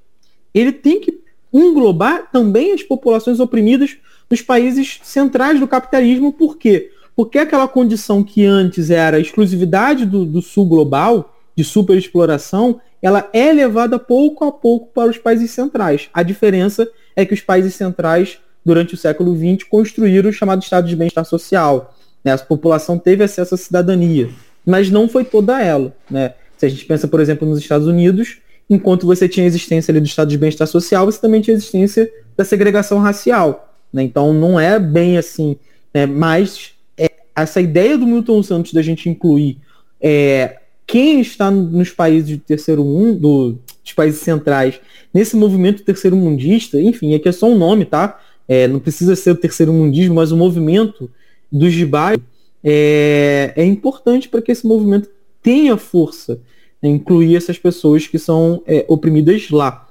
[0.54, 1.20] ele tem que
[1.52, 3.98] englobar também as populações oprimidas
[4.30, 6.32] nos países centrais do capitalismo.
[6.32, 6.90] Por quê?
[7.14, 13.52] Porque aquela condição que antes era exclusividade do, do sul global, de superexploração, ela é
[13.52, 16.08] levada pouco a pouco para os países centrais.
[16.12, 20.86] A diferença é que os países centrais, durante o século XX, construíram o chamado estado
[20.86, 21.94] de bem-estar social.
[22.22, 22.32] Né?
[22.32, 24.28] A população teve acesso à cidadania,
[24.66, 25.94] mas não foi toda ela.
[26.10, 26.34] Né?
[26.58, 28.38] Se a gente pensa, por exemplo, nos Estados Unidos,
[28.68, 31.58] enquanto você tinha a existência ali do estado de bem-estar social, você também tinha a
[31.58, 33.72] existência da segregação racial.
[33.92, 34.02] Né?
[34.02, 35.56] Então não é bem assim.
[35.94, 36.04] Né?
[36.04, 39.58] Mas é, essa ideia do Milton Santos da gente incluir
[40.00, 44.80] é, quem está nos países de terceiro mundo, dos países centrais,
[45.12, 48.20] nesse movimento terceiro mundista, enfim, aqui é só um nome, tá?
[48.46, 51.10] É, não precisa ser o terceiro mundismo, mas o movimento
[51.50, 52.18] dos gibais
[52.62, 55.08] é, é importante para que esse movimento
[55.42, 56.40] tenha força,
[56.80, 59.88] né, incluir essas pessoas que são é, oprimidas lá.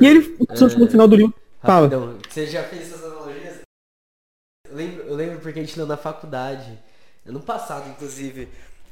[0.00, 2.16] e ele, é, no final do livro, fala.
[2.28, 3.60] Você já fez essas analogias?
[4.70, 6.78] Eu lembro, eu lembro porque a gente leu na faculdade,
[7.26, 8.48] ano passado, inclusive,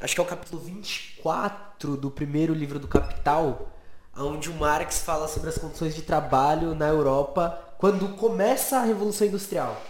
[0.06, 3.72] acho que é o capítulo 24 do primeiro livro do Capital,
[4.16, 9.26] onde o Marx fala sobre as condições de trabalho na Europa quando começa a Revolução
[9.26, 9.82] Industrial.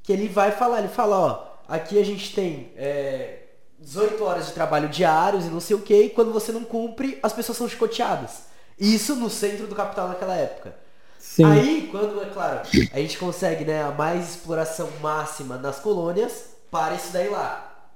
[0.00, 3.40] Que ele vai falar, ele fala, ó, aqui a gente tem é,
[3.80, 7.18] 18 horas de trabalho diários e não sei o que, e quando você não cumpre,
[7.20, 8.44] as pessoas são chicoteadas.
[8.78, 10.76] Isso no centro do capital naquela época.
[11.18, 11.44] Sim.
[11.46, 12.60] Aí, quando, é claro,
[12.92, 17.88] a gente consegue né, a mais exploração máxima nas colônias, para isso daí lá.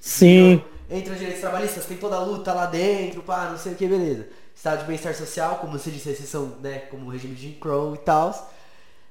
[0.00, 0.54] Sim.
[0.54, 3.76] Então, entre os direitos trabalhistas, tem toda a luta lá dentro, pá, não sei o
[3.76, 4.26] que, beleza.
[4.54, 7.98] Estado de bem-estar social, como você disse, exceção, né, como o regime de Crow e
[7.98, 8.52] tal.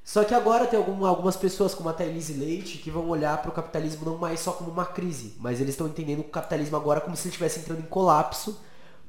[0.03, 3.49] Só que agora tem algum, algumas pessoas como a Thailise Leite que vão olhar para
[3.49, 7.01] o capitalismo não mais só como uma crise, mas eles estão entendendo o capitalismo agora
[7.01, 8.57] como se ele estivesse entrando em colapso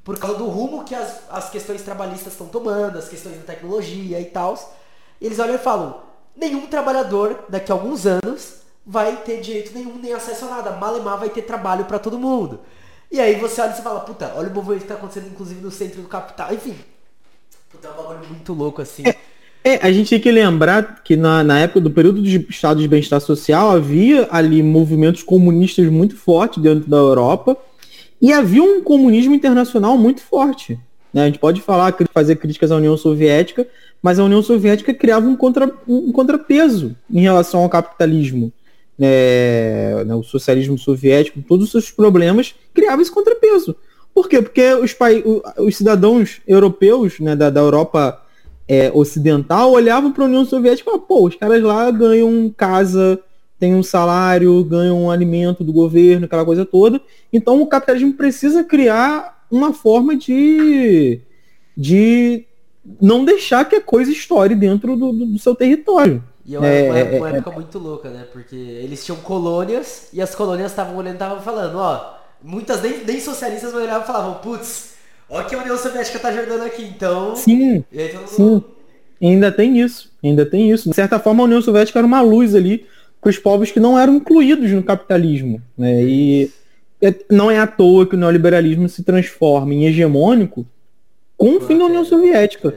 [0.03, 4.19] por causa do rumo que as, as questões trabalhistas estão tomando, as questões da tecnologia
[4.19, 4.57] e tal.
[5.21, 6.01] Eles olham e falam:
[6.35, 10.71] nenhum trabalhador daqui a alguns anos vai ter direito nenhum nem acesso a nada.
[10.71, 12.59] Malemar vai ter trabalho para todo mundo.
[13.11, 15.71] E aí você olha e fala: puta, olha o movimento que está acontecendo inclusive no
[15.71, 16.53] centro do capital.
[16.53, 16.75] Enfim,
[17.71, 19.03] puta, é um bagulho muito louco assim.
[19.07, 19.15] É
[19.63, 22.87] é, a gente tem que lembrar que na, na época do período de estado de
[22.87, 27.57] bem-estar social havia ali movimentos comunistas muito fortes dentro da Europa
[28.21, 30.79] e havia um comunismo internacional muito forte.
[31.13, 31.23] Né?
[31.23, 33.67] A gente pode falar, fazer críticas à União Soviética,
[34.01, 38.53] mas a União Soviética criava um, contra, um contrapeso em relação ao capitalismo.
[39.01, 43.75] É, né, o socialismo soviético, todos os seus problemas, criava esse contrapeso.
[44.13, 44.41] Por quê?
[44.41, 44.95] Porque os,
[45.57, 48.21] os cidadãos europeus né, da, da Europa
[48.67, 53.19] é, ocidental olhavam para a União Soviética e falavam, pô, os caras lá ganham casa,
[53.59, 57.01] têm um salário, ganham um alimento do governo, aquela coisa toda.
[57.33, 61.19] Então o capitalismo precisa criar uma forma de,
[61.75, 62.45] de
[63.01, 66.23] não deixar que a coisa estoure dentro do, do, do seu território.
[66.49, 68.25] E é uma, é, uma, é, época é, muito louca, né?
[68.33, 73.05] Porque eles tinham colônias e as colônias estavam olhando e estavam falando, ó, muitas nem,
[73.05, 74.89] nem socialistas olhavam e falavam, putz,
[75.29, 77.35] Olha que a União Soviética tá jogando aqui, então.
[77.35, 77.83] Sim.
[78.25, 78.63] Sim.
[79.21, 80.11] Ainda tem isso.
[80.23, 80.89] Ainda tem isso.
[80.89, 82.85] De certa forma, a União Soviética era uma luz ali
[83.21, 85.61] para os povos que não eram incluídos no capitalismo.
[85.77, 86.03] Né?
[86.03, 86.51] E
[86.99, 90.65] é, não é à toa que o neoliberalismo se transforma em hegemônico
[91.37, 92.75] com o fim da União Soviética.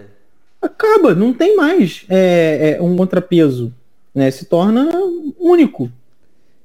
[0.62, 3.74] Acaba, não tem mais é, é, um contrapeso.
[4.14, 4.30] Né?
[4.30, 4.88] Se torna
[5.38, 5.90] único.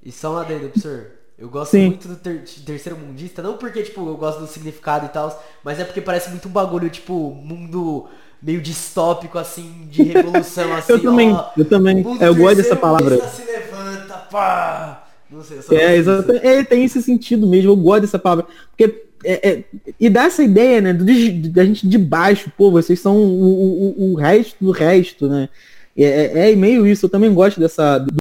[0.04, 1.08] E só um adendo, professor.
[1.38, 1.88] Eu gosto Sim.
[1.88, 5.80] muito do ter terceiro mundista, não porque, tipo, eu gosto do significado e tal, mas
[5.80, 8.08] é porque parece muito um bagulho, tipo, mundo
[8.42, 13.30] meio distópico, assim, de revolução, assim, eu também, ó, eu também, eu gosto dessa palavra.
[13.30, 15.08] se levanta, pá!
[15.30, 19.50] Não sei, é, exatamente, é, tem esse sentido mesmo, eu gosto dessa palavra, porque é,
[19.50, 19.64] é,
[20.00, 24.16] e dá essa ideia, né, da gente de baixo, pô, vocês são o, o, o
[24.16, 25.50] resto do resto, né,
[25.98, 28.14] é, é, é meio isso, eu também gosto dessa, do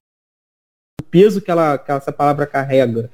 [1.11, 3.11] peso que, ela, que essa palavra carrega.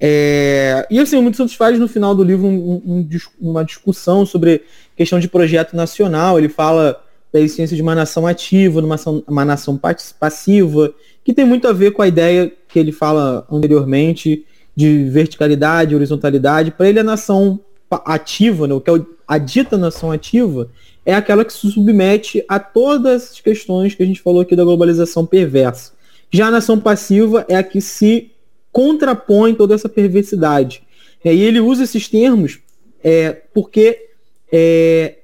[0.00, 3.08] É, e assim, o Muito Santos faz no final do livro um, um,
[3.40, 4.62] uma discussão sobre
[4.96, 6.38] questão de projeto nacional.
[6.38, 7.02] Ele fala
[7.32, 9.80] da existência de uma nação ativa, uma, uma nação
[10.18, 10.92] passiva,
[11.24, 14.44] que tem muito a ver com a ideia que ele fala anteriormente
[14.74, 16.70] de verticalidade, horizontalidade.
[16.70, 17.60] Para ele, a nação
[18.04, 18.94] ativa, né, o que é
[19.26, 20.68] a dita nação ativa,
[21.06, 24.64] é aquela que se submete a todas as questões que a gente falou aqui da
[24.64, 25.92] globalização perversa.
[26.30, 28.32] Já a nação passiva é a que se
[28.72, 30.82] contrapõe toda essa perversidade.
[31.24, 32.58] E ele usa esses termos
[33.02, 34.08] é, porque
[34.50, 35.18] é,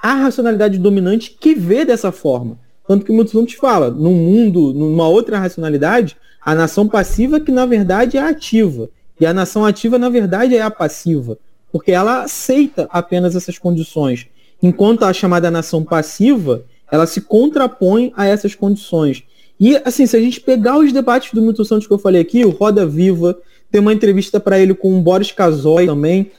[0.00, 2.58] a racionalidade dominante que vê dessa forma.
[2.86, 6.16] Tanto que muitos te fala, num mundo, numa outra racionalidade,
[6.46, 8.88] a nação passiva que na verdade é ativa.
[9.20, 11.36] E a nação ativa, na verdade, é a passiva.
[11.72, 14.28] Porque ela aceita apenas essas condições.
[14.62, 19.24] Enquanto a chamada nação passiva, ela se contrapõe a essas condições.
[19.58, 22.44] E, assim, se a gente pegar os debates do Milton Santos que eu falei aqui,
[22.44, 23.36] o Roda Viva,
[23.70, 26.30] tem uma entrevista para ele com o Boris Casoy também,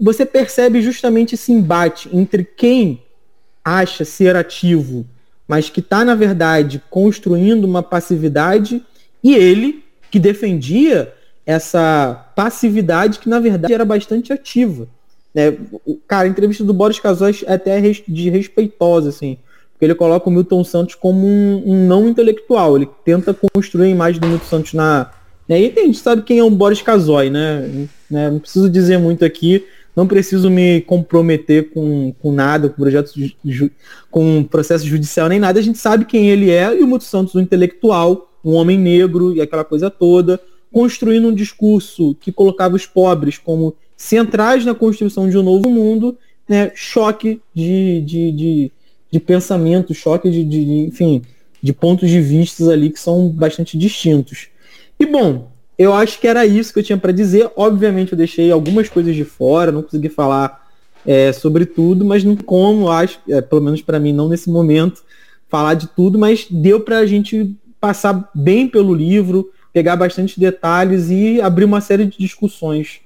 [0.00, 3.02] você percebe justamente esse embate entre quem
[3.64, 5.06] acha ser ativo,
[5.46, 8.82] mas que está, na verdade, construindo uma passividade,
[9.22, 11.12] e ele, que defendia
[11.44, 14.86] essa passividade que, na verdade, era bastante ativa.
[15.34, 15.56] Né?
[16.06, 19.38] Cara, a entrevista do Boris Casoy é até de respeitosa, assim,
[19.72, 23.90] porque ele coloca o Milton Santos como um, um não intelectual, ele tenta construir a
[23.90, 25.10] imagem do Milton Santos na...
[25.48, 25.60] Né?
[25.62, 27.88] E a gente sabe quem é o Boris Casoy, né?
[28.10, 28.30] né?
[28.30, 29.64] Não preciso dizer muito aqui,
[29.96, 33.10] não preciso me comprometer com, com nada, com projeto
[33.44, 33.70] ju,
[34.10, 35.58] com processo judicial nem nada.
[35.58, 39.34] A gente sabe quem ele é e o Milton Santos, um intelectual, um homem negro
[39.34, 40.40] e aquela coisa toda,
[40.72, 46.16] construindo um discurso que colocava os pobres como centrais na construção de um novo mundo,
[46.48, 46.70] né?
[46.74, 48.72] choque de, de, de,
[49.10, 51.22] de pensamento, choque de, de, enfim,
[51.62, 54.48] de pontos de vista ali que são bastante distintos.
[54.98, 57.50] E bom, eu acho que era isso que eu tinha para dizer.
[57.56, 60.66] Obviamente eu deixei algumas coisas de fora, não consegui falar
[61.06, 65.02] é, sobre tudo, mas não como, acho, é, pelo menos para mim, não nesse momento,
[65.48, 71.10] falar de tudo, mas deu para a gente passar bem pelo livro, pegar bastante detalhes
[71.10, 73.00] e abrir uma série de discussões.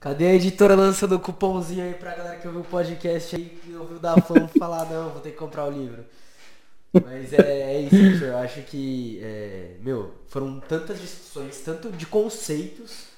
[0.00, 3.74] Cadê a editora lançando o cupomzinho aí pra galera que ouviu o podcast aí, que
[3.74, 6.04] ouviu da fã falar, não, vou ter que comprar o livro.
[6.92, 13.12] Mas é, é isso, eu acho que, é, meu, foram tantas discussões, tanto de conceitos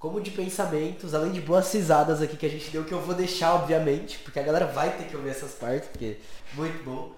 [0.00, 3.14] como de pensamentos, além de boas risadas aqui que a gente deu, que eu vou
[3.14, 6.16] deixar, obviamente, porque a galera vai ter que ouvir essas partes, porque
[6.52, 7.12] é muito bom.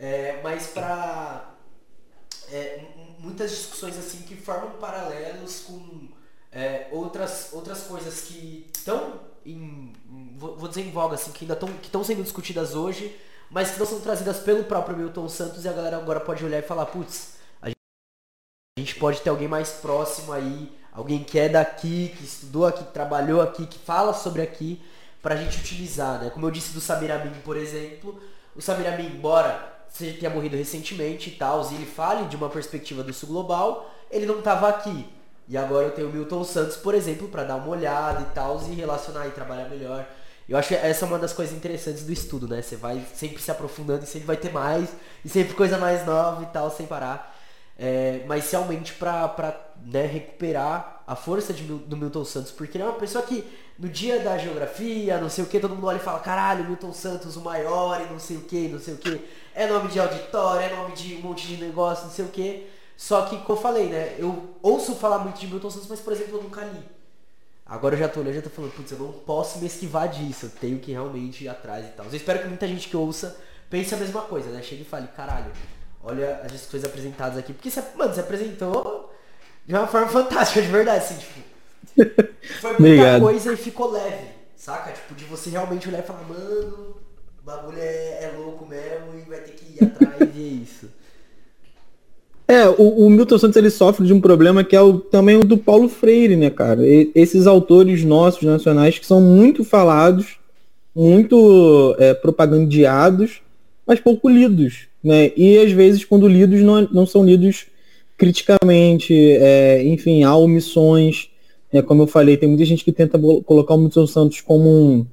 [0.00, 1.51] é, mas pra.
[2.52, 2.84] É,
[3.18, 6.08] muitas discussões assim que formam paralelos com
[6.52, 9.92] é, outras, outras coisas que estão em.
[10.36, 13.18] Vou dizer em voga, assim, que ainda estão sendo discutidas hoje
[13.52, 16.58] mas que não são trazidas pelo próprio Milton Santos e a galera agora pode olhar
[16.58, 17.70] e falar, putz, a
[18.78, 22.92] gente pode ter alguém mais próximo aí, alguém que é daqui, que estudou aqui, que
[22.92, 24.82] trabalhou aqui, que fala sobre aqui,
[25.20, 26.30] pra gente utilizar, né?
[26.30, 28.18] Como eu disse do Samir Amin, por exemplo,
[28.56, 32.48] o Samir Amin, embora seja tenha morrido recentemente e tal, e ele fale de uma
[32.48, 35.06] perspectiva do sul global, ele não estava aqui.
[35.48, 38.60] E agora eu tenho o Milton Santos, por exemplo, para dar uma olhada e tal,
[38.68, 40.06] e relacionar e trabalhar melhor.
[40.48, 42.62] Eu acho que essa é uma das coisas interessantes do estudo, né?
[42.62, 44.88] Você vai sempre se aprofundando e sempre vai ter mais,
[45.24, 47.38] e sempre coisa mais nova e tal, sem parar.
[47.78, 52.86] É, mas realmente pra né, recuperar a força de, do Milton Santos, porque ele é
[52.86, 53.44] uma pessoa que
[53.78, 56.92] no dia da geografia, não sei o que, todo mundo olha e fala, caralho, Milton
[56.92, 59.20] Santos, o maior e não sei o que, não sei o que.
[59.54, 62.66] É nome de auditório, é nome de um monte de negócio, não sei o que.
[62.96, 66.12] Só que, como eu falei, né, eu ouço falar muito de Milton Santos, mas, por
[66.12, 66.82] exemplo, eu nunca li.
[67.66, 70.46] Agora eu já tô olhando, já tô falando, putz, eu não posso me esquivar disso,
[70.46, 72.06] eu tenho que realmente ir atrás e tal.
[72.06, 73.36] Eu espero que muita gente que ouça
[73.70, 74.62] pense a mesma coisa, né?
[74.62, 75.50] Chegue e fale, caralho,
[76.02, 77.52] olha as coisas apresentadas aqui.
[77.52, 79.12] Porque, você, mano, você apresentou
[79.66, 81.40] de uma forma fantástica, de verdade, assim, tipo.
[82.60, 83.20] Foi muita Obrigado.
[83.22, 84.92] coisa e ficou leve, saca?
[84.92, 86.96] Tipo, de você realmente olhar e falar, mano,
[87.42, 90.86] o bagulho é, é louco mesmo e vai ter que ir atrás e é isso.
[92.46, 95.44] É, o, o, Milton Santos ele sofre de um problema que é o, também o
[95.44, 96.86] do Paulo Freire, né, cara?
[96.86, 100.36] E, esses autores nossos, nacionais, que são muito falados,
[100.94, 103.40] muito é, propagandeados,
[103.86, 105.32] mas pouco lidos, né?
[105.36, 107.66] E às vezes, quando lidos, não, não são lidos
[108.16, 111.28] criticamente, é, enfim, há omissões.
[111.72, 115.06] É, como eu falei, tem muita gente que tenta colocar o Milton Santos como um,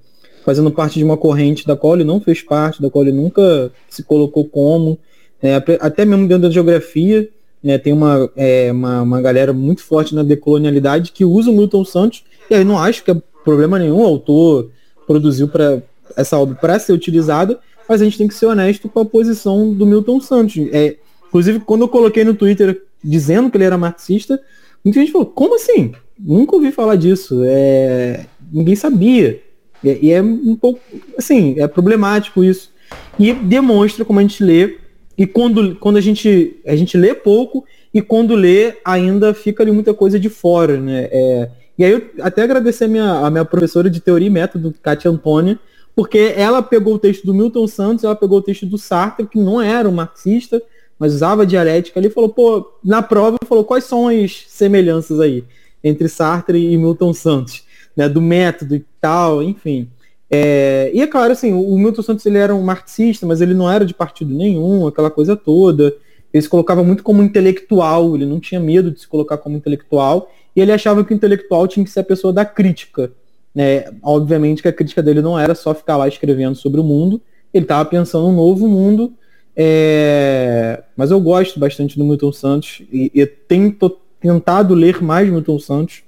[0.50, 3.72] fazendo parte de uma corrente da qual ele não fez parte, da qual ele nunca
[3.88, 4.98] se colocou como.
[5.40, 7.30] É, até mesmo dentro da geografia,
[7.64, 11.86] né, tem uma, é, uma, uma, galera muito forte na decolonialidade que usa o Milton
[11.86, 14.72] Santos, e aí não acho que é problema nenhum, o autor
[15.06, 15.84] produziu para
[16.18, 19.72] essa obra para ser utilizada, mas a gente tem que ser honesto com a posição
[19.72, 20.58] do Milton Santos.
[20.72, 20.96] É,
[21.28, 24.42] inclusive, quando eu coloquei no Twitter dizendo que ele era marxista,
[24.84, 25.92] muita gente falou, como assim?
[26.18, 27.44] Nunca ouvi falar disso.
[27.46, 29.48] É, ninguém sabia.
[29.84, 30.80] E, e é um pouco,
[31.18, 32.72] assim, é problemático isso.
[33.18, 34.78] E demonstra, como a gente lê,
[35.18, 39.72] e quando, quando a, gente, a gente lê pouco e quando lê ainda fica ali
[39.72, 41.10] muita coisa de fora, né?
[41.12, 44.74] É, e aí eu até agradecer a minha, a minha professora de teoria e método,
[44.82, 45.60] Kátia Antônia,
[45.96, 49.38] porque ela pegou o texto do Milton Santos, ela pegou o texto do Sartre, que
[49.38, 50.62] não era um marxista,
[50.98, 55.44] mas usava dialética ali, falou, pô, na prova falou quais são as semelhanças aí
[55.84, 57.64] entre Sartre e Milton Santos,
[58.00, 58.10] né?
[58.10, 59.90] Do método e tal, enfim.
[60.32, 63.70] É, e é claro, assim, o Milton Santos ele era um marxista, mas ele não
[63.70, 65.94] era de partido nenhum, aquela coisa toda.
[66.32, 70.32] Ele se colocava muito como intelectual, ele não tinha medo de se colocar como intelectual,
[70.56, 73.12] e ele achava que o intelectual tinha que ser a pessoa da crítica.
[73.54, 73.86] Né?
[74.02, 77.20] Obviamente que a crítica dele não era só ficar lá escrevendo sobre o mundo,
[77.54, 79.14] ele estava pensando um novo mundo,
[79.62, 83.76] É, mas eu gosto bastante do Milton Santos e, e tenho
[84.22, 86.04] tentado ler mais Milton Santos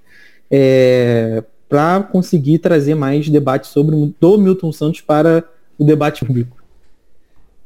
[0.50, 5.42] é, para conseguir trazer mais debate sobre do Milton Santos para
[5.80, 6.62] o debate público.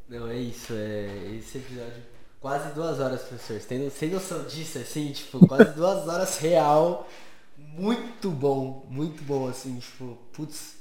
[0.08, 0.74] Não, é isso.
[0.74, 1.10] É,
[1.40, 2.04] esse episódio
[2.40, 3.60] quase duas horas, professor.
[3.60, 7.10] Você tem, sem noção disso, assim, tipo, quase duas horas real.
[7.58, 10.76] Muito bom, muito bom, assim, tipo, putz.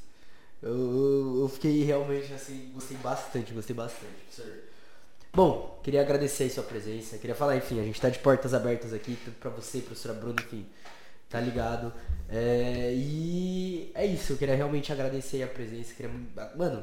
[0.62, 4.52] Eu, eu, fiquei realmente assim, gostei bastante, gostei bastante, professor.
[5.32, 7.16] Bom, queria agradecer a sua presença.
[7.16, 10.66] Queria falar, enfim, a gente tá de portas abertas aqui, pra você, professora Bruna, enfim,
[11.28, 11.92] tá ligado?
[12.28, 15.94] É, e é isso, eu queria realmente agradecer a presença.
[15.94, 16.10] Queria,
[16.56, 16.82] mano,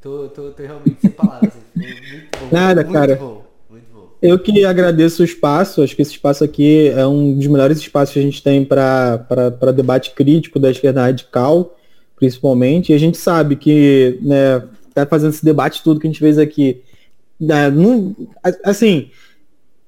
[0.00, 1.52] tô, tô, tô realmente sem palavras.
[1.54, 2.48] Assim, muito bom.
[2.50, 3.16] Nada, muito cara.
[3.16, 4.10] Bom, muito bom.
[4.22, 8.12] Eu que agradeço o espaço, acho que esse espaço aqui é um dos melhores espaços
[8.12, 11.76] que a gente tem para debate crítico da esquerda radical,
[12.16, 12.92] principalmente.
[12.92, 14.62] E a gente sabe que, né,
[14.94, 16.82] tá fazendo esse debate tudo que a gente fez aqui
[17.40, 18.16] é, não,
[18.64, 19.10] assim,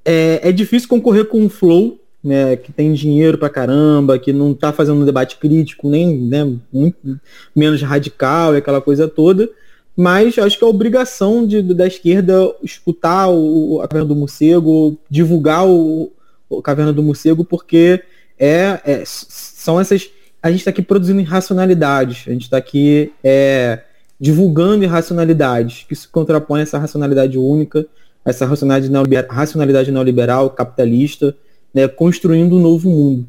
[0.05, 4.53] é, é difícil concorrer com o Flow, né, que tem dinheiro pra caramba, que não
[4.53, 7.21] tá fazendo um debate crítico, nem né, muito
[7.55, 9.49] menos radical e aquela coisa toda.
[9.97, 15.67] Mas acho que é obrigação de, da esquerda escutar o, a Caverna do Morcego, divulgar
[15.67, 16.13] o,
[16.49, 18.03] o Caverna do Morcego, porque
[18.39, 20.09] é, é, são essas.
[20.41, 23.81] A gente está aqui produzindo irracionalidades, a gente está aqui é,
[24.21, 27.85] divulgando irracionalidades que se contrapõem a essa racionalidade única,
[28.25, 31.35] essa racionalidade neoliberal, racionalidade neoliberal capitalista,
[31.73, 33.29] né, construindo um novo mundo.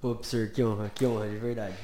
[0.00, 1.76] Pô, professor, que honra, que honra, de verdade.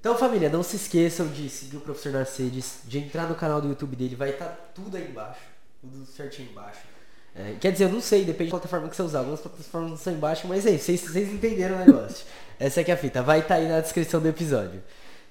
[0.00, 3.68] Então, família, não se esqueçam de seguir o professor Narcedes, de entrar no canal do
[3.68, 5.40] YouTube dele, vai estar tá tudo aí embaixo,
[5.80, 6.80] tudo certinho embaixo.
[7.34, 9.20] É, quer dizer, eu não sei, depende da plataforma que você usar.
[9.20, 12.26] Algumas plataformas não são embaixo, mas é isso, vocês, vocês entenderam o negócio.
[12.60, 14.82] Essa é que é a fita, vai estar tá aí na descrição do episódio.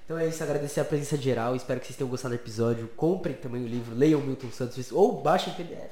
[0.04, 1.54] Então é isso, agradecer a presença geral.
[1.54, 2.88] Espero que vocês tenham gostado do episódio.
[2.96, 5.90] Comprem também o livro, leiam Milton Santos ou baixem PDF.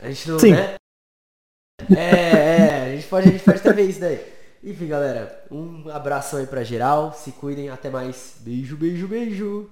[0.00, 0.38] A gente não.
[0.38, 0.52] Sim.
[0.52, 0.81] Né?
[1.96, 4.20] É, é, a gente pode, a gente pode até ver isso daí.
[4.64, 7.12] Enfim, galera, um abraço aí pra geral.
[7.12, 8.36] Se cuidem, até mais.
[8.40, 9.70] Beijo, beijo, beijo.